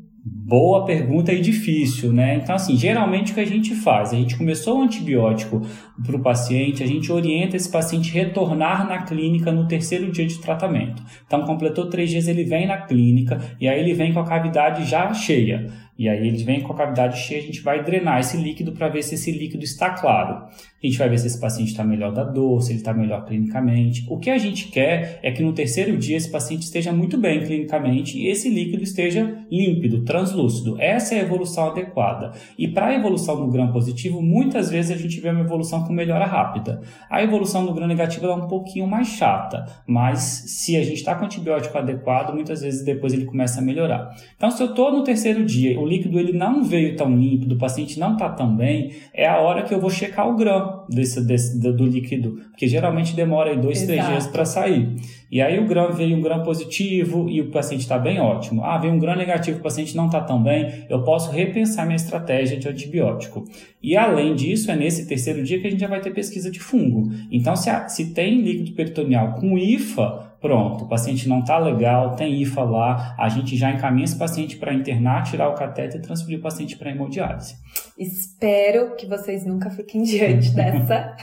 Boa 0.47 0.85
pergunta 0.85 1.33
e 1.33 1.41
difícil, 1.41 2.13
né? 2.13 2.35
Então, 2.35 2.55
assim, 2.55 2.77
geralmente 2.77 3.33
o 3.33 3.35
que 3.35 3.41
a 3.41 3.45
gente 3.45 3.75
faz? 3.75 4.13
A 4.13 4.15
gente 4.15 4.37
começou 4.37 4.79
o 4.79 4.81
antibiótico 4.81 5.61
para 6.01 6.15
o 6.15 6.21
paciente, 6.21 6.81
a 6.81 6.87
gente 6.87 7.11
orienta 7.11 7.57
esse 7.57 7.69
paciente 7.69 8.13
retornar 8.13 8.87
na 8.87 9.01
clínica 9.01 9.51
no 9.51 9.67
terceiro 9.67 10.09
dia 10.09 10.25
de 10.25 10.39
tratamento. 10.39 11.03
Então, 11.25 11.43
completou 11.43 11.89
três 11.89 12.09
dias, 12.09 12.29
ele 12.29 12.45
vem 12.45 12.65
na 12.65 12.77
clínica 12.77 13.41
e 13.59 13.67
aí 13.67 13.77
ele 13.77 13.93
vem 13.93 14.13
com 14.13 14.21
a 14.21 14.25
cavidade 14.25 14.89
já 14.89 15.13
cheia. 15.13 15.69
E 15.97 16.07
aí 16.07 16.27
ele 16.27 16.43
vem 16.43 16.61
com 16.61 16.73
a 16.73 16.75
cavidade 16.75 17.19
cheia, 17.19 17.41
a 17.41 17.45
gente 17.45 17.61
vai 17.61 17.83
drenar 17.83 18.19
esse 18.19 18.37
líquido 18.37 18.71
para 18.71 18.87
ver 18.87 19.03
se 19.03 19.15
esse 19.15 19.31
líquido 19.31 19.63
está 19.63 19.89
claro. 19.91 20.45
A 20.83 20.85
gente 20.85 20.97
vai 20.99 21.09
ver 21.09 21.17
se 21.17 21.25
esse 21.25 21.39
paciente 21.39 21.69
está 21.69 21.83
melhor 21.83 22.13
da 22.13 22.23
dor, 22.23 22.61
se 22.61 22.71
ele 22.71 22.79
está 22.79 22.93
melhor 22.93 23.25
clinicamente. 23.25 24.05
O 24.07 24.19
que 24.19 24.29
a 24.29 24.37
gente 24.37 24.67
quer 24.67 25.19
é 25.23 25.31
que 25.31 25.41
no 25.41 25.53
terceiro 25.53 25.97
dia 25.97 26.15
esse 26.15 26.29
paciente 26.29 26.63
esteja 26.63 26.93
muito 26.93 27.17
bem 27.17 27.43
clinicamente 27.43 28.17
e 28.17 28.27
esse 28.27 28.47
líquido 28.47 28.83
esteja 28.83 29.43
límpido, 29.51 30.03
translúcido. 30.03 30.79
Essa 30.79 31.15
é 31.15 31.19
a 31.19 31.23
evolução 31.23 31.71
adequada. 31.71 32.31
E 32.57 32.67
para 32.67 32.87
a 32.87 32.95
evolução 32.95 33.35
do 33.37 33.51
gram 33.51 33.71
positivo, 33.71 34.21
muitas 34.21 34.69
vezes 34.69 34.91
a 34.91 35.01
gente 35.01 35.19
vê 35.19 35.29
uma 35.29 35.41
evolução 35.41 35.83
com 35.83 35.91
melhora 35.91 36.25
rápida. 36.25 36.81
A 37.09 37.23
evolução 37.23 37.65
do 37.65 37.73
gram 37.73 37.87
negativo 37.87 38.27
é 38.27 38.35
um 38.35 38.47
pouquinho 38.47 38.85
mais 38.85 39.07
chata, 39.07 39.65
mas 39.87 40.19
se 40.19 40.77
a 40.77 40.83
gente 40.83 40.97
está 40.97 41.15
com 41.15 41.25
antibiótico 41.25 41.75
adequado, 41.75 42.33
muitas 42.33 42.61
vezes 42.61 42.85
depois 42.85 43.13
ele 43.13 43.25
começa 43.25 43.59
a 43.59 43.63
melhorar. 43.63 44.15
Então, 44.35 44.51
se 44.51 44.61
eu 44.61 44.67
estou 44.67 44.91
no 44.91 45.03
terceiro 45.03 45.43
dia, 45.43 45.79
o 45.87 45.89
líquido 45.89 46.19
ele 46.19 46.33
não 46.33 46.63
veio 46.63 46.95
tão 46.95 47.15
limpo, 47.15 47.51
o 47.51 47.57
paciente 47.57 47.97
não 47.97 48.13
está 48.13 48.29
tão 48.29 48.55
bem, 48.55 48.91
é 49.13 49.25
a 49.25 49.39
hora 49.39 49.63
que 49.63 49.73
eu 49.73 49.79
vou 49.79 49.89
checar 49.89 50.27
o 50.27 50.35
gram 50.35 50.85
desse, 50.89 51.25
desse, 51.25 51.57
do 51.59 51.85
líquido, 51.85 52.41
porque 52.49 52.67
geralmente 52.67 53.15
demora 53.15 53.51
aí 53.51 53.57
dois, 53.57 53.81
Exato. 53.81 53.93
três 53.93 54.07
dias 54.07 54.27
para 54.27 54.45
sair. 54.45 54.95
E 55.31 55.41
aí 55.41 55.59
o 55.59 55.67
grão 55.67 55.91
veio 55.93 56.15
um 56.15 56.21
grão 56.21 56.43
positivo 56.43 57.29
e 57.29 57.41
o 57.41 57.49
paciente 57.49 57.81
está 57.81 57.97
bem 57.97 58.19
ótimo. 58.19 58.63
Ah, 58.63 58.77
veio 58.77 58.93
um 58.93 58.99
grão 58.99 59.15
negativo, 59.15 59.59
o 59.59 59.61
paciente 59.61 59.95
não 59.95 60.05
está 60.07 60.21
tão 60.21 60.41
bem, 60.41 60.85
eu 60.89 61.03
posso 61.03 61.31
repensar 61.31 61.85
minha 61.85 61.95
estratégia 61.95 62.57
de 62.57 62.67
antibiótico. 62.67 63.45
E 63.81 63.95
além 63.95 64.35
disso, 64.35 64.69
é 64.71 64.75
nesse 64.75 65.07
terceiro 65.07 65.43
dia 65.43 65.59
que 65.59 65.67
a 65.67 65.69
gente 65.69 65.79
já 65.79 65.87
vai 65.87 66.01
ter 66.01 66.11
pesquisa 66.11 66.51
de 66.51 66.59
fungo. 66.59 67.11
Então, 67.31 67.55
se, 67.55 67.69
a, 67.69 67.87
se 67.87 68.13
tem 68.13 68.41
líquido 68.41 68.71
peritoneal 68.71 69.33
com 69.33 69.57
IFA, 69.57 70.26
pronto, 70.41 70.85
o 70.85 70.87
paciente 70.87 71.27
não 71.27 71.39
está 71.39 71.57
legal, 71.57 72.15
tem 72.15 72.41
IFA 72.41 72.63
lá, 72.63 73.15
a 73.17 73.29
gente 73.29 73.55
já 73.55 73.71
encaminha 73.71 74.05
esse 74.05 74.17
paciente 74.17 74.57
para 74.57 74.73
internar, 74.73 75.23
tirar 75.23 75.49
o 75.49 75.53
cateter 75.53 75.99
e 75.99 76.01
transferir 76.01 76.39
o 76.39 76.41
paciente 76.41 76.77
para 76.77 76.91
hemodiálise. 76.91 77.55
Espero 77.97 78.95
que 78.95 79.05
vocês 79.05 79.45
nunca 79.45 79.69
fiquem 79.69 80.03
diante 80.03 80.51
dessa 80.51 81.15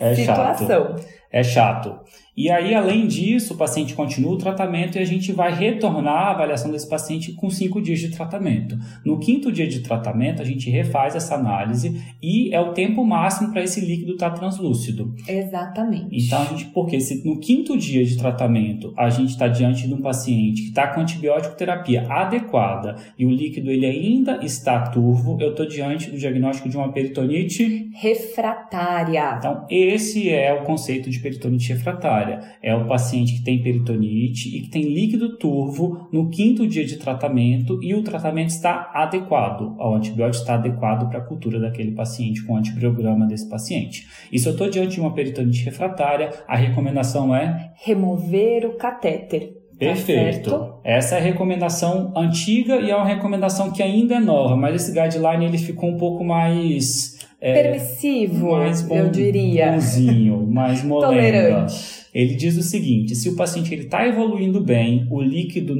é 0.00 0.14
situação. 0.14 0.98
Chato. 0.98 1.20
É 1.32 1.42
chato. 1.42 2.00
E 2.40 2.48
aí, 2.48 2.74
além 2.74 3.06
disso, 3.06 3.52
o 3.52 3.56
paciente 3.58 3.92
continua 3.92 4.32
o 4.32 4.38
tratamento 4.38 4.96
e 4.96 4.98
a 4.98 5.04
gente 5.04 5.30
vai 5.30 5.54
retornar 5.54 6.28
a 6.28 6.30
avaliação 6.30 6.72
desse 6.72 6.88
paciente 6.88 7.34
com 7.34 7.50
cinco 7.50 7.82
dias 7.82 7.98
de 7.98 8.08
tratamento. 8.08 8.78
No 9.04 9.18
quinto 9.18 9.52
dia 9.52 9.68
de 9.68 9.80
tratamento, 9.80 10.40
a 10.40 10.44
gente 10.46 10.70
refaz 10.70 11.14
essa 11.14 11.34
análise 11.34 12.00
e 12.22 12.50
é 12.54 12.58
o 12.58 12.72
tempo 12.72 13.04
máximo 13.04 13.52
para 13.52 13.62
esse 13.62 13.82
líquido 13.82 14.14
estar 14.14 14.30
tá 14.30 14.36
translúcido. 14.36 15.14
Exatamente. 15.28 16.16
Então, 16.16 16.40
a 16.40 16.46
gente, 16.46 16.64
porque 16.72 16.98
se 16.98 17.22
no 17.28 17.38
quinto 17.38 17.76
dia 17.76 18.02
de 18.06 18.16
tratamento 18.16 18.94
a 18.96 19.10
gente 19.10 19.32
está 19.32 19.46
diante 19.46 19.86
de 19.86 19.92
um 19.92 20.00
paciente 20.00 20.62
que 20.62 20.68
está 20.68 20.86
com 20.86 21.02
antibiótico 21.02 21.54
terapia 21.58 22.10
adequada 22.10 22.96
e 23.18 23.26
o 23.26 23.30
líquido 23.30 23.70
ele 23.70 23.84
ainda 23.84 24.42
está 24.42 24.80
turvo, 24.88 25.36
eu 25.38 25.50
estou 25.50 25.68
diante 25.68 26.10
do 26.10 26.16
diagnóstico 26.16 26.70
de 26.70 26.76
uma 26.78 26.90
peritonite 26.90 27.90
refratária. 27.92 29.36
Então, 29.36 29.66
esse 29.68 30.30
é 30.30 30.54
o 30.54 30.64
conceito 30.64 31.10
de 31.10 31.20
peritonite 31.20 31.74
refratária 31.74 32.29
é 32.62 32.74
o 32.74 32.86
paciente 32.86 33.34
que 33.34 33.44
tem 33.44 33.62
peritonite 33.62 34.48
e 34.56 34.62
que 34.62 34.70
tem 34.70 34.82
líquido 34.82 35.36
turvo 35.36 36.08
no 36.12 36.28
quinto 36.28 36.66
dia 36.66 36.84
de 36.84 36.96
tratamento 36.96 37.78
e 37.82 37.94
o 37.94 38.02
tratamento 38.02 38.50
está 38.50 38.90
adequado, 38.94 39.76
o 39.78 39.94
antibiótico 39.94 40.42
está 40.42 40.54
adequado 40.54 41.08
para 41.08 41.18
a 41.18 41.24
cultura 41.24 41.58
daquele 41.58 41.92
paciente, 41.92 42.44
com 42.44 42.54
o 42.54 42.56
antibiograma 42.56 43.26
desse 43.26 43.48
paciente. 43.48 44.06
E 44.32 44.38
se 44.38 44.46
eu 44.46 44.52
estou 44.52 44.68
diante 44.70 44.94
de 44.94 45.00
uma 45.00 45.14
peritonite 45.14 45.64
refratária, 45.64 46.30
a 46.46 46.56
recomendação 46.56 47.34
é 47.34 47.72
remover 47.82 48.66
o 48.66 48.76
catéter. 48.76 49.60
Tá 49.80 49.86
Perfeito. 49.86 50.50
Tá 50.50 50.74
Essa 50.84 51.14
é 51.14 51.18
a 51.18 51.22
recomendação 51.22 52.12
antiga 52.14 52.76
e 52.76 52.90
é 52.90 52.96
uma 52.96 53.06
recomendação 53.06 53.70
que 53.70 53.82
ainda 53.82 54.16
é 54.16 54.20
nova, 54.20 54.54
mas 54.54 54.74
esse 54.74 54.92
guideline 54.92 55.46
ele 55.46 55.58
ficou 55.58 55.88
um 55.88 55.96
pouco 55.96 56.22
mais 56.22 57.18
é, 57.40 57.62
permissivo, 57.62 58.50
mais 58.50 58.82
bom, 58.82 58.94
eu 58.94 59.08
diria, 59.08 59.72
bonzinho, 59.72 60.46
mais 60.46 60.84
molenga. 60.84 61.14
Tolerante. 61.14 61.99
Ele 62.12 62.34
diz 62.34 62.56
o 62.56 62.62
seguinte: 62.62 63.14
se 63.14 63.28
o 63.28 63.36
paciente 63.36 63.74
está 63.74 64.06
evoluindo 64.06 64.60
bem, 64.60 65.06
o 65.10 65.20
líquido 65.20 65.76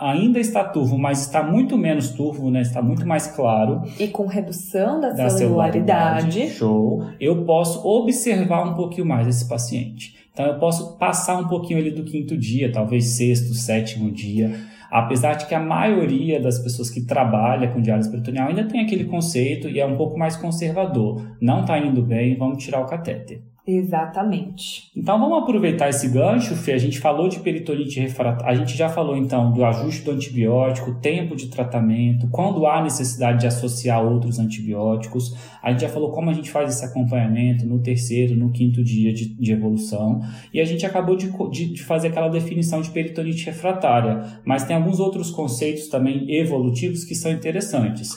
ainda 0.00 0.38
está 0.38 0.64
turvo, 0.64 0.96
mas 0.96 1.22
está 1.22 1.42
muito 1.42 1.76
menos 1.76 2.10
turvo, 2.10 2.50
né, 2.50 2.62
está 2.62 2.80
muito 2.80 3.06
mais 3.06 3.26
claro. 3.26 3.82
E 3.98 4.08
com 4.08 4.26
redução 4.26 5.00
da, 5.00 5.10
da 5.10 5.28
celularidade, 5.28 6.32
celularidade. 6.32 6.50
Show. 6.50 7.04
Eu 7.20 7.44
posso 7.44 7.86
observar 7.86 8.68
um 8.68 8.74
pouquinho 8.74 9.06
mais 9.06 9.26
esse 9.26 9.48
paciente. 9.48 10.14
Então 10.32 10.46
eu 10.46 10.58
posso 10.58 10.96
passar 10.98 11.38
um 11.38 11.48
pouquinho 11.48 11.78
ali 11.78 11.90
do 11.90 12.04
quinto 12.04 12.36
dia, 12.36 12.70
talvez 12.72 13.16
sexto, 13.16 13.54
sétimo 13.54 14.10
dia. 14.10 14.52
Apesar 14.90 15.34
de 15.34 15.46
que 15.46 15.54
a 15.54 15.60
maioria 15.60 16.40
das 16.40 16.58
pessoas 16.58 16.88
que 16.88 17.04
trabalha 17.04 17.68
com 17.72 17.80
diálise 17.80 18.08
peritoneal 18.08 18.48
ainda 18.48 18.64
tem 18.64 18.80
aquele 18.80 19.04
conceito 19.04 19.68
e 19.68 19.80
é 19.80 19.86
um 19.86 19.96
pouco 19.96 20.16
mais 20.16 20.36
conservador. 20.36 21.36
Não 21.40 21.62
está 21.62 21.78
indo 21.78 22.00
bem, 22.02 22.36
vamos 22.36 22.62
tirar 22.62 22.80
o 22.80 22.86
catéter. 22.86 23.42
Exatamente. 23.66 24.90
Então 24.94 25.18
vamos 25.18 25.42
aproveitar 25.42 25.88
esse 25.88 26.08
gancho, 26.08 26.54
Fê. 26.54 26.72
A 26.72 26.78
gente 26.78 26.98
falou 26.98 27.28
de 27.28 27.40
peritonite 27.40 27.98
refratária, 27.98 28.52
a 28.52 28.54
gente 28.54 28.76
já 28.76 28.90
falou 28.90 29.16
então 29.16 29.52
do 29.54 29.64
ajuste 29.64 30.02
do 30.02 30.10
antibiótico, 30.10 31.00
tempo 31.00 31.34
de 31.34 31.48
tratamento, 31.48 32.28
quando 32.28 32.66
há 32.66 32.82
necessidade 32.82 33.40
de 33.40 33.46
associar 33.46 34.04
outros 34.04 34.38
antibióticos. 34.38 35.34
A 35.62 35.70
gente 35.70 35.80
já 35.80 35.88
falou 35.88 36.10
como 36.10 36.28
a 36.28 36.34
gente 36.34 36.50
faz 36.50 36.74
esse 36.74 36.84
acompanhamento 36.84 37.64
no 37.64 37.80
terceiro, 37.80 38.36
no 38.36 38.52
quinto 38.52 38.84
dia 38.84 39.14
de, 39.14 39.34
de 39.34 39.52
evolução. 39.52 40.20
E 40.52 40.60
a 40.60 40.64
gente 40.66 40.84
acabou 40.84 41.16
de, 41.16 41.32
de, 41.50 41.72
de 41.72 41.82
fazer 41.82 42.08
aquela 42.08 42.28
definição 42.28 42.82
de 42.82 42.90
peritonite 42.90 43.46
refratária. 43.46 44.42
Mas 44.44 44.64
tem 44.64 44.76
alguns 44.76 45.00
outros 45.00 45.30
conceitos 45.30 45.88
também 45.88 46.30
evolutivos 46.30 47.02
que 47.02 47.14
são 47.14 47.32
interessantes. 47.32 48.10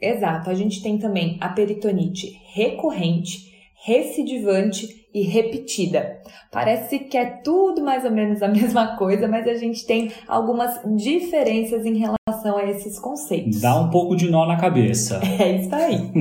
Exato. 0.00 0.48
A 0.48 0.54
gente 0.54 0.80
tem 0.80 0.96
também 0.96 1.36
a 1.40 1.48
peritonite 1.48 2.38
recorrente 2.54 3.49
recidivante 3.82 5.08
e 5.12 5.22
repetida. 5.22 6.20
Parece 6.50 6.98
que 6.98 7.16
é 7.16 7.24
tudo 7.24 7.82
mais 7.82 8.04
ou 8.04 8.10
menos 8.10 8.42
a 8.42 8.48
mesma 8.48 8.96
coisa, 8.96 9.26
mas 9.26 9.46
a 9.46 9.54
gente 9.54 9.84
tem 9.86 10.12
algumas 10.28 10.80
diferenças 10.96 11.84
em 11.84 11.96
relação 11.96 12.56
a 12.56 12.64
esses 12.64 12.98
conceitos. 12.98 13.60
Dá 13.60 13.78
um 13.80 13.90
pouco 13.90 14.14
de 14.14 14.30
nó 14.30 14.46
na 14.46 14.56
cabeça. 14.56 15.20
É 15.40 15.56
isso 15.56 15.74
aí. 15.74 16.12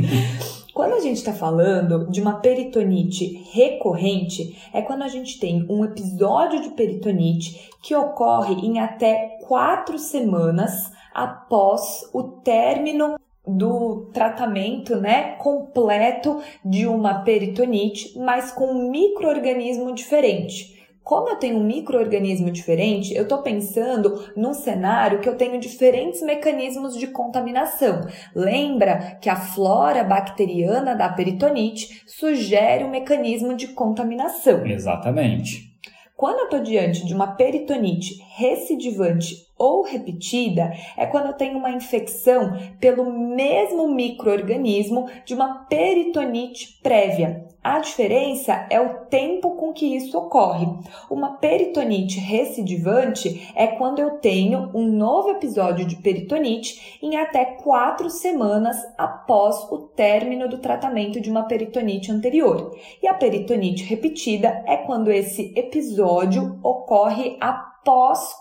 Quando 0.74 0.94
a 0.94 1.00
gente 1.02 1.18
está 1.18 1.34
falando 1.34 2.10
de 2.10 2.22
uma 2.22 2.36
peritonite 2.36 3.44
recorrente, 3.52 4.56
é 4.74 4.82
quando 4.82 5.02
a 5.02 5.10
gente 5.10 5.38
tem 5.38 5.66
um 5.70 5.84
episódio 5.84 6.62
de 6.62 6.70
peritonite 6.70 7.70
que 7.84 7.94
ocorre 7.94 8.54
em 8.66 8.80
até 8.80 9.40
quatro 9.46 10.00
semanas 10.00 10.90
após 11.14 12.10
o 12.14 12.24
término 12.24 13.20
do 13.56 14.10
tratamento, 14.14 14.96
né, 14.96 15.36
completo 15.38 16.42
de 16.64 16.88
uma 16.88 17.24
peritonite, 17.24 18.18
mas 18.18 18.52
com 18.52 18.66
um 18.66 18.90
microorganismo 18.90 19.94
diferente. 19.94 20.78
Como 21.04 21.28
eu 21.28 21.38
tenho 21.38 21.58
um 21.58 21.64
microorganismo 21.64 22.52
diferente, 22.52 23.16
eu 23.16 23.24
estou 23.24 23.40
pensando 23.40 24.32
num 24.36 24.54
cenário 24.54 25.20
que 25.20 25.28
eu 25.28 25.36
tenho 25.36 25.60
diferentes 25.60 26.22
mecanismos 26.22 26.96
de 26.96 27.08
contaminação. 27.08 28.02
Lembra 28.36 29.18
que 29.20 29.28
a 29.28 29.36
flora 29.36 30.04
bacteriana 30.04 30.94
da 30.96 31.10
peritonite 31.10 32.04
sugere 32.06 32.84
um 32.84 32.92
mecanismo 32.92 33.56
de 33.56 33.70
contaminação. 33.70 34.64
Exatamente. 34.68 35.70
Quando 36.16 36.40
eu 36.40 36.46
estou 36.46 36.60
diante 36.60 37.04
de 37.04 37.16
uma 37.16 37.36
peritonite 37.36 38.22
recidivante 38.36 39.49
ou 39.60 39.84
repetida, 39.84 40.72
é 40.98 41.06
quando 41.06 41.28
eu 41.28 41.34
tenho 41.34 41.58
uma 41.58 41.70
infecção 41.70 42.58
pelo 42.80 43.12
mesmo 43.12 43.90
microorganismo 43.90 45.08
de 45.26 45.36
uma 45.36 45.66
peritonite 45.66 46.80
prévia. 46.82 47.46
A 47.62 47.80
diferença 47.80 48.66
é 48.70 48.80
o 48.80 49.06
tempo 49.08 49.52
com 49.58 49.74
que 49.74 49.86
isso 49.94 50.18
ocorre. 50.18 50.66
Uma 51.12 51.34
peritonite 51.38 52.18
recidivante 52.18 53.52
é 53.54 53.68
quando 53.68 54.00
eu 54.00 54.12
tenho 54.12 54.72
um 54.74 54.88
novo 54.88 55.32
episódio 55.32 55.86
de 55.86 55.98
peritonite 55.98 56.98
em 57.04 57.18
até 57.18 57.44
quatro 57.44 58.10
semanas 58.10 58.78
após 58.98 59.70
o 59.70 59.80
término 59.80 60.48
do 60.48 60.60
tratamento 60.60 61.20
de 61.20 61.30
uma 61.30 61.44
peritonite 61.44 62.10
anterior. 62.12 62.78
E 63.04 63.08
a 63.08 63.14
peritonite 63.14 63.84
repetida 63.84 64.64
é 64.66 64.78
quando 64.78 65.12
esse 65.12 65.54
episódio 65.54 66.58
ocorre 66.64 67.36
após 67.42 67.69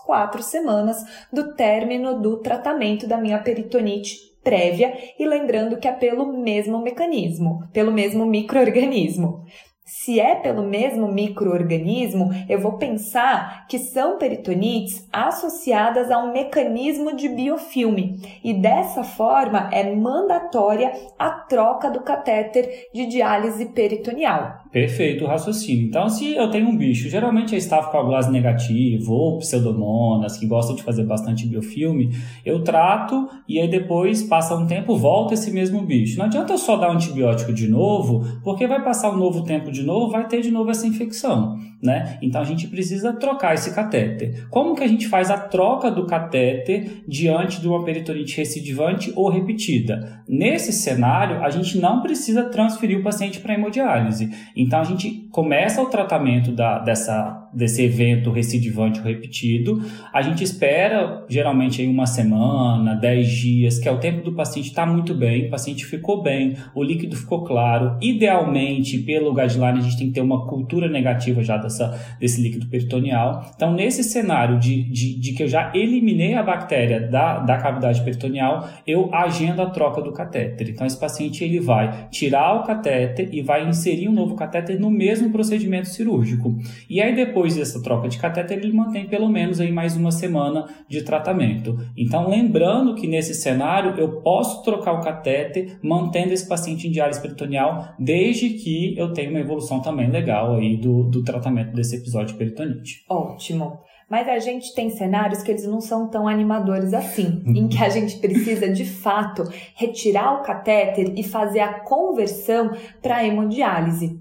quatro 0.05 0.43
semanas 0.43 0.97
do 1.31 1.55
término 1.55 2.21
do 2.21 2.37
tratamento 2.37 3.07
da 3.07 3.17
minha 3.17 3.39
peritonite 3.39 4.29
prévia 4.43 4.93
e 5.17 5.25
lembrando 5.25 5.77
que 5.77 5.87
é 5.87 5.91
pelo 5.91 6.31
mesmo 6.31 6.79
mecanismo, 6.81 7.67
pelo 7.73 7.91
mesmo 7.91 8.25
microorganismo. 8.25 9.45
Se 9.89 10.19
é 10.19 10.35
pelo 10.35 10.61
mesmo 10.61 11.11
microorganismo, 11.11 12.29
eu 12.47 12.59
vou 12.59 12.77
pensar 12.77 13.65
que 13.67 13.79
são 13.79 14.19
peritonites 14.19 15.07
associadas 15.11 16.11
a 16.11 16.19
um 16.19 16.31
mecanismo 16.31 17.15
de 17.15 17.27
biofilme 17.27 18.21
e 18.43 18.53
dessa 18.53 19.03
forma 19.03 19.67
é 19.73 19.95
mandatória 19.95 20.93
a 21.17 21.31
troca 21.31 21.89
do 21.89 22.01
catéter 22.01 22.89
de 22.93 23.07
diálise 23.07 23.65
peritoneal. 23.65 24.58
Perfeito 24.71 25.23
o 25.23 25.27
raciocínio. 25.27 25.87
Então, 25.87 26.07
se 26.09 26.35
eu 26.35 26.51
tenho 26.51 26.67
um 26.67 26.77
bicho, 26.77 27.09
geralmente 27.09 27.55
é 27.55 27.57
estafocoagulase 27.57 28.31
negativo 28.31 29.13
ou 29.13 29.39
pseudomonas, 29.39 30.37
que 30.37 30.45
gostam 30.45 30.75
de 30.75 30.83
fazer 30.83 31.03
bastante 31.05 31.47
biofilme, 31.47 32.11
eu 32.45 32.63
trato 32.63 33.27
e 33.47 33.59
aí 33.59 33.67
depois 33.67 34.21
passa 34.21 34.55
um 34.55 34.67
tempo, 34.67 34.95
volta 34.95 35.33
esse 35.33 35.49
mesmo 35.49 35.81
bicho. 35.81 36.19
Não 36.19 36.25
adianta 36.25 36.53
eu 36.53 36.57
só 36.59 36.77
dar 36.77 36.91
um 36.91 36.93
antibiótico 36.93 37.51
de 37.51 37.67
novo, 37.67 38.23
porque 38.43 38.67
vai 38.67 38.83
passar 38.83 39.09
um 39.11 39.17
novo 39.17 39.43
tempo 39.43 39.71
de 39.71 39.81
novo, 39.81 40.11
vai 40.11 40.27
ter 40.27 40.41
de 40.41 40.51
novo 40.51 40.69
essa 40.69 40.85
infecção, 40.85 41.57
né? 41.81 42.19
Então 42.21 42.39
a 42.39 42.45
gente 42.45 42.67
precisa 42.67 43.13
trocar 43.13 43.55
esse 43.55 43.73
catéter. 43.73 44.47
Como 44.51 44.75
que 44.75 44.83
a 44.83 44.87
gente 44.87 45.07
faz 45.07 45.31
a 45.31 45.37
troca 45.37 45.89
do 45.89 46.05
catéter 46.05 47.03
diante 47.07 47.59
de 47.59 47.67
uma 47.67 47.83
peritonite 47.83 48.37
recidivante 48.37 49.11
ou 49.15 49.29
repetida? 49.29 50.21
Nesse 50.27 50.71
cenário, 50.71 51.43
a 51.43 51.49
gente 51.49 51.79
não 51.79 52.03
precisa 52.03 52.43
transferir 52.51 52.99
o 52.99 53.03
paciente 53.03 53.39
para 53.39 53.55
hemodiálise. 53.55 54.29
Então 54.61 54.81
a 54.81 54.83
gente 54.83 55.27
começa 55.31 55.81
o 55.81 55.85
tratamento 55.85 56.51
da, 56.51 56.79
dessa, 56.79 57.48
desse 57.53 57.83
evento 57.83 58.31
recidivante 58.31 58.99
ou 58.99 59.05
repetido, 59.05 59.81
a 60.13 60.21
gente 60.21 60.43
espera 60.43 61.25
geralmente 61.27 61.81
aí 61.81 61.87
uma 61.87 62.05
semana, 62.05 62.95
10 62.95 63.27
dias, 63.29 63.79
que 63.79 63.87
é 63.87 63.91
o 63.91 63.97
tempo 63.97 64.23
do 64.23 64.33
paciente 64.33 64.69
estar 64.69 64.85
tá 64.85 64.91
muito 64.91 65.13
bem, 65.13 65.47
o 65.47 65.49
paciente 65.49 65.85
ficou 65.85 66.21
bem, 66.21 66.55
o 66.73 66.83
líquido 66.83 67.15
ficou 67.15 67.43
claro. 67.43 67.97
Idealmente, 68.01 68.97
pelo 68.99 69.33
guideline, 69.33 69.79
a 69.79 69.81
gente 69.81 69.97
tem 69.97 70.07
que 70.07 70.13
ter 70.13 70.21
uma 70.21 70.47
cultura 70.47 70.87
negativa 70.87 71.41
já 71.43 71.57
dessa, 71.57 71.99
desse 72.19 72.41
líquido 72.41 72.67
peritoneal. 72.67 73.51
Então, 73.55 73.73
nesse 73.73 74.03
cenário 74.03 74.59
de, 74.59 74.83
de, 74.83 75.19
de 75.19 75.33
que 75.33 75.43
eu 75.43 75.47
já 75.47 75.71
eliminei 75.73 76.35
a 76.35 76.43
bactéria 76.43 77.01
da, 77.01 77.39
da 77.39 77.57
cavidade 77.57 78.01
peritoneal, 78.01 78.67
eu 78.85 79.13
agendo 79.13 79.61
a 79.61 79.69
troca 79.69 80.01
do 80.01 80.11
catéter. 80.11 80.69
Então, 80.69 80.85
esse 80.85 80.99
paciente 80.99 81.43
ele 81.43 81.59
vai 81.59 82.07
tirar 82.09 82.55
o 82.55 82.63
catéter 82.63 83.29
e 83.31 83.41
vai 83.41 83.67
inserir 83.67 84.07
um 84.07 84.13
novo 84.13 84.35
catéter 84.35 84.79
no 84.79 84.89
mesmo 84.89 85.31
procedimento 85.31 85.87
cirúrgico. 85.87 86.57
E 86.89 87.01
aí 87.01 87.15
depois 87.15 87.38
dessa 87.47 87.81
troca 87.81 88.07
de 88.07 88.17
catéter 88.17 88.57
ele 88.57 88.73
mantém 88.73 89.07
pelo 89.07 89.29
menos 89.29 89.59
aí 89.59 89.71
mais 89.71 89.95
uma 89.95 90.11
semana 90.11 90.67
de 90.87 91.01
tratamento. 91.03 91.77
Então 91.97 92.29
lembrando 92.29 92.95
que 92.95 93.07
nesse 93.07 93.33
cenário 93.33 93.99
eu 93.99 94.21
posso 94.21 94.63
trocar 94.63 94.93
o 94.93 95.01
catéter 95.01 95.79
mantendo 95.81 96.33
esse 96.33 96.47
paciente 96.47 96.87
em 96.87 96.91
diálise 96.91 97.21
peritoneal 97.21 97.93
desde 97.97 98.49
que 98.49 98.97
eu 98.97 99.13
tenha 99.13 99.29
uma 99.29 99.39
evolução 99.39 99.81
também 99.81 100.09
legal 100.09 100.55
aí 100.55 100.77
do, 100.77 101.03
do 101.03 101.23
tratamento 101.23 101.73
desse 101.73 101.95
episódio 101.95 102.33
de 102.33 102.35
peritonite. 102.35 103.05
Ótimo. 103.09 103.79
Mas 104.09 104.27
a 104.27 104.39
gente 104.39 104.73
tem 104.73 104.89
cenários 104.89 105.43
que 105.43 105.51
eles 105.51 105.67
não 105.67 105.79
são 105.79 106.09
tão 106.09 106.27
animadores 106.27 106.93
assim, 106.93 107.43
em 107.55 107.67
que 107.67 107.77
a 107.77 107.89
gente 107.89 108.17
precisa 108.17 108.67
de 108.67 108.83
fato 108.83 109.43
retirar 109.75 110.39
o 110.39 110.41
catéter 110.41 111.13
e 111.15 111.23
fazer 111.23 111.59
a 111.59 111.81
conversão 111.81 112.71
para 113.01 113.23
hemodiálise. 113.23 114.19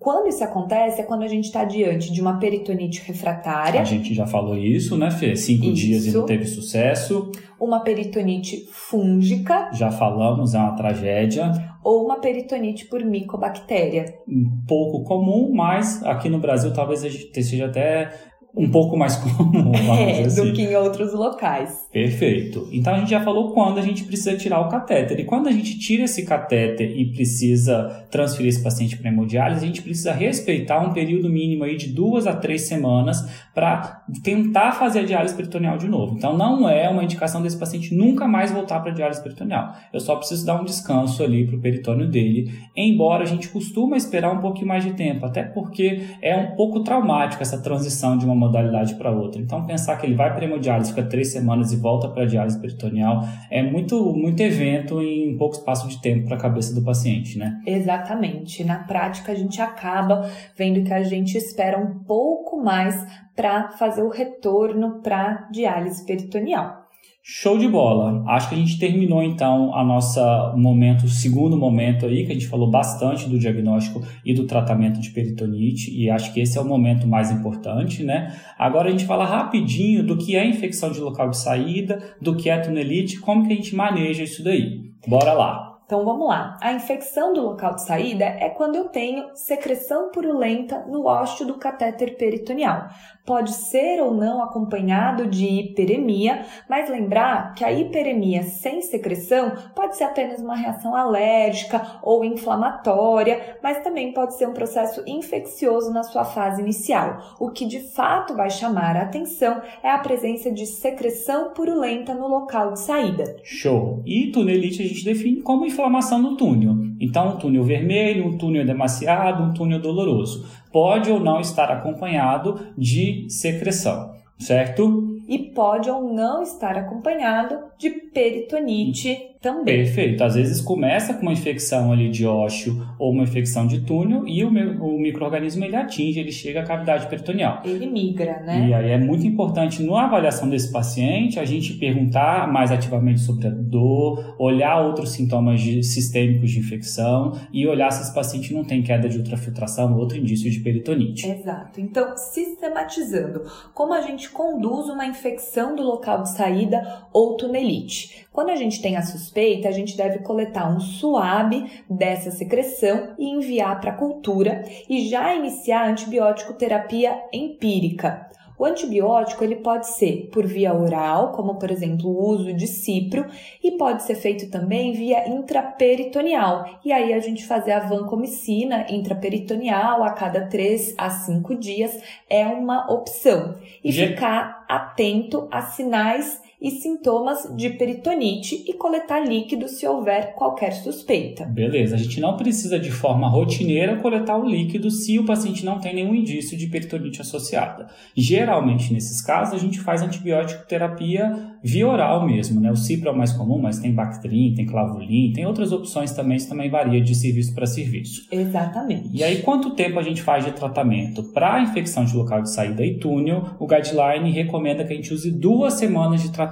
Quando 0.00 0.28
isso 0.28 0.42
acontece 0.42 1.02
é 1.02 1.04
quando 1.04 1.24
a 1.24 1.28
gente 1.28 1.44
está 1.44 1.62
diante 1.62 2.10
de 2.10 2.22
uma 2.22 2.38
peritonite 2.38 3.02
refratária. 3.06 3.82
A 3.82 3.84
gente 3.84 4.14
já 4.14 4.26
falou 4.26 4.56
isso, 4.56 4.96
né, 4.96 5.10
Fê? 5.10 5.36
Cinco 5.36 5.66
isso. 5.66 5.74
dias 5.74 6.06
e 6.06 6.12
não 6.12 6.24
teve 6.24 6.46
sucesso. 6.46 7.30
Uma 7.60 7.80
peritonite 7.80 8.66
fúngica. 8.72 9.70
Já 9.74 9.90
falamos, 9.90 10.54
é 10.54 10.58
uma 10.58 10.74
tragédia. 10.74 11.52
Ou 11.84 12.06
uma 12.06 12.18
peritonite 12.18 12.86
por 12.86 13.04
micobactéria. 13.04 14.06
Um 14.26 14.64
pouco 14.66 15.04
comum, 15.04 15.52
mas 15.52 16.02
aqui 16.02 16.30
no 16.30 16.38
Brasil 16.38 16.72
talvez 16.72 17.00
seja 17.00 17.66
até 17.66 18.10
um 18.56 18.70
pouco 18.70 18.96
mais 18.96 19.16
comum, 19.20 19.72
é, 19.74 20.22
assim. 20.22 20.44
do 20.44 20.52
que 20.52 20.62
em 20.62 20.74
outros 20.76 21.12
locais. 21.12 21.88
Perfeito. 21.92 22.68
Então 22.72 22.94
a 22.94 22.98
gente 22.98 23.10
já 23.10 23.20
falou 23.20 23.52
quando 23.52 23.78
a 23.78 23.82
gente 23.82 24.04
precisa 24.04 24.36
tirar 24.36 24.60
o 24.60 24.68
catéter. 24.68 25.20
E 25.20 25.24
quando 25.24 25.48
a 25.48 25.52
gente 25.52 25.78
tira 25.78 26.04
esse 26.04 26.24
catéter 26.24 26.90
e 26.96 27.12
precisa 27.12 28.06
transferir 28.10 28.48
esse 28.48 28.62
paciente 28.62 28.96
para 28.96 29.10
hemodiálise, 29.10 29.64
a 29.64 29.66
gente 29.66 29.82
precisa 29.82 30.12
respeitar 30.12 30.80
um 30.80 30.92
período 30.92 31.28
mínimo 31.28 31.64
aí 31.64 31.76
de 31.76 31.88
duas 31.88 32.26
a 32.26 32.34
três 32.34 32.62
semanas 32.62 33.24
para 33.54 34.04
tentar 34.22 34.72
fazer 34.72 35.00
a 35.00 35.04
diálise 35.04 35.34
peritoneal 35.34 35.78
de 35.78 35.88
novo. 35.88 36.16
Então 36.16 36.36
não 36.36 36.68
é 36.68 36.88
uma 36.88 37.04
indicação 37.04 37.42
desse 37.42 37.58
paciente 37.58 37.94
nunca 37.94 38.26
mais 38.26 38.50
voltar 38.50 38.80
para 38.80 38.90
a 38.90 38.94
diálise 38.94 39.22
peritoneal. 39.22 39.74
Eu 39.92 40.00
só 40.00 40.16
preciso 40.16 40.44
dar 40.44 40.60
um 40.60 40.64
descanso 40.64 41.22
ali 41.22 41.46
para 41.46 41.56
o 41.56 41.60
peritônio 41.60 42.08
dele, 42.08 42.52
embora 42.76 43.22
a 43.22 43.26
gente 43.26 43.48
costuma 43.48 43.96
esperar 43.96 44.32
um 44.32 44.40
pouquinho 44.40 44.68
mais 44.68 44.84
de 44.84 44.92
tempo, 44.92 45.26
até 45.26 45.42
porque 45.42 46.02
é 46.22 46.36
um 46.36 46.56
pouco 46.56 46.80
traumático 46.82 47.42
essa 47.42 47.58
transição 47.58 48.16
de 48.16 48.24
uma 48.24 48.34
modalidade 48.40 48.94
para 48.94 49.10
outra. 49.10 49.40
Então, 49.40 49.64
pensar 49.66 49.96
que 49.96 50.06
ele 50.06 50.14
vai 50.14 50.34
para 50.34 50.44
hemodiálise, 50.44 50.90
fica 50.90 51.06
três 51.06 51.30
semanas 51.30 51.72
e 51.72 51.76
volta 51.76 52.08
para 52.08 52.24
diálise 52.24 52.58
peritoneal 52.58 53.22
é 53.50 53.62
muito, 53.62 54.14
muito 54.14 54.40
evento 54.40 55.02
em 55.02 55.36
pouco 55.36 55.56
espaço 55.56 55.86
de 55.88 56.00
tempo 56.00 56.26
para 56.26 56.36
a 56.36 56.40
cabeça 56.40 56.74
do 56.74 56.82
paciente, 56.82 57.38
né? 57.38 57.60
Exatamente. 57.66 58.64
Na 58.64 58.78
prática, 58.78 59.32
a 59.32 59.34
gente 59.34 59.60
acaba 59.60 60.28
vendo 60.56 60.82
que 60.82 60.92
a 60.92 61.02
gente 61.02 61.36
espera 61.36 61.78
um 61.78 62.00
pouco 62.04 62.62
mais 62.62 63.06
para 63.36 63.70
fazer 63.70 64.02
o 64.02 64.08
retorno 64.08 65.00
para 65.02 65.48
diálise 65.50 66.04
peritoneal. 66.04 66.79
Show 67.22 67.58
de 67.58 67.68
bola. 67.68 68.24
Acho 68.26 68.48
que 68.48 68.54
a 68.54 68.58
gente 68.58 68.78
terminou 68.78 69.22
então 69.22 69.74
a 69.74 69.84
nossa 69.84 70.54
momento, 70.56 71.06
segundo 71.06 71.54
momento 71.54 72.06
aí, 72.06 72.24
que 72.24 72.32
a 72.32 72.34
gente 72.34 72.48
falou 72.48 72.70
bastante 72.70 73.28
do 73.28 73.38
diagnóstico 73.38 74.02
e 74.24 74.32
do 74.32 74.46
tratamento 74.46 74.98
de 74.98 75.10
peritonite, 75.10 75.94
e 75.94 76.08
acho 76.08 76.32
que 76.32 76.40
esse 76.40 76.56
é 76.56 76.60
o 76.60 76.64
momento 76.64 77.06
mais 77.06 77.30
importante, 77.30 78.02
né? 78.02 78.34
Agora 78.58 78.88
a 78.88 78.90
gente 78.90 79.04
fala 79.04 79.26
rapidinho 79.26 80.02
do 80.02 80.16
que 80.16 80.34
é 80.34 80.46
infecção 80.46 80.90
de 80.90 81.00
local 81.00 81.28
de 81.28 81.36
saída, 81.36 82.02
do 82.22 82.34
que 82.34 82.48
é 82.48 82.58
tunelite, 82.58 83.20
como 83.20 83.46
que 83.46 83.52
a 83.52 83.56
gente 83.56 83.76
maneja 83.76 84.22
isso 84.22 84.42
daí. 84.42 84.80
Bora 85.06 85.34
lá. 85.34 85.70
Então 85.90 86.04
vamos 86.04 86.28
lá. 86.28 86.56
A 86.62 86.72
infecção 86.72 87.32
do 87.32 87.42
local 87.42 87.74
de 87.74 87.82
saída 87.82 88.24
é 88.24 88.48
quando 88.48 88.76
eu 88.76 88.84
tenho 88.90 89.24
secreção 89.34 90.12
purulenta 90.12 90.86
no 90.86 91.04
ósseo 91.04 91.44
do 91.44 91.58
catéter 91.58 92.16
peritoneal 92.16 92.86
pode 93.30 93.52
ser 93.52 94.02
ou 94.02 94.12
não 94.12 94.42
acompanhado 94.42 95.24
de 95.24 95.46
hiperemia, 95.46 96.44
mas 96.68 96.90
lembrar 96.90 97.54
que 97.54 97.64
a 97.64 97.72
hiperemia 97.72 98.42
sem 98.42 98.82
secreção 98.82 99.52
pode 99.72 99.96
ser 99.96 100.02
apenas 100.02 100.40
uma 100.40 100.56
reação 100.56 100.96
alérgica 100.96 102.00
ou 102.02 102.24
inflamatória, 102.24 103.56
mas 103.62 103.84
também 103.84 104.12
pode 104.12 104.36
ser 104.36 104.48
um 104.48 104.52
processo 104.52 105.04
infeccioso 105.06 105.92
na 105.92 106.02
sua 106.02 106.24
fase 106.24 106.60
inicial. 106.60 107.36
O 107.38 107.50
que 107.52 107.64
de 107.66 107.78
fato 107.78 108.34
vai 108.34 108.50
chamar 108.50 108.96
a 108.96 109.02
atenção 109.02 109.62
é 109.80 109.92
a 109.92 109.98
presença 109.98 110.50
de 110.50 110.66
secreção 110.66 111.52
purulenta 111.54 112.12
no 112.12 112.26
local 112.26 112.72
de 112.72 112.80
saída. 112.80 113.36
Show! 113.44 114.02
E 114.04 114.32
tunelite 114.32 114.82
a 114.82 114.86
gente 114.88 115.04
define 115.04 115.40
como 115.40 115.64
inflamação 115.64 116.20
no 116.20 116.36
túnel. 116.36 116.74
Então, 117.00 117.28
um 117.28 117.38
túnel 117.38 117.62
vermelho, 117.62 118.26
um 118.26 118.36
túnel 118.36 118.66
demasiado, 118.66 119.44
um 119.44 119.54
túnel 119.54 119.80
doloroso 119.80 120.59
pode 120.72 121.10
ou 121.10 121.20
não 121.20 121.40
estar 121.40 121.70
acompanhado 121.70 122.72
de 122.76 123.28
secreção, 123.28 124.14
certo? 124.38 125.18
E 125.28 125.38
pode 125.38 125.90
ou 125.90 126.12
não 126.12 126.42
estar 126.42 126.76
acompanhado 126.76 127.58
de 127.78 127.90
peritonite 127.90 129.29
também. 129.40 129.84
Perfeito. 129.84 130.22
Às 130.22 130.34
vezes 130.34 130.60
começa 130.60 131.14
com 131.14 131.22
uma 131.22 131.32
infecção 131.32 131.92
ali 131.92 132.10
de 132.10 132.26
ósseo 132.26 132.86
ou 132.98 133.10
uma 133.10 133.22
infecção 133.22 133.66
de 133.66 133.80
túnel 133.80 134.26
e 134.26 134.44
o, 134.44 134.48
o 134.48 135.00
microorganismo 135.00 135.64
ele 135.64 135.76
atinge, 135.76 136.20
ele 136.20 136.30
chega 136.30 136.60
à 136.60 136.62
cavidade 136.62 137.06
peritoneal. 137.06 137.62
Ele 137.64 137.86
migra, 137.86 138.40
né? 138.40 138.68
E 138.68 138.74
aí 138.74 138.90
é 138.90 138.98
muito 138.98 139.26
importante 139.26 139.82
na 139.82 140.04
avaliação 140.04 140.48
desse 140.48 140.70
paciente 140.70 141.38
a 141.40 141.44
gente 141.44 141.74
perguntar 141.74 142.52
mais 142.52 142.70
ativamente 142.70 143.20
sobre 143.20 143.46
a 143.46 143.50
dor, 143.50 144.34
olhar 144.38 144.80
outros 144.82 145.12
sintomas 145.12 145.60
de, 145.60 145.82
sistêmicos 145.82 146.50
de 146.50 146.58
infecção 146.58 147.32
e 147.52 147.66
olhar 147.66 147.90
se 147.90 148.02
esse 148.02 148.14
paciente 148.14 148.52
não 148.52 148.64
tem 148.64 148.82
queda 148.82 149.08
de 149.08 149.18
ultrafiltração 149.18 149.94
ou 149.94 150.00
outro 150.00 150.18
indício 150.18 150.50
de 150.50 150.60
peritonite. 150.60 151.28
Exato. 151.28 151.80
Então, 151.80 152.14
sistematizando, 152.16 153.44
como 153.72 153.94
a 153.94 154.02
gente 154.02 154.28
conduz 154.30 154.88
uma 154.88 155.06
infecção 155.06 155.74
do 155.74 155.82
local 155.82 156.22
de 156.22 156.30
saída 156.30 157.06
ou 157.12 157.36
tunelite? 157.36 158.26
Quando 158.32 158.50
a 158.50 158.56
gente 158.56 158.80
tem 158.80 158.96
a 158.96 159.02
suspeita, 159.02 159.68
a 159.68 159.72
gente 159.72 159.96
deve 159.96 160.20
coletar 160.20 160.70
um 160.70 160.78
suave 160.78 161.68
dessa 161.88 162.30
secreção 162.30 163.14
e 163.18 163.28
enviar 163.28 163.80
para 163.80 163.90
a 163.90 163.96
cultura 163.96 164.64
e 164.88 165.08
já 165.08 165.34
iniciar 165.34 165.82
a 165.82 165.90
antibiótico 165.90 166.54
terapia 166.54 167.20
empírica. 167.32 168.30
O 168.60 168.64
antibiótico 168.66 169.42
ele 169.42 169.56
pode 169.56 169.86
ser 169.86 170.28
por 170.30 170.46
via 170.46 170.74
oral, 170.74 171.32
como 171.32 171.54
por 171.54 171.70
exemplo 171.70 172.10
o 172.10 172.28
uso 172.28 172.52
de 172.52 172.66
cipro, 172.66 173.24
e 173.64 173.70
pode 173.72 174.02
ser 174.02 174.16
feito 174.16 174.50
também 174.50 174.92
via 174.92 175.26
intraperitoneal. 175.26 176.78
E 176.84 176.92
aí 176.92 177.14
a 177.14 177.20
gente 177.20 177.46
fazer 177.46 177.72
a 177.72 177.80
vancomicina 177.80 178.84
intraperitoneal 178.90 180.04
a 180.04 180.10
cada 180.10 180.46
3 180.46 180.94
a 180.98 181.08
5 181.08 181.54
dias 181.54 182.02
é 182.28 182.46
uma 182.46 182.92
opção. 182.92 183.56
E 183.82 183.90
ficar 183.90 184.62
atento 184.68 185.48
a 185.50 185.62
sinais 185.62 186.42
e 186.60 186.70
sintomas 186.70 187.48
de 187.56 187.70
peritonite 187.70 188.64
e 188.68 188.74
coletar 188.74 189.20
líquido 189.20 189.68
se 189.68 189.86
houver 189.86 190.34
qualquer 190.34 190.72
suspeita. 190.72 191.44
Beleza, 191.46 191.94
a 191.94 191.98
gente 191.98 192.20
não 192.20 192.36
precisa 192.36 192.78
de 192.78 192.90
forma 192.90 193.28
rotineira 193.28 193.96
coletar 193.96 194.36
o 194.36 194.44
líquido 194.44 194.90
se 194.90 195.18
o 195.18 195.24
paciente 195.24 195.64
não 195.64 195.78
tem 195.78 195.94
nenhum 195.94 196.14
indício 196.14 196.56
de 196.56 196.66
peritonite 196.66 197.20
associada. 197.20 197.88
Geralmente, 198.14 198.92
nesses 198.92 199.22
casos, 199.22 199.54
a 199.54 199.58
gente 199.58 199.80
faz 199.80 200.02
antibiótico 200.02 200.66
terapia 200.66 201.56
via 201.62 201.88
oral 201.88 202.26
mesmo, 202.26 202.60
né? 202.60 202.70
O 202.70 202.76
cipro 202.76 203.08
é 203.08 203.12
o 203.12 203.16
mais 203.16 203.32
comum, 203.32 203.58
mas 203.58 203.78
tem 203.78 203.94
Bactrim, 203.94 204.54
tem 204.54 204.66
Clavulin, 204.66 205.32
tem 205.32 205.46
outras 205.46 205.72
opções 205.72 206.12
também, 206.12 206.36
isso 206.36 206.48
também 206.48 206.70
varia 206.70 207.00
de 207.00 207.14
serviço 207.14 207.54
para 207.54 207.66
serviço. 207.66 208.26
Exatamente. 208.30 209.10
E 209.12 209.22
aí, 209.22 209.42
quanto 209.42 209.70
tempo 209.70 209.98
a 209.98 210.02
gente 210.02 210.22
faz 210.22 210.44
de 210.44 210.52
tratamento? 210.52 211.22
Para 211.32 211.60
infecção 211.60 212.04
de 212.04 212.16
local 212.16 212.42
de 212.42 212.50
saída 212.50 212.84
e 212.84 212.98
túnel, 212.98 213.44
o 213.58 213.66
guideline 213.66 214.30
recomenda 214.30 214.84
que 214.84 214.92
a 214.92 214.96
gente 214.96 215.12
use 215.12 215.30
duas 215.30 215.74
semanas 215.74 216.22
de 216.22 216.30
tratamento. 216.30 216.49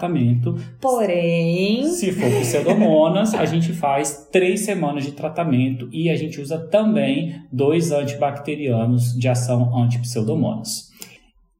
Porém, 0.80 1.84
se 1.84 2.12
for 2.12 2.30
pseudomonas, 2.30 3.34
a 3.34 3.44
gente 3.44 3.72
faz 3.72 4.28
três 4.30 4.60
semanas 4.60 5.04
de 5.04 5.12
tratamento 5.12 5.88
e 5.92 6.08
a 6.10 6.16
gente 6.16 6.40
usa 6.40 6.58
também 6.58 7.42
dois 7.52 7.90
antibacterianos 7.90 9.14
de 9.18 9.28
ação 9.28 9.76
anti-pseudomonas. 9.76 10.88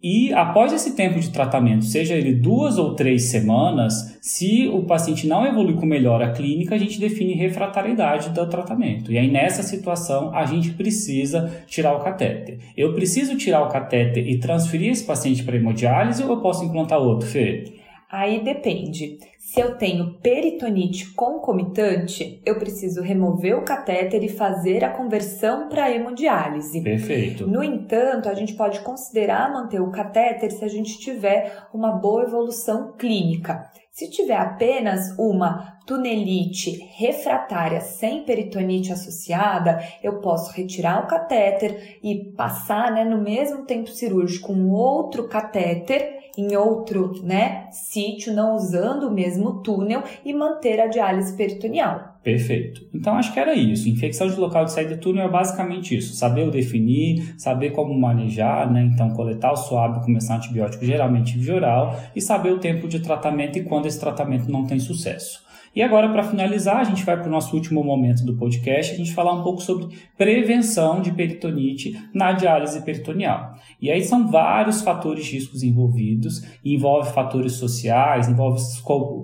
E 0.01 0.33
após 0.33 0.73
esse 0.73 0.95
tempo 0.95 1.19
de 1.19 1.31
tratamento, 1.31 1.85
seja 1.85 2.15
ele 2.15 2.33
duas 2.33 2.79
ou 2.79 2.95
três 2.95 3.25
semanas, 3.25 4.17
se 4.23 4.69
o 4.69 4.85
paciente 4.85 5.27
não 5.27 5.45
evolui 5.45 5.75
com 5.75 5.85
melhora 5.85 6.31
clínica, 6.31 6.77
a 6.77 6.79
gente 6.79 7.01
define 7.01 7.35
refratariedade 7.35 8.31
do 8.31 8.47
tratamento. 8.47 9.11
E 9.11 9.19
aí 9.19 9.29
nessa 9.29 9.65
situação 9.65 10.33
a 10.33 10.47
gente 10.47 10.71
precisa 10.71 11.51
tirar 11.67 11.97
o 11.97 11.99
catéter. 11.99 12.61
Eu 12.77 12.95
preciso 12.95 13.37
tirar 13.37 13.61
o 13.63 13.69
catéter 13.69 14.29
e 14.29 14.39
transferir 14.39 14.93
esse 14.93 15.05
paciente 15.05 15.43
para 15.43 15.57
hemodiálise 15.57 16.23
ou 16.23 16.31
eu 16.31 16.41
posso 16.41 16.65
implantar 16.65 17.01
outro, 17.01 17.29
Fê? 17.29 17.65
Aí 18.11 18.43
depende. 18.43 19.19
Se 19.39 19.61
eu 19.61 19.77
tenho 19.77 20.19
peritonite 20.21 21.13
concomitante, 21.15 22.41
eu 22.45 22.59
preciso 22.59 23.03
remover 23.03 23.57
o 23.57 23.65
catéter 23.65 24.23
e 24.25 24.29
fazer 24.29 24.85
a 24.85 24.91
conversão 24.91 25.69
para 25.69 25.91
hemodiálise. 25.91 26.83
Perfeito. 26.83 27.47
No 27.47 27.63
entanto, 27.63 28.29
a 28.29 28.35
gente 28.35 28.55
pode 28.55 28.81
considerar 28.81 29.53
manter 29.53 29.81
o 29.81 29.91
catéter 29.91 30.51
se 30.53 30.65
a 30.65 30.69
gente 30.69 30.99
tiver 30.99 31.67
uma 31.73 31.93
boa 31.93 32.23
evolução 32.25 32.95
clínica. 32.97 33.71
Se 33.91 34.09
tiver 34.09 34.37
apenas 34.37 35.19
uma 35.19 35.79
tunelite 35.85 36.71
refratária 36.97 37.81
sem 37.81 38.23
peritonite 38.23 38.93
associada, 38.93 39.83
eu 40.03 40.21
posso 40.21 40.53
retirar 40.53 41.03
o 41.03 41.09
catéter 41.09 41.99
e 42.03 42.33
passar 42.37 42.93
né, 42.93 43.03
no 43.03 43.21
mesmo 43.21 43.65
tempo 43.65 43.89
cirúrgico 43.89 44.53
um 44.53 44.71
outro 44.71 45.27
catéter 45.27 46.18
em 46.39 46.55
outro 46.57 47.21
né, 47.25 47.67
sítio, 47.73 48.33
não 48.33 48.55
usando 48.55 49.09
o 49.09 49.13
mesmo 49.13 49.61
túnel 49.61 50.05
e 50.25 50.33
manter 50.33 50.81
a 50.81 50.87
diálise 50.87 51.37
peritoneal. 51.37 52.17
Perfeito. 52.23 52.83
Então 52.95 53.15
acho 53.15 53.33
que 53.33 53.41
era 53.41 53.55
isso. 53.55 53.89
Infecção 53.89 54.29
de 54.29 54.37
local 54.37 54.65
de 54.65 54.73
saída 54.73 54.95
do 54.95 55.01
túnel 55.01 55.25
é 55.25 55.29
basicamente 55.29 55.97
isso. 55.97 56.15
Saber 56.15 56.47
o 56.47 56.51
definir, 56.51 57.35
saber 57.39 57.71
como 57.71 57.99
manejar, 57.99 58.71
né? 58.71 58.83
Então 58.93 59.11
coletar 59.11 59.53
o 59.53 59.57
suave, 59.57 60.05
começar 60.05 60.37
antibiótico 60.37 60.85
geralmente 60.85 61.37
via 61.39 61.57
oral 61.57 61.99
e 62.15 62.21
saber 62.21 62.53
o 62.53 62.59
tempo 62.59 62.87
de 62.87 63.01
tratamento 63.01 63.59
e 63.59 63.65
quando 63.65 63.87
esse 63.87 63.99
tratamento 63.99 64.51
não 64.51 64.65
tem 64.65 64.79
sucesso. 64.79 65.48
E 65.75 65.83
agora, 65.83 66.09
para 66.09 66.23
finalizar, 66.23 66.79
a 66.79 66.85
gente 66.85 67.05
vai 67.05 67.17
para 67.17 67.29
o 67.29 67.31
nosso 67.31 67.55
último 67.55 67.85
momento 67.85 68.25
do 68.25 68.37
podcast, 68.37 68.93
a 68.93 68.97
gente 68.97 69.15
falar 69.15 69.33
um 69.33 69.43
pouco 69.43 69.61
sobre 69.61 69.89
prevenção 70.17 71.01
de 71.01 71.13
peritonite 71.13 71.97
na 72.13 72.33
diálise 72.33 72.85
peritoneal. 72.85 73.53
E 73.81 73.91
aí 73.91 74.03
são 74.03 74.29
vários 74.29 74.83
fatores 74.83 75.25
de 75.25 75.33
riscos 75.33 75.63
envolvidos, 75.63 76.43
envolve 76.65 77.13
fatores 77.13 77.53
sociais, 77.53 78.29
envolve 78.29 78.61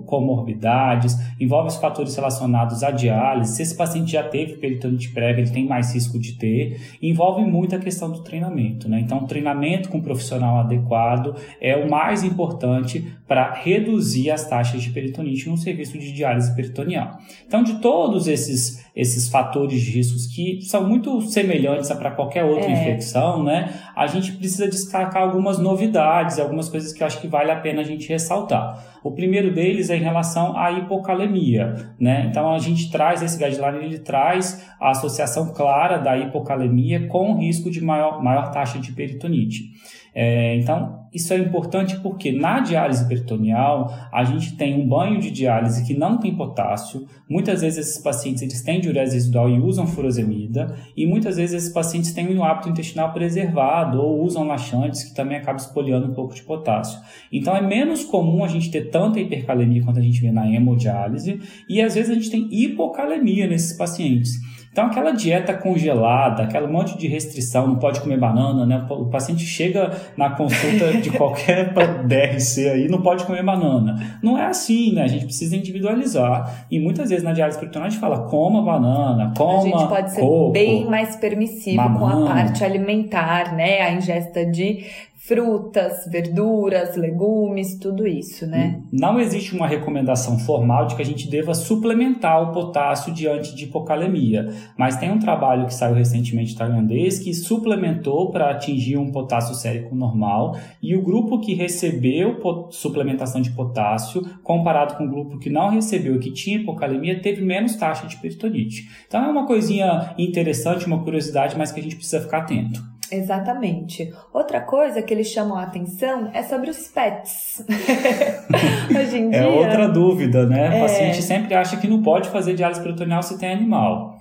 comorbidades, 0.05 1.17
envolve 1.39 1.69
os 1.69 1.77
fatores 1.77 2.15
relacionados 2.15 2.83
à 2.83 2.91
diálise. 2.91 3.55
Se 3.55 3.61
esse 3.61 3.75
paciente 3.75 4.11
já 4.11 4.23
teve 4.23 4.57
peritonite 4.57 5.11
prévia, 5.11 5.41
ele 5.41 5.51
tem 5.51 5.67
mais 5.67 5.93
risco 5.93 6.19
de 6.19 6.37
ter. 6.37 6.79
Envolve 7.01 7.43
muito 7.43 7.75
a 7.75 7.79
questão 7.79 8.11
do 8.11 8.23
treinamento, 8.23 8.87
né? 8.87 8.99
Então, 8.99 9.25
treinamento 9.25 9.89
com 9.89 9.97
um 9.97 10.01
profissional 10.01 10.59
adequado 10.59 11.35
é 11.59 11.75
o 11.75 11.89
mais 11.89 12.23
importante 12.23 13.13
para 13.27 13.51
reduzir 13.53 14.29
as 14.29 14.47
taxas 14.47 14.81
de 14.81 14.91
peritonite 14.91 15.49
no 15.49 15.57
serviço 15.57 15.97
de 15.97 16.13
diálise 16.13 16.34
peritoneal. 16.55 17.17
Então, 17.45 17.63
de 17.63 17.75
todos 17.75 18.27
esses 18.27 18.85
esses 18.95 19.27
fatores 19.27 19.81
de 19.81 19.91
riscos 19.91 20.25
que 20.25 20.61
são 20.61 20.87
muito 20.87 21.21
semelhantes 21.21 21.91
para 21.91 22.11
qualquer 22.11 22.45
outra 22.45 22.69
é. 22.69 22.71
infecção, 22.71 23.43
né? 23.43 23.73
A 23.93 24.07
gente 24.07 24.31
precisa 24.31 24.69
destacar 24.69 25.23
algumas 25.23 25.59
novidades, 25.59 26.39
algumas 26.39 26.69
coisas 26.69 26.93
que 26.93 27.03
eu 27.03 27.07
acho 27.07 27.19
que 27.19 27.27
vale 27.27 27.51
a 27.51 27.57
pena 27.57 27.81
a 27.81 27.83
gente 27.83 28.07
ressaltar. 28.07 28.81
O 29.03 29.11
primeiro 29.11 29.53
deles 29.53 29.89
é 29.89 29.97
em 29.97 30.01
relação 30.01 30.57
à 30.57 30.71
hipocalemia, 30.71 31.93
né? 31.99 32.25
Então 32.29 32.53
a 32.53 32.57
gente 32.57 32.89
traz 32.89 33.21
esse 33.21 33.37
guideline, 33.37 33.83
ele 33.83 33.99
traz 33.99 34.65
a 34.79 34.91
associação 34.91 35.53
clara 35.53 35.97
da 35.97 36.17
hipocalemia 36.17 37.07
com 37.07 37.35
risco 37.35 37.69
de 37.69 37.81
maior, 37.81 38.23
maior 38.23 38.49
taxa 38.51 38.79
de 38.79 38.93
peritonite. 38.93 39.73
É, 40.17 40.55
então, 40.55 41.05
isso 41.13 41.33
é 41.33 41.37
importante 41.37 41.99
porque 41.99 42.31
na 42.31 42.61
diálise 42.61 43.05
peritoneal 43.05 43.93
a 44.13 44.23
gente 44.23 44.55
tem 44.55 44.81
um 44.81 44.87
banho 44.87 45.19
de 45.19 45.29
diálise 45.29 45.85
que 45.85 45.93
não 45.93 46.17
tem 46.17 46.33
potássio. 46.33 47.05
Muitas 47.29 47.61
vezes 47.61 47.79
esses 47.79 48.01
pacientes 48.01 48.41
eles 48.41 48.61
têm 48.61 48.79
diurese 48.79 49.15
residual 49.15 49.49
e 49.49 49.59
usam 49.59 49.85
furosemida, 49.85 50.73
e 50.95 51.05
muitas 51.05 51.35
vezes 51.35 51.55
esses 51.55 51.73
pacientes 51.73 52.13
têm 52.13 52.37
um 52.37 52.43
hábito 52.45 52.69
intestinal 52.69 53.11
preservado 53.11 54.01
ou 54.01 54.23
usam 54.23 54.47
laxantes 54.47 55.03
que 55.03 55.13
também 55.13 55.37
acabam 55.37 55.57
espoliando 55.57 56.07
um 56.07 56.13
pouco 56.13 56.33
de 56.33 56.43
potássio. 56.43 56.97
Então 57.29 57.55
é 57.55 57.61
menos 57.61 58.05
comum 58.05 58.43
a 58.43 58.47
gente 58.47 58.71
ter 58.71 58.89
tanta 58.89 59.19
hipercalemia 59.19 59.83
quanto 59.83 59.99
a 59.99 60.03
gente 60.03 60.21
vê 60.21 60.31
na 60.31 60.49
hemodiálise, 60.49 61.41
e 61.67 61.81
às 61.81 61.95
vezes 61.95 62.11
a 62.11 62.13
gente 62.13 62.31
tem 62.31 62.47
hipocalemia 62.51 63.47
nesses 63.47 63.77
pacientes. 63.77 64.33
Então, 64.75 64.87
aquela 64.87 65.11
dieta 65.11 65.53
congelada, 65.53 66.43
aquele 66.43 66.67
monte 66.67 66.97
de 66.97 67.07
restrição, 67.07 67.65
não 67.65 67.77
pode 67.77 68.01
comer 68.01 68.17
banana, 68.17 68.65
né? 68.65 68.85
O 68.89 69.05
paciente 69.05 69.45
chega 69.45 69.89
na 70.17 70.31
consulta 70.31 70.91
de 70.97 71.11
qualquer 71.17 71.71
DRC 72.03 72.67
aí, 72.67 72.89
não 72.89 73.01
pode 73.01 73.23
comer 73.23 73.41
banana. 73.41 74.19
Não 74.21 74.37
é 74.37 74.47
assim, 74.47 74.93
né? 74.93 75.03
A 75.03 75.07
gente 75.07 75.23
precisa 75.23 75.55
individualizar. 75.55 76.65
E 76.69 76.77
muitas 76.77 77.09
vezes 77.09 77.23
na 77.23 77.31
diálise 77.31 77.57
peritoneal 77.57 77.87
a 77.87 77.89
gente 77.89 78.01
fala, 78.01 78.27
coma 78.27 78.61
banana, 78.61 79.31
coma 79.37 79.59
A 79.59 79.61
gente 79.61 79.87
pode 79.87 80.11
ser 80.11 80.19
coco, 80.19 80.51
bem 80.51 80.83
mais 80.83 81.15
permissivo 81.15 81.97
com 81.97 82.05
a 82.05 82.25
parte 82.25 82.61
alimentar, 82.61 83.55
né? 83.55 83.79
A 83.79 83.93
ingesta 83.93 84.45
de 84.45 84.83
frutas, 85.27 86.05
verduras, 86.11 86.95
legumes, 86.95 87.79
tudo 87.79 88.05
isso, 88.05 88.45
né? 88.45 88.79
Não 88.91 89.19
existe 89.19 89.55
uma 89.55 89.67
recomendação 89.67 90.37
formal 90.37 90.85
de 90.85 90.95
que 90.95 91.01
a 91.01 91.05
gente 91.05 91.27
deva 91.27 91.55
suplementar 91.55 92.43
o 92.43 92.51
potássio 92.51 93.11
diante 93.11 93.55
de 93.55 93.63
hipocalemia, 93.63 94.47
mas 94.77 94.97
tem 94.97 95.11
um 95.11 95.17
trabalho 95.17 95.65
que 95.65 95.73
saiu 95.73 95.95
recentemente 95.95 96.55
tailandês 96.55 97.17
que 97.17 97.33
suplementou 97.33 98.29
para 98.29 98.51
atingir 98.51 98.97
um 98.97 99.11
potássio 99.11 99.55
sérico 99.55 99.95
normal 99.95 100.55
e 100.79 100.95
o 100.95 101.01
grupo 101.01 101.39
que 101.39 101.55
recebeu 101.55 102.39
suplementação 102.69 103.41
de 103.41 103.49
potássio, 103.49 104.21
comparado 104.43 104.95
com 104.95 105.05
o 105.05 105.09
grupo 105.09 105.39
que 105.39 105.49
não 105.49 105.69
recebeu 105.69 106.17
e 106.17 106.19
que 106.19 106.31
tinha 106.31 106.57
hipocalemia, 106.57 107.19
teve 107.19 107.43
menos 107.43 107.75
taxa 107.75 108.05
de 108.05 108.15
peritonite. 108.17 108.87
Então 109.07 109.25
é 109.25 109.27
uma 109.27 109.47
coisinha 109.47 110.13
interessante, 110.19 110.85
uma 110.85 111.03
curiosidade, 111.03 111.57
mas 111.57 111.71
que 111.71 111.79
a 111.79 111.83
gente 111.83 111.95
precisa 111.95 112.21
ficar 112.21 112.39
atento. 112.39 112.94
Exatamente. 113.11 114.11
Outra 114.33 114.61
coisa 114.61 115.01
que 115.01 115.13
eles 115.13 115.27
chamam 115.27 115.57
a 115.57 115.63
atenção 115.63 116.29
é 116.33 116.43
sobre 116.43 116.69
os 116.69 116.87
pets. 116.87 117.63
Hoje 118.89 119.17
em 119.17 119.27
é 119.27 119.29
dia. 119.29 119.39
É 119.39 119.47
outra 119.47 119.87
dúvida, 119.87 120.45
né? 120.45 120.75
É... 120.75 120.79
O 120.79 120.81
paciente 120.81 121.21
sempre 121.21 121.53
acha 121.53 121.77
que 121.77 121.87
não 121.87 122.01
pode 122.01 122.29
fazer 122.29 122.53
diálise 122.53 122.81
peritoneal 122.81 123.23
se 123.23 123.37
tem 123.37 123.51
animal. 123.51 124.15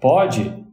Pode? 0.00 0.66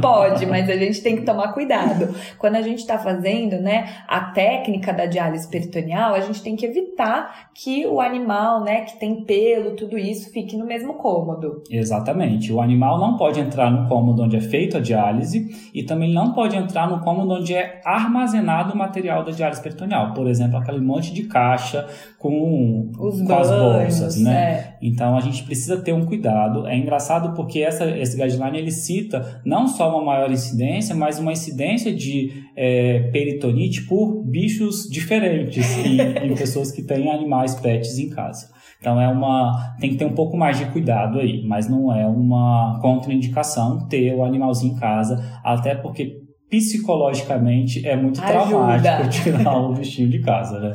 Pode, 0.00 0.46
mas 0.46 0.68
a 0.68 0.76
gente 0.76 1.00
tem 1.02 1.16
que 1.16 1.22
tomar 1.22 1.52
cuidado. 1.52 2.14
Quando 2.38 2.56
a 2.56 2.62
gente 2.62 2.78
está 2.78 2.98
fazendo, 2.98 3.60
né, 3.60 3.88
a 4.08 4.20
técnica 4.20 4.92
da 4.92 5.06
diálise 5.06 5.48
peritoneal, 5.48 6.14
a 6.14 6.20
gente 6.20 6.42
tem 6.42 6.56
que 6.56 6.64
evitar 6.64 7.50
que 7.54 7.86
o 7.86 8.00
animal, 8.00 8.62
né, 8.62 8.82
que 8.82 8.98
tem 8.98 9.24
pelo, 9.24 9.72
tudo 9.76 9.98
isso, 9.98 10.32
fique 10.32 10.56
no 10.56 10.66
mesmo 10.66 10.94
cômodo. 10.94 11.62
Exatamente. 11.70 12.52
O 12.52 12.60
animal 12.60 12.98
não 12.98 13.16
pode 13.16 13.40
entrar 13.40 13.70
no 13.70 13.88
cômodo 13.88 14.22
onde 14.22 14.36
é 14.36 14.40
feita 14.40 14.78
a 14.78 14.80
diálise 14.80 15.70
e 15.74 15.82
também 15.82 16.12
não 16.12 16.32
pode 16.32 16.56
entrar 16.56 16.88
no 16.88 17.00
cômodo 17.00 17.34
onde 17.34 17.54
é 17.54 17.80
armazenado 17.84 18.72
o 18.72 18.76
material 18.76 19.24
da 19.24 19.32
diálise 19.32 19.62
peritoneal. 19.62 20.14
Por 20.14 20.26
exemplo, 20.26 20.58
aquele 20.58 20.80
monte 20.80 21.12
de 21.12 21.24
caixa 21.24 21.86
com, 22.18 22.90
Os 22.98 23.20
com 23.20 23.26
banhos, 23.26 23.50
as 23.50 23.60
bolsas, 23.60 24.22
né? 24.22 24.34
É. 24.34 24.76
Então 24.82 25.16
a 25.16 25.20
gente 25.20 25.42
precisa 25.44 25.78
ter 25.78 25.92
um 25.92 26.04
cuidado. 26.04 26.66
É 26.66 26.76
engraçado 26.76 27.34
porque 27.34 27.60
essa, 27.60 27.86
esse 27.96 28.16
guideline 28.16 28.58
ele 28.58 28.70
cita 28.70 29.40
não 29.44 29.65
só 29.66 29.90
uma 29.90 30.04
maior 30.04 30.30
incidência, 30.30 30.94
mas 30.94 31.18
uma 31.18 31.32
incidência 31.32 31.92
de 31.94 32.44
é, 32.56 33.10
peritonite 33.12 33.82
por 33.82 34.24
bichos 34.24 34.88
diferentes 34.90 35.76
em, 35.78 36.00
em 36.26 36.34
pessoas 36.34 36.72
que 36.72 36.82
têm 36.82 37.10
animais 37.10 37.54
pets 37.54 37.98
em 37.98 38.10
casa. 38.10 38.48
Então 38.78 39.00
é 39.00 39.08
uma 39.08 39.74
tem 39.80 39.90
que 39.90 39.96
ter 39.96 40.04
um 40.04 40.12
pouco 40.12 40.36
mais 40.36 40.58
de 40.58 40.66
cuidado 40.66 41.18
aí, 41.18 41.42
mas 41.46 41.68
não 41.68 41.92
é 41.92 42.06
uma 42.06 42.78
contraindicação 42.80 43.86
ter 43.88 44.14
o 44.14 44.22
animalzinho 44.22 44.74
em 44.74 44.76
casa, 44.78 45.40
até 45.42 45.74
porque 45.74 46.26
psicologicamente 46.48 47.86
é 47.86 47.96
muito 47.96 48.20
Ajuda. 48.20 48.46
traumático 48.46 49.08
tirar 49.10 49.56
o 49.58 49.74
bichinho 49.74 50.08
de 50.08 50.20
casa, 50.20 50.60
né? 50.60 50.72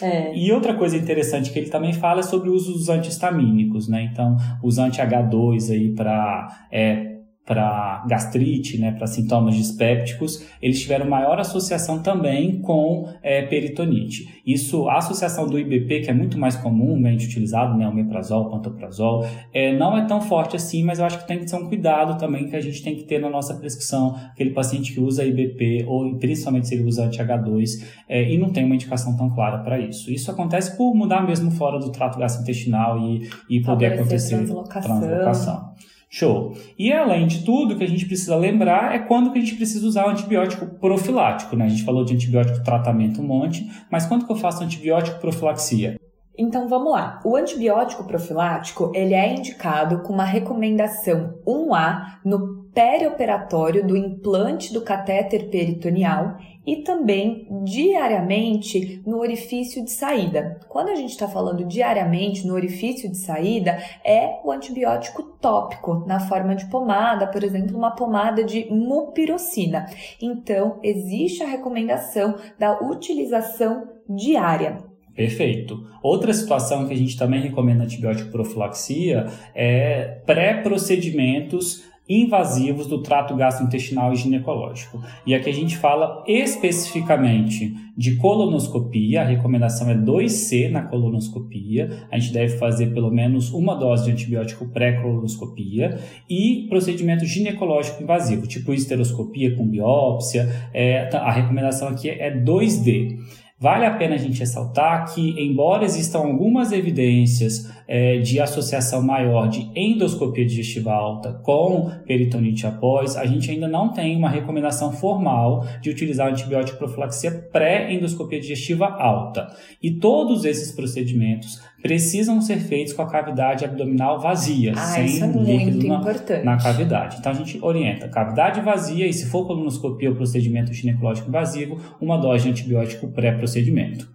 É. 0.00 0.36
E 0.36 0.50
outra 0.50 0.74
coisa 0.74 0.96
interessante 0.96 1.52
que 1.52 1.58
ele 1.58 1.70
também 1.70 1.92
fala 1.92 2.20
é 2.20 2.22
sobre 2.24 2.50
o 2.50 2.54
uso 2.54 2.72
dos 2.72 2.88
antihistamínicos, 2.88 3.86
né? 3.86 4.08
Então, 4.10 4.36
os 4.62 4.78
anti-H2 4.78 5.70
aí 5.70 5.94
para 5.94 6.66
é, 6.72 7.11
para 7.44 8.04
gastrite, 8.08 8.78
né, 8.78 8.92
para 8.92 9.06
sintomas 9.06 9.56
dispépticos, 9.56 10.46
eles 10.60 10.80
tiveram 10.80 11.08
maior 11.08 11.40
associação 11.40 12.00
também 12.00 12.60
com 12.60 13.08
é, 13.20 13.42
peritonite. 13.42 14.40
Isso, 14.46 14.88
a 14.88 14.98
associação 14.98 15.48
do 15.48 15.58
IBP, 15.58 16.02
que 16.02 16.10
é 16.10 16.14
muito 16.14 16.38
mais 16.38 16.54
comumente 16.54 17.26
utilizado, 17.26 17.76
né, 17.76 17.88
o 17.88 17.92
meprazol, 17.92 18.48
pantoprazol, 18.48 19.26
é, 19.52 19.76
não 19.76 19.96
é 19.96 20.06
tão 20.06 20.20
forte 20.20 20.54
assim, 20.54 20.84
mas 20.84 21.00
eu 21.00 21.04
acho 21.04 21.18
que 21.18 21.26
tem 21.26 21.40
que 21.40 21.48
ser 21.48 21.56
um 21.56 21.66
cuidado 21.66 22.16
também 22.16 22.48
que 22.48 22.54
a 22.54 22.60
gente 22.60 22.80
tem 22.80 22.94
que 22.94 23.02
ter 23.04 23.20
na 23.20 23.28
nossa 23.28 23.54
prescrição, 23.54 24.14
aquele 24.30 24.50
paciente 24.50 24.92
que 24.92 25.00
usa 25.00 25.24
IBP, 25.24 25.84
ou 25.88 26.16
principalmente 26.18 26.68
se 26.68 26.74
ele 26.76 26.84
usa 26.84 27.06
anti-H2, 27.06 27.84
é, 28.08 28.32
e 28.32 28.38
não 28.38 28.50
tem 28.50 28.64
uma 28.64 28.76
indicação 28.76 29.16
tão 29.16 29.28
clara 29.28 29.58
para 29.58 29.80
isso. 29.80 30.12
Isso 30.12 30.30
acontece 30.30 30.76
por 30.76 30.94
mudar 30.94 31.26
mesmo 31.26 31.50
fora 31.50 31.80
do 31.80 31.90
trato 31.90 32.18
gastrointestinal 32.20 33.00
e, 33.00 33.28
e 33.50 33.60
poder 33.60 33.94
acontecer 33.94 34.36
translocação. 34.36 35.00
translocação. 35.00 35.72
Show. 36.14 36.52
E 36.78 36.92
além 36.92 37.26
de 37.26 37.42
tudo, 37.42 37.72
o 37.72 37.78
que 37.78 37.84
a 37.84 37.88
gente 37.88 38.04
precisa 38.04 38.36
lembrar 38.36 38.94
é 38.94 38.98
quando 38.98 39.32
que 39.32 39.38
a 39.38 39.40
gente 39.40 39.56
precisa 39.56 39.86
usar 39.86 40.06
o 40.06 40.10
antibiótico 40.10 40.66
profilático, 40.78 41.56
né? 41.56 41.64
A 41.64 41.68
gente 41.68 41.84
falou 41.84 42.04
de 42.04 42.12
antibiótico 42.12 42.62
tratamento 42.62 43.22
um 43.22 43.24
monte, 43.24 43.66
mas 43.90 44.04
quando 44.04 44.26
que 44.26 44.30
eu 44.30 44.36
faço 44.36 44.62
antibiótico 44.62 45.18
profilaxia? 45.18 45.98
Então 46.36 46.68
vamos 46.68 46.92
lá. 46.92 47.18
O 47.24 47.34
antibiótico 47.34 48.04
profilático, 48.04 48.92
ele 48.94 49.14
é 49.14 49.34
indicado 49.34 50.02
com 50.02 50.12
uma 50.12 50.24
recomendação 50.26 51.34
1A 51.46 52.18
no 52.26 52.61
perioperatório 52.74 53.86
do 53.86 53.96
implante 53.96 54.72
do 54.72 54.80
catéter 54.80 55.48
peritoneal 55.50 56.36
e 56.66 56.76
também 56.76 57.48
diariamente 57.64 59.02
no 59.04 59.18
orifício 59.18 59.84
de 59.84 59.90
saída. 59.90 60.60
Quando 60.68 60.88
a 60.88 60.94
gente 60.94 61.10
está 61.10 61.26
falando 61.26 61.64
diariamente 61.64 62.46
no 62.46 62.54
orifício 62.54 63.10
de 63.10 63.16
saída, 63.16 63.78
é 64.04 64.40
o 64.44 64.50
antibiótico 64.50 65.22
tópico, 65.40 66.04
na 66.06 66.20
forma 66.20 66.54
de 66.54 66.66
pomada, 66.66 67.26
por 67.26 67.42
exemplo, 67.42 67.76
uma 67.76 67.96
pomada 67.96 68.44
de 68.44 68.70
mupirocina. 68.70 69.86
Então, 70.20 70.78
existe 70.82 71.42
a 71.42 71.48
recomendação 71.48 72.36
da 72.58 72.80
utilização 72.80 73.88
diária. 74.08 74.78
Perfeito. 75.14 75.84
Outra 76.02 76.32
situação 76.32 76.86
que 76.86 76.94
a 76.94 76.96
gente 76.96 77.18
também 77.18 77.42
recomenda 77.42 77.84
antibiótico 77.84 78.30
profilaxia 78.30 79.26
é 79.54 80.22
pré-procedimentos 80.24 81.91
invasivos 82.20 82.86
do 82.86 83.02
trato 83.02 83.34
gastrointestinal 83.34 84.12
e 84.12 84.16
ginecológico. 84.16 85.02
E 85.26 85.34
aqui 85.34 85.48
a 85.48 85.52
gente 85.52 85.76
fala 85.76 86.22
especificamente 86.26 87.74
de 87.96 88.16
colonoscopia, 88.16 89.20
a 89.20 89.24
recomendação 89.24 89.90
é 89.90 89.94
2C 89.94 90.70
na 90.70 90.82
colonoscopia, 90.82 92.06
a 92.10 92.18
gente 92.18 92.32
deve 92.32 92.56
fazer 92.56 92.92
pelo 92.94 93.10
menos 93.10 93.52
uma 93.52 93.74
dose 93.74 94.04
de 94.04 94.12
antibiótico 94.12 94.66
pré-colonoscopia 94.68 95.98
e 96.28 96.66
procedimento 96.68 97.24
ginecológico 97.26 98.02
invasivo, 98.02 98.46
tipo 98.46 98.72
esteroscopia 98.72 99.54
com 99.54 99.66
biópsia, 99.66 100.48
é, 100.72 101.08
a 101.14 101.30
recomendação 101.30 101.88
aqui 101.88 102.08
é 102.08 102.34
2D. 102.34 103.18
Vale 103.62 103.86
a 103.86 103.92
pena 103.92 104.16
a 104.16 104.18
gente 104.18 104.40
ressaltar 104.40 105.14
que, 105.14 105.40
embora 105.40 105.84
existam 105.84 106.18
algumas 106.18 106.72
evidências 106.72 107.72
é, 107.86 108.18
de 108.18 108.40
associação 108.40 109.00
maior 109.00 109.48
de 109.48 109.70
endoscopia 109.76 110.44
digestiva 110.44 110.92
alta 110.92 111.34
com 111.44 111.88
peritonite 112.04 112.66
após, 112.66 113.16
a 113.16 113.24
gente 113.24 113.52
ainda 113.52 113.68
não 113.68 113.92
tem 113.92 114.16
uma 114.16 114.28
recomendação 114.28 114.90
formal 114.90 115.64
de 115.80 115.90
utilizar 115.90 116.28
antibiótico 116.28 116.76
profilaxia 116.76 117.30
pré-endoscopia 117.52 118.40
digestiva 118.40 118.86
alta. 118.86 119.54
E 119.80 119.92
todos 119.92 120.44
esses 120.44 120.72
procedimentos 120.72 121.62
precisam 121.82 122.40
ser 122.40 122.60
feitos 122.60 122.92
com 122.92 123.02
a 123.02 123.10
cavidade 123.10 123.64
abdominal 123.64 124.20
vazia, 124.20 124.72
ah, 124.76 124.76
sem 124.76 125.06
isso 125.06 125.24
é 125.24 125.26
líquido 125.26 125.88
na, 125.88 125.98
na, 126.44 126.56
cavidade. 126.56 127.16
Então 127.18 127.32
a 127.32 127.34
gente 127.34 127.58
orienta 127.60 128.08
cavidade 128.08 128.60
vazia 128.60 129.06
e 129.06 129.12
se 129.12 129.26
for 129.26 129.46
colonoscopia 129.46 130.08
ou 130.08 130.14
procedimento 130.14 130.72
ginecológico 130.72 131.28
invasivo, 131.28 131.80
uma 132.00 132.16
dose 132.16 132.44
de 132.44 132.50
antibiótico 132.50 133.08
pré-procedimento. 133.08 134.08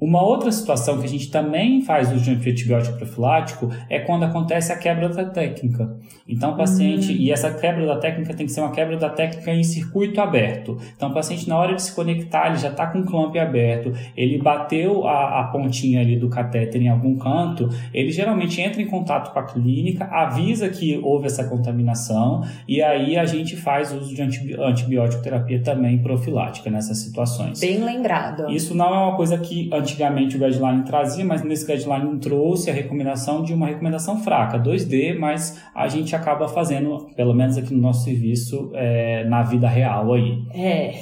Uma 0.00 0.22
outra 0.22 0.52
situação 0.52 0.98
que 0.98 1.06
a 1.06 1.08
gente 1.08 1.28
também 1.28 1.82
faz 1.82 2.12
uso 2.12 2.22
de 2.22 2.50
antibiótico 2.50 2.96
profilático 2.96 3.68
é 3.90 3.98
quando 3.98 4.24
acontece 4.24 4.72
a 4.72 4.76
quebra 4.76 5.08
da 5.08 5.24
técnica. 5.24 5.96
Então, 6.28 6.52
o 6.52 6.56
paciente, 6.56 7.12
hum. 7.12 7.16
e 7.18 7.32
essa 7.32 7.52
quebra 7.52 7.84
da 7.84 7.96
técnica 7.96 8.32
tem 8.34 8.46
que 8.46 8.52
ser 8.52 8.60
uma 8.60 8.70
quebra 8.70 8.96
da 8.96 9.08
técnica 9.08 9.52
em 9.52 9.64
circuito 9.64 10.20
aberto. 10.20 10.78
Então, 10.94 11.10
o 11.10 11.14
paciente, 11.14 11.48
na 11.48 11.58
hora 11.58 11.74
de 11.74 11.82
se 11.82 11.92
conectar, 11.92 12.48
ele 12.48 12.58
já 12.58 12.68
está 12.68 12.86
com 12.86 13.00
o 13.00 13.04
clamp 13.04 13.34
aberto, 13.36 13.92
ele 14.16 14.38
bateu 14.38 15.06
a, 15.06 15.40
a, 15.40 15.44
pontinha 15.44 16.00
ali 16.00 16.16
do 16.16 16.28
catéter 16.28 16.80
em 16.80 16.88
algum 16.88 17.16
canto, 17.16 17.68
ele 17.92 18.12
geralmente 18.12 18.60
entra 18.60 18.80
em 18.80 18.86
contato 18.86 19.32
com 19.32 19.38
a 19.38 19.42
clínica, 19.42 20.04
avisa 20.04 20.68
que 20.68 20.98
houve 21.02 21.26
essa 21.26 21.44
contaminação, 21.44 22.42
e 22.68 22.80
aí 22.82 23.16
a 23.16 23.24
gente 23.24 23.56
faz 23.56 23.92
uso 23.92 24.14
de 24.14 24.22
antibiótico 24.22 25.22
terapia 25.22 25.60
também 25.60 25.98
profilática 25.98 26.70
nessas 26.70 26.98
situações. 26.98 27.58
Bem 27.58 27.82
lembrado. 27.82 28.50
Isso 28.50 28.74
não 28.74 28.94
é 28.94 28.98
uma 28.98 29.16
coisa 29.16 29.38
que 29.38 29.68
antigamente 29.88 30.36
o 30.36 30.38
guideline 30.38 30.84
trazia, 30.84 31.24
mas 31.24 31.42
nesse 31.42 31.66
guideline 31.66 32.18
trouxe 32.18 32.70
a 32.70 32.74
recomendação 32.74 33.42
de 33.42 33.54
uma 33.54 33.66
recomendação 33.66 34.22
fraca, 34.22 34.58
2D, 34.58 35.18
mas 35.18 35.62
a 35.74 35.88
gente 35.88 36.14
acaba 36.14 36.46
fazendo, 36.46 37.08
pelo 37.16 37.34
menos 37.34 37.56
aqui 37.56 37.72
no 37.72 37.80
nosso 37.80 38.04
serviço, 38.04 38.70
é, 38.74 39.24
na 39.24 39.42
vida 39.42 39.68
real 39.68 40.12
aí. 40.12 40.38
É. 40.54 40.94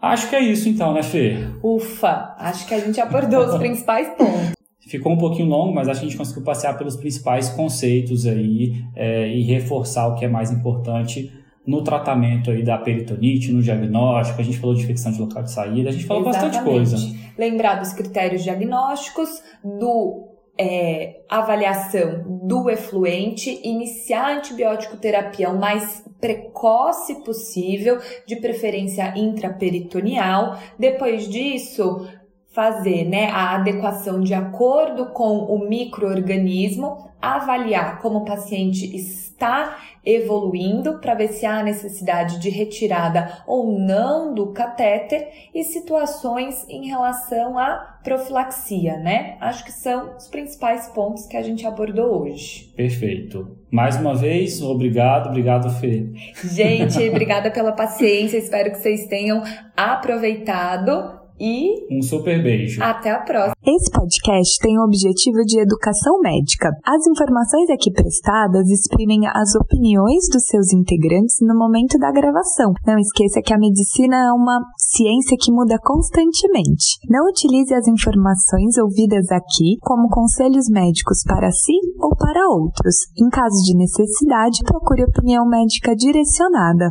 Acho 0.00 0.28
que 0.28 0.36
é 0.36 0.40
isso 0.40 0.68
então, 0.68 0.92
né, 0.92 1.02
Fê? 1.02 1.36
Ufa, 1.62 2.34
acho 2.38 2.66
que 2.66 2.74
a 2.74 2.80
gente 2.80 3.00
abordou 3.00 3.44
os 3.44 3.56
principais 3.56 4.08
pontos. 4.16 4.52
Ficou 4.80 5.12
um 5.12 5.16
pouquinho 5.16 5.48
longo, 5.48 5.72
mas 5.72 5.88
acho 5.88 6.00
que 6.00 6.06
a 6.06 6.08
gente 6.08 6.18
conseguiu 6.18 6.42
passear 6.42 6.76
pelos 6.76 6.96
principais 6.96 7.48
conceitos 7.50 8.26
aí 8.26 8.84
é, 8.96 9.28
e 9.28 9.42
reforçar 9.42 10.08
o 10.08 10.16
que 10.16 10.24
é 10.24 10.28
mais 10.28 10.50
importante 10.50 11.30
no 11.66 11.82
tratamento 11.82 12.50
aí 12.50 12.62
da 12.62 12.76
peritonite, 12.76 13.52
no 13.52 13.62
diagnóstico, 13.62 14.40
a 14.40 14.44
gente 14.44 14.58
falou 14.58 14.74
de 14.74 14.82
infecção 14.82 15.12
de 15.12 15.20
local 15.20 15.42
de 15.42 15.52
saída, 15.52 15.90
a 15.90 15.92
gente 15.92 16.04
falou 16.04 16.28
Exatamente. 16.28 16.56
bastante 16.56 16.70
coisa. 16.70 16.96
Lembrar 17.38 17.76
dos 17.76 17.92
critérios 17.92 18.42
diagnósticos, 18.42 19.42
do 19.62 20.28
é, 20.58 21.22
avaliação 21.28 22.40
do 22.46 22.68
efluente, 22.68 23.60
iniciar 23.64 24.26
a 24.26 24.36
antibiótico 24.36 24.96
terapia 24.96 25.50
o 25.50 25.58
mais 25.58 26.04
precoce 26.20 27.24
possível, 27.24 27.98
de 28.26 28.36
preferência 28.36 29.16
intraperitoneal. 29.16 30.58
Depois 30.78 31.28
disso, 31.28 32.06
fazer 32.52 33.04
né, 33.04 33.26
a 33.30 33.54
adequação 33.54 34.20
de 34.20 34.34
acordo 34.34 35.06
com 35.06 35.38
o 35.38 35.68
microorganismo, 35.68 37.10
avaliar 37.20 38.00
como 38.00 38.18
o 38.18 38.24
paciente 38.24 38.94
está 39.42 39.78
evoluindo 40.04 40.98
para 40.98 41.14
ver 41.14 41.28
se 41.28 41.44
há 41.44 41.62
necessidade 41.62 42.38
de 42.38 42.48
retirada 42.48 43.42
ou 43.46 43.76
não 43.78 44.32
do 44.32 44.52
catéter 44.52 45.28
e 45.52 45.64
situações 45.64 46.64
em 46.68 46.86
relação 46.86 47.58
à 47.58 47.98
profilaxia, 48.02 48.96
né? 48.98 49.36
Acho 49.40 49.64
que 49.64 49.72
são 49.72 50.16
os 50.16 50.28
principais 50.28 50.88
pontos 50.88 51.26
que 51.26 51.36
a 51.36 51.42
gente 51.42 51.66
abordou 51.66 52.22
hoje. 52.22 52.72
Perfeito. 52.76 53.56
Mais 53.70 53.96
uma 53.96 54.14
vez, 54.14 54.62
obrigado, 54.62 55.28
obrigado, 55.28 55.70
Fê. 55.70 56.06
Gente, 56.44 57.08
obrigada 57.08 57.50
pela 57.50 57.72
paciência. 57.72 58.38
Espero 58.38 58.70
que 58.70 58.78
vocês 58.78 59.06
tenham 59.06 59.42
aproveitado 59.76 61.21
e 61.38 61.96
um 61.96 62.02
super 62.02 62.42
beijo. 62.42 62.82
Até 62.82 63.10
a 63.10 63.18
próxima. 63.18 63.54
Esse 63.64 63.90
podcast 63.90 64.58
tem 64.60 64.78
o 64.78 64.84
objetivo 64.84 65.44
de 65.46 65.60
educação 65.60 66.18
médica. 66.20 66.70
As 66.84 67.06
informações 67.06 67.70
aqui 67.70 67.92
prestadas 67.92 68.68
exprimem 68.68 69.26
as 69.26 69.54
opiniões 69.54 70.28
dos 70.32 70.44
seus 70.46 70.72
integrantes 70.72 71.36
no 71.40 71.56
momento 71.56 71.98
da 71.98 72.10
gravação. 72.10 72.72
Não 72.86 72.98
esqueça 72.98 73.40
que 73.40 73.54
a 73.54 73.58
medicina 73.58 74.16
é 74.16 74.32
uma 74.32 74.58
ciência 74.76 75.36
que 75.40 75.52
muda 75.52 75.78
constantemente. 75.82 76.98
Não 77.08 77.28
utilize 77.28 77.72
as 77.72 77.86
informações 77.86 78.76
ouvidas 78.78 79.30
aqui 79.30 79.78
como 79.80 80.08
conselhos 80.08 80.68
médicos 80.68 81.22
para 81.24 81.50
si 81.50 81.78
ou 82.00 82.16
para 82.16 82.48
outros. 82.48 82.96
Em 83.16 83.28
caso 83.28 83.62
de 83.64 83.76
necessidade, 83.76 84.64
procure 84.64 85.04
opinião 85.04 85.46
médica 85.46 85.94
direcionada. 85.94 86.90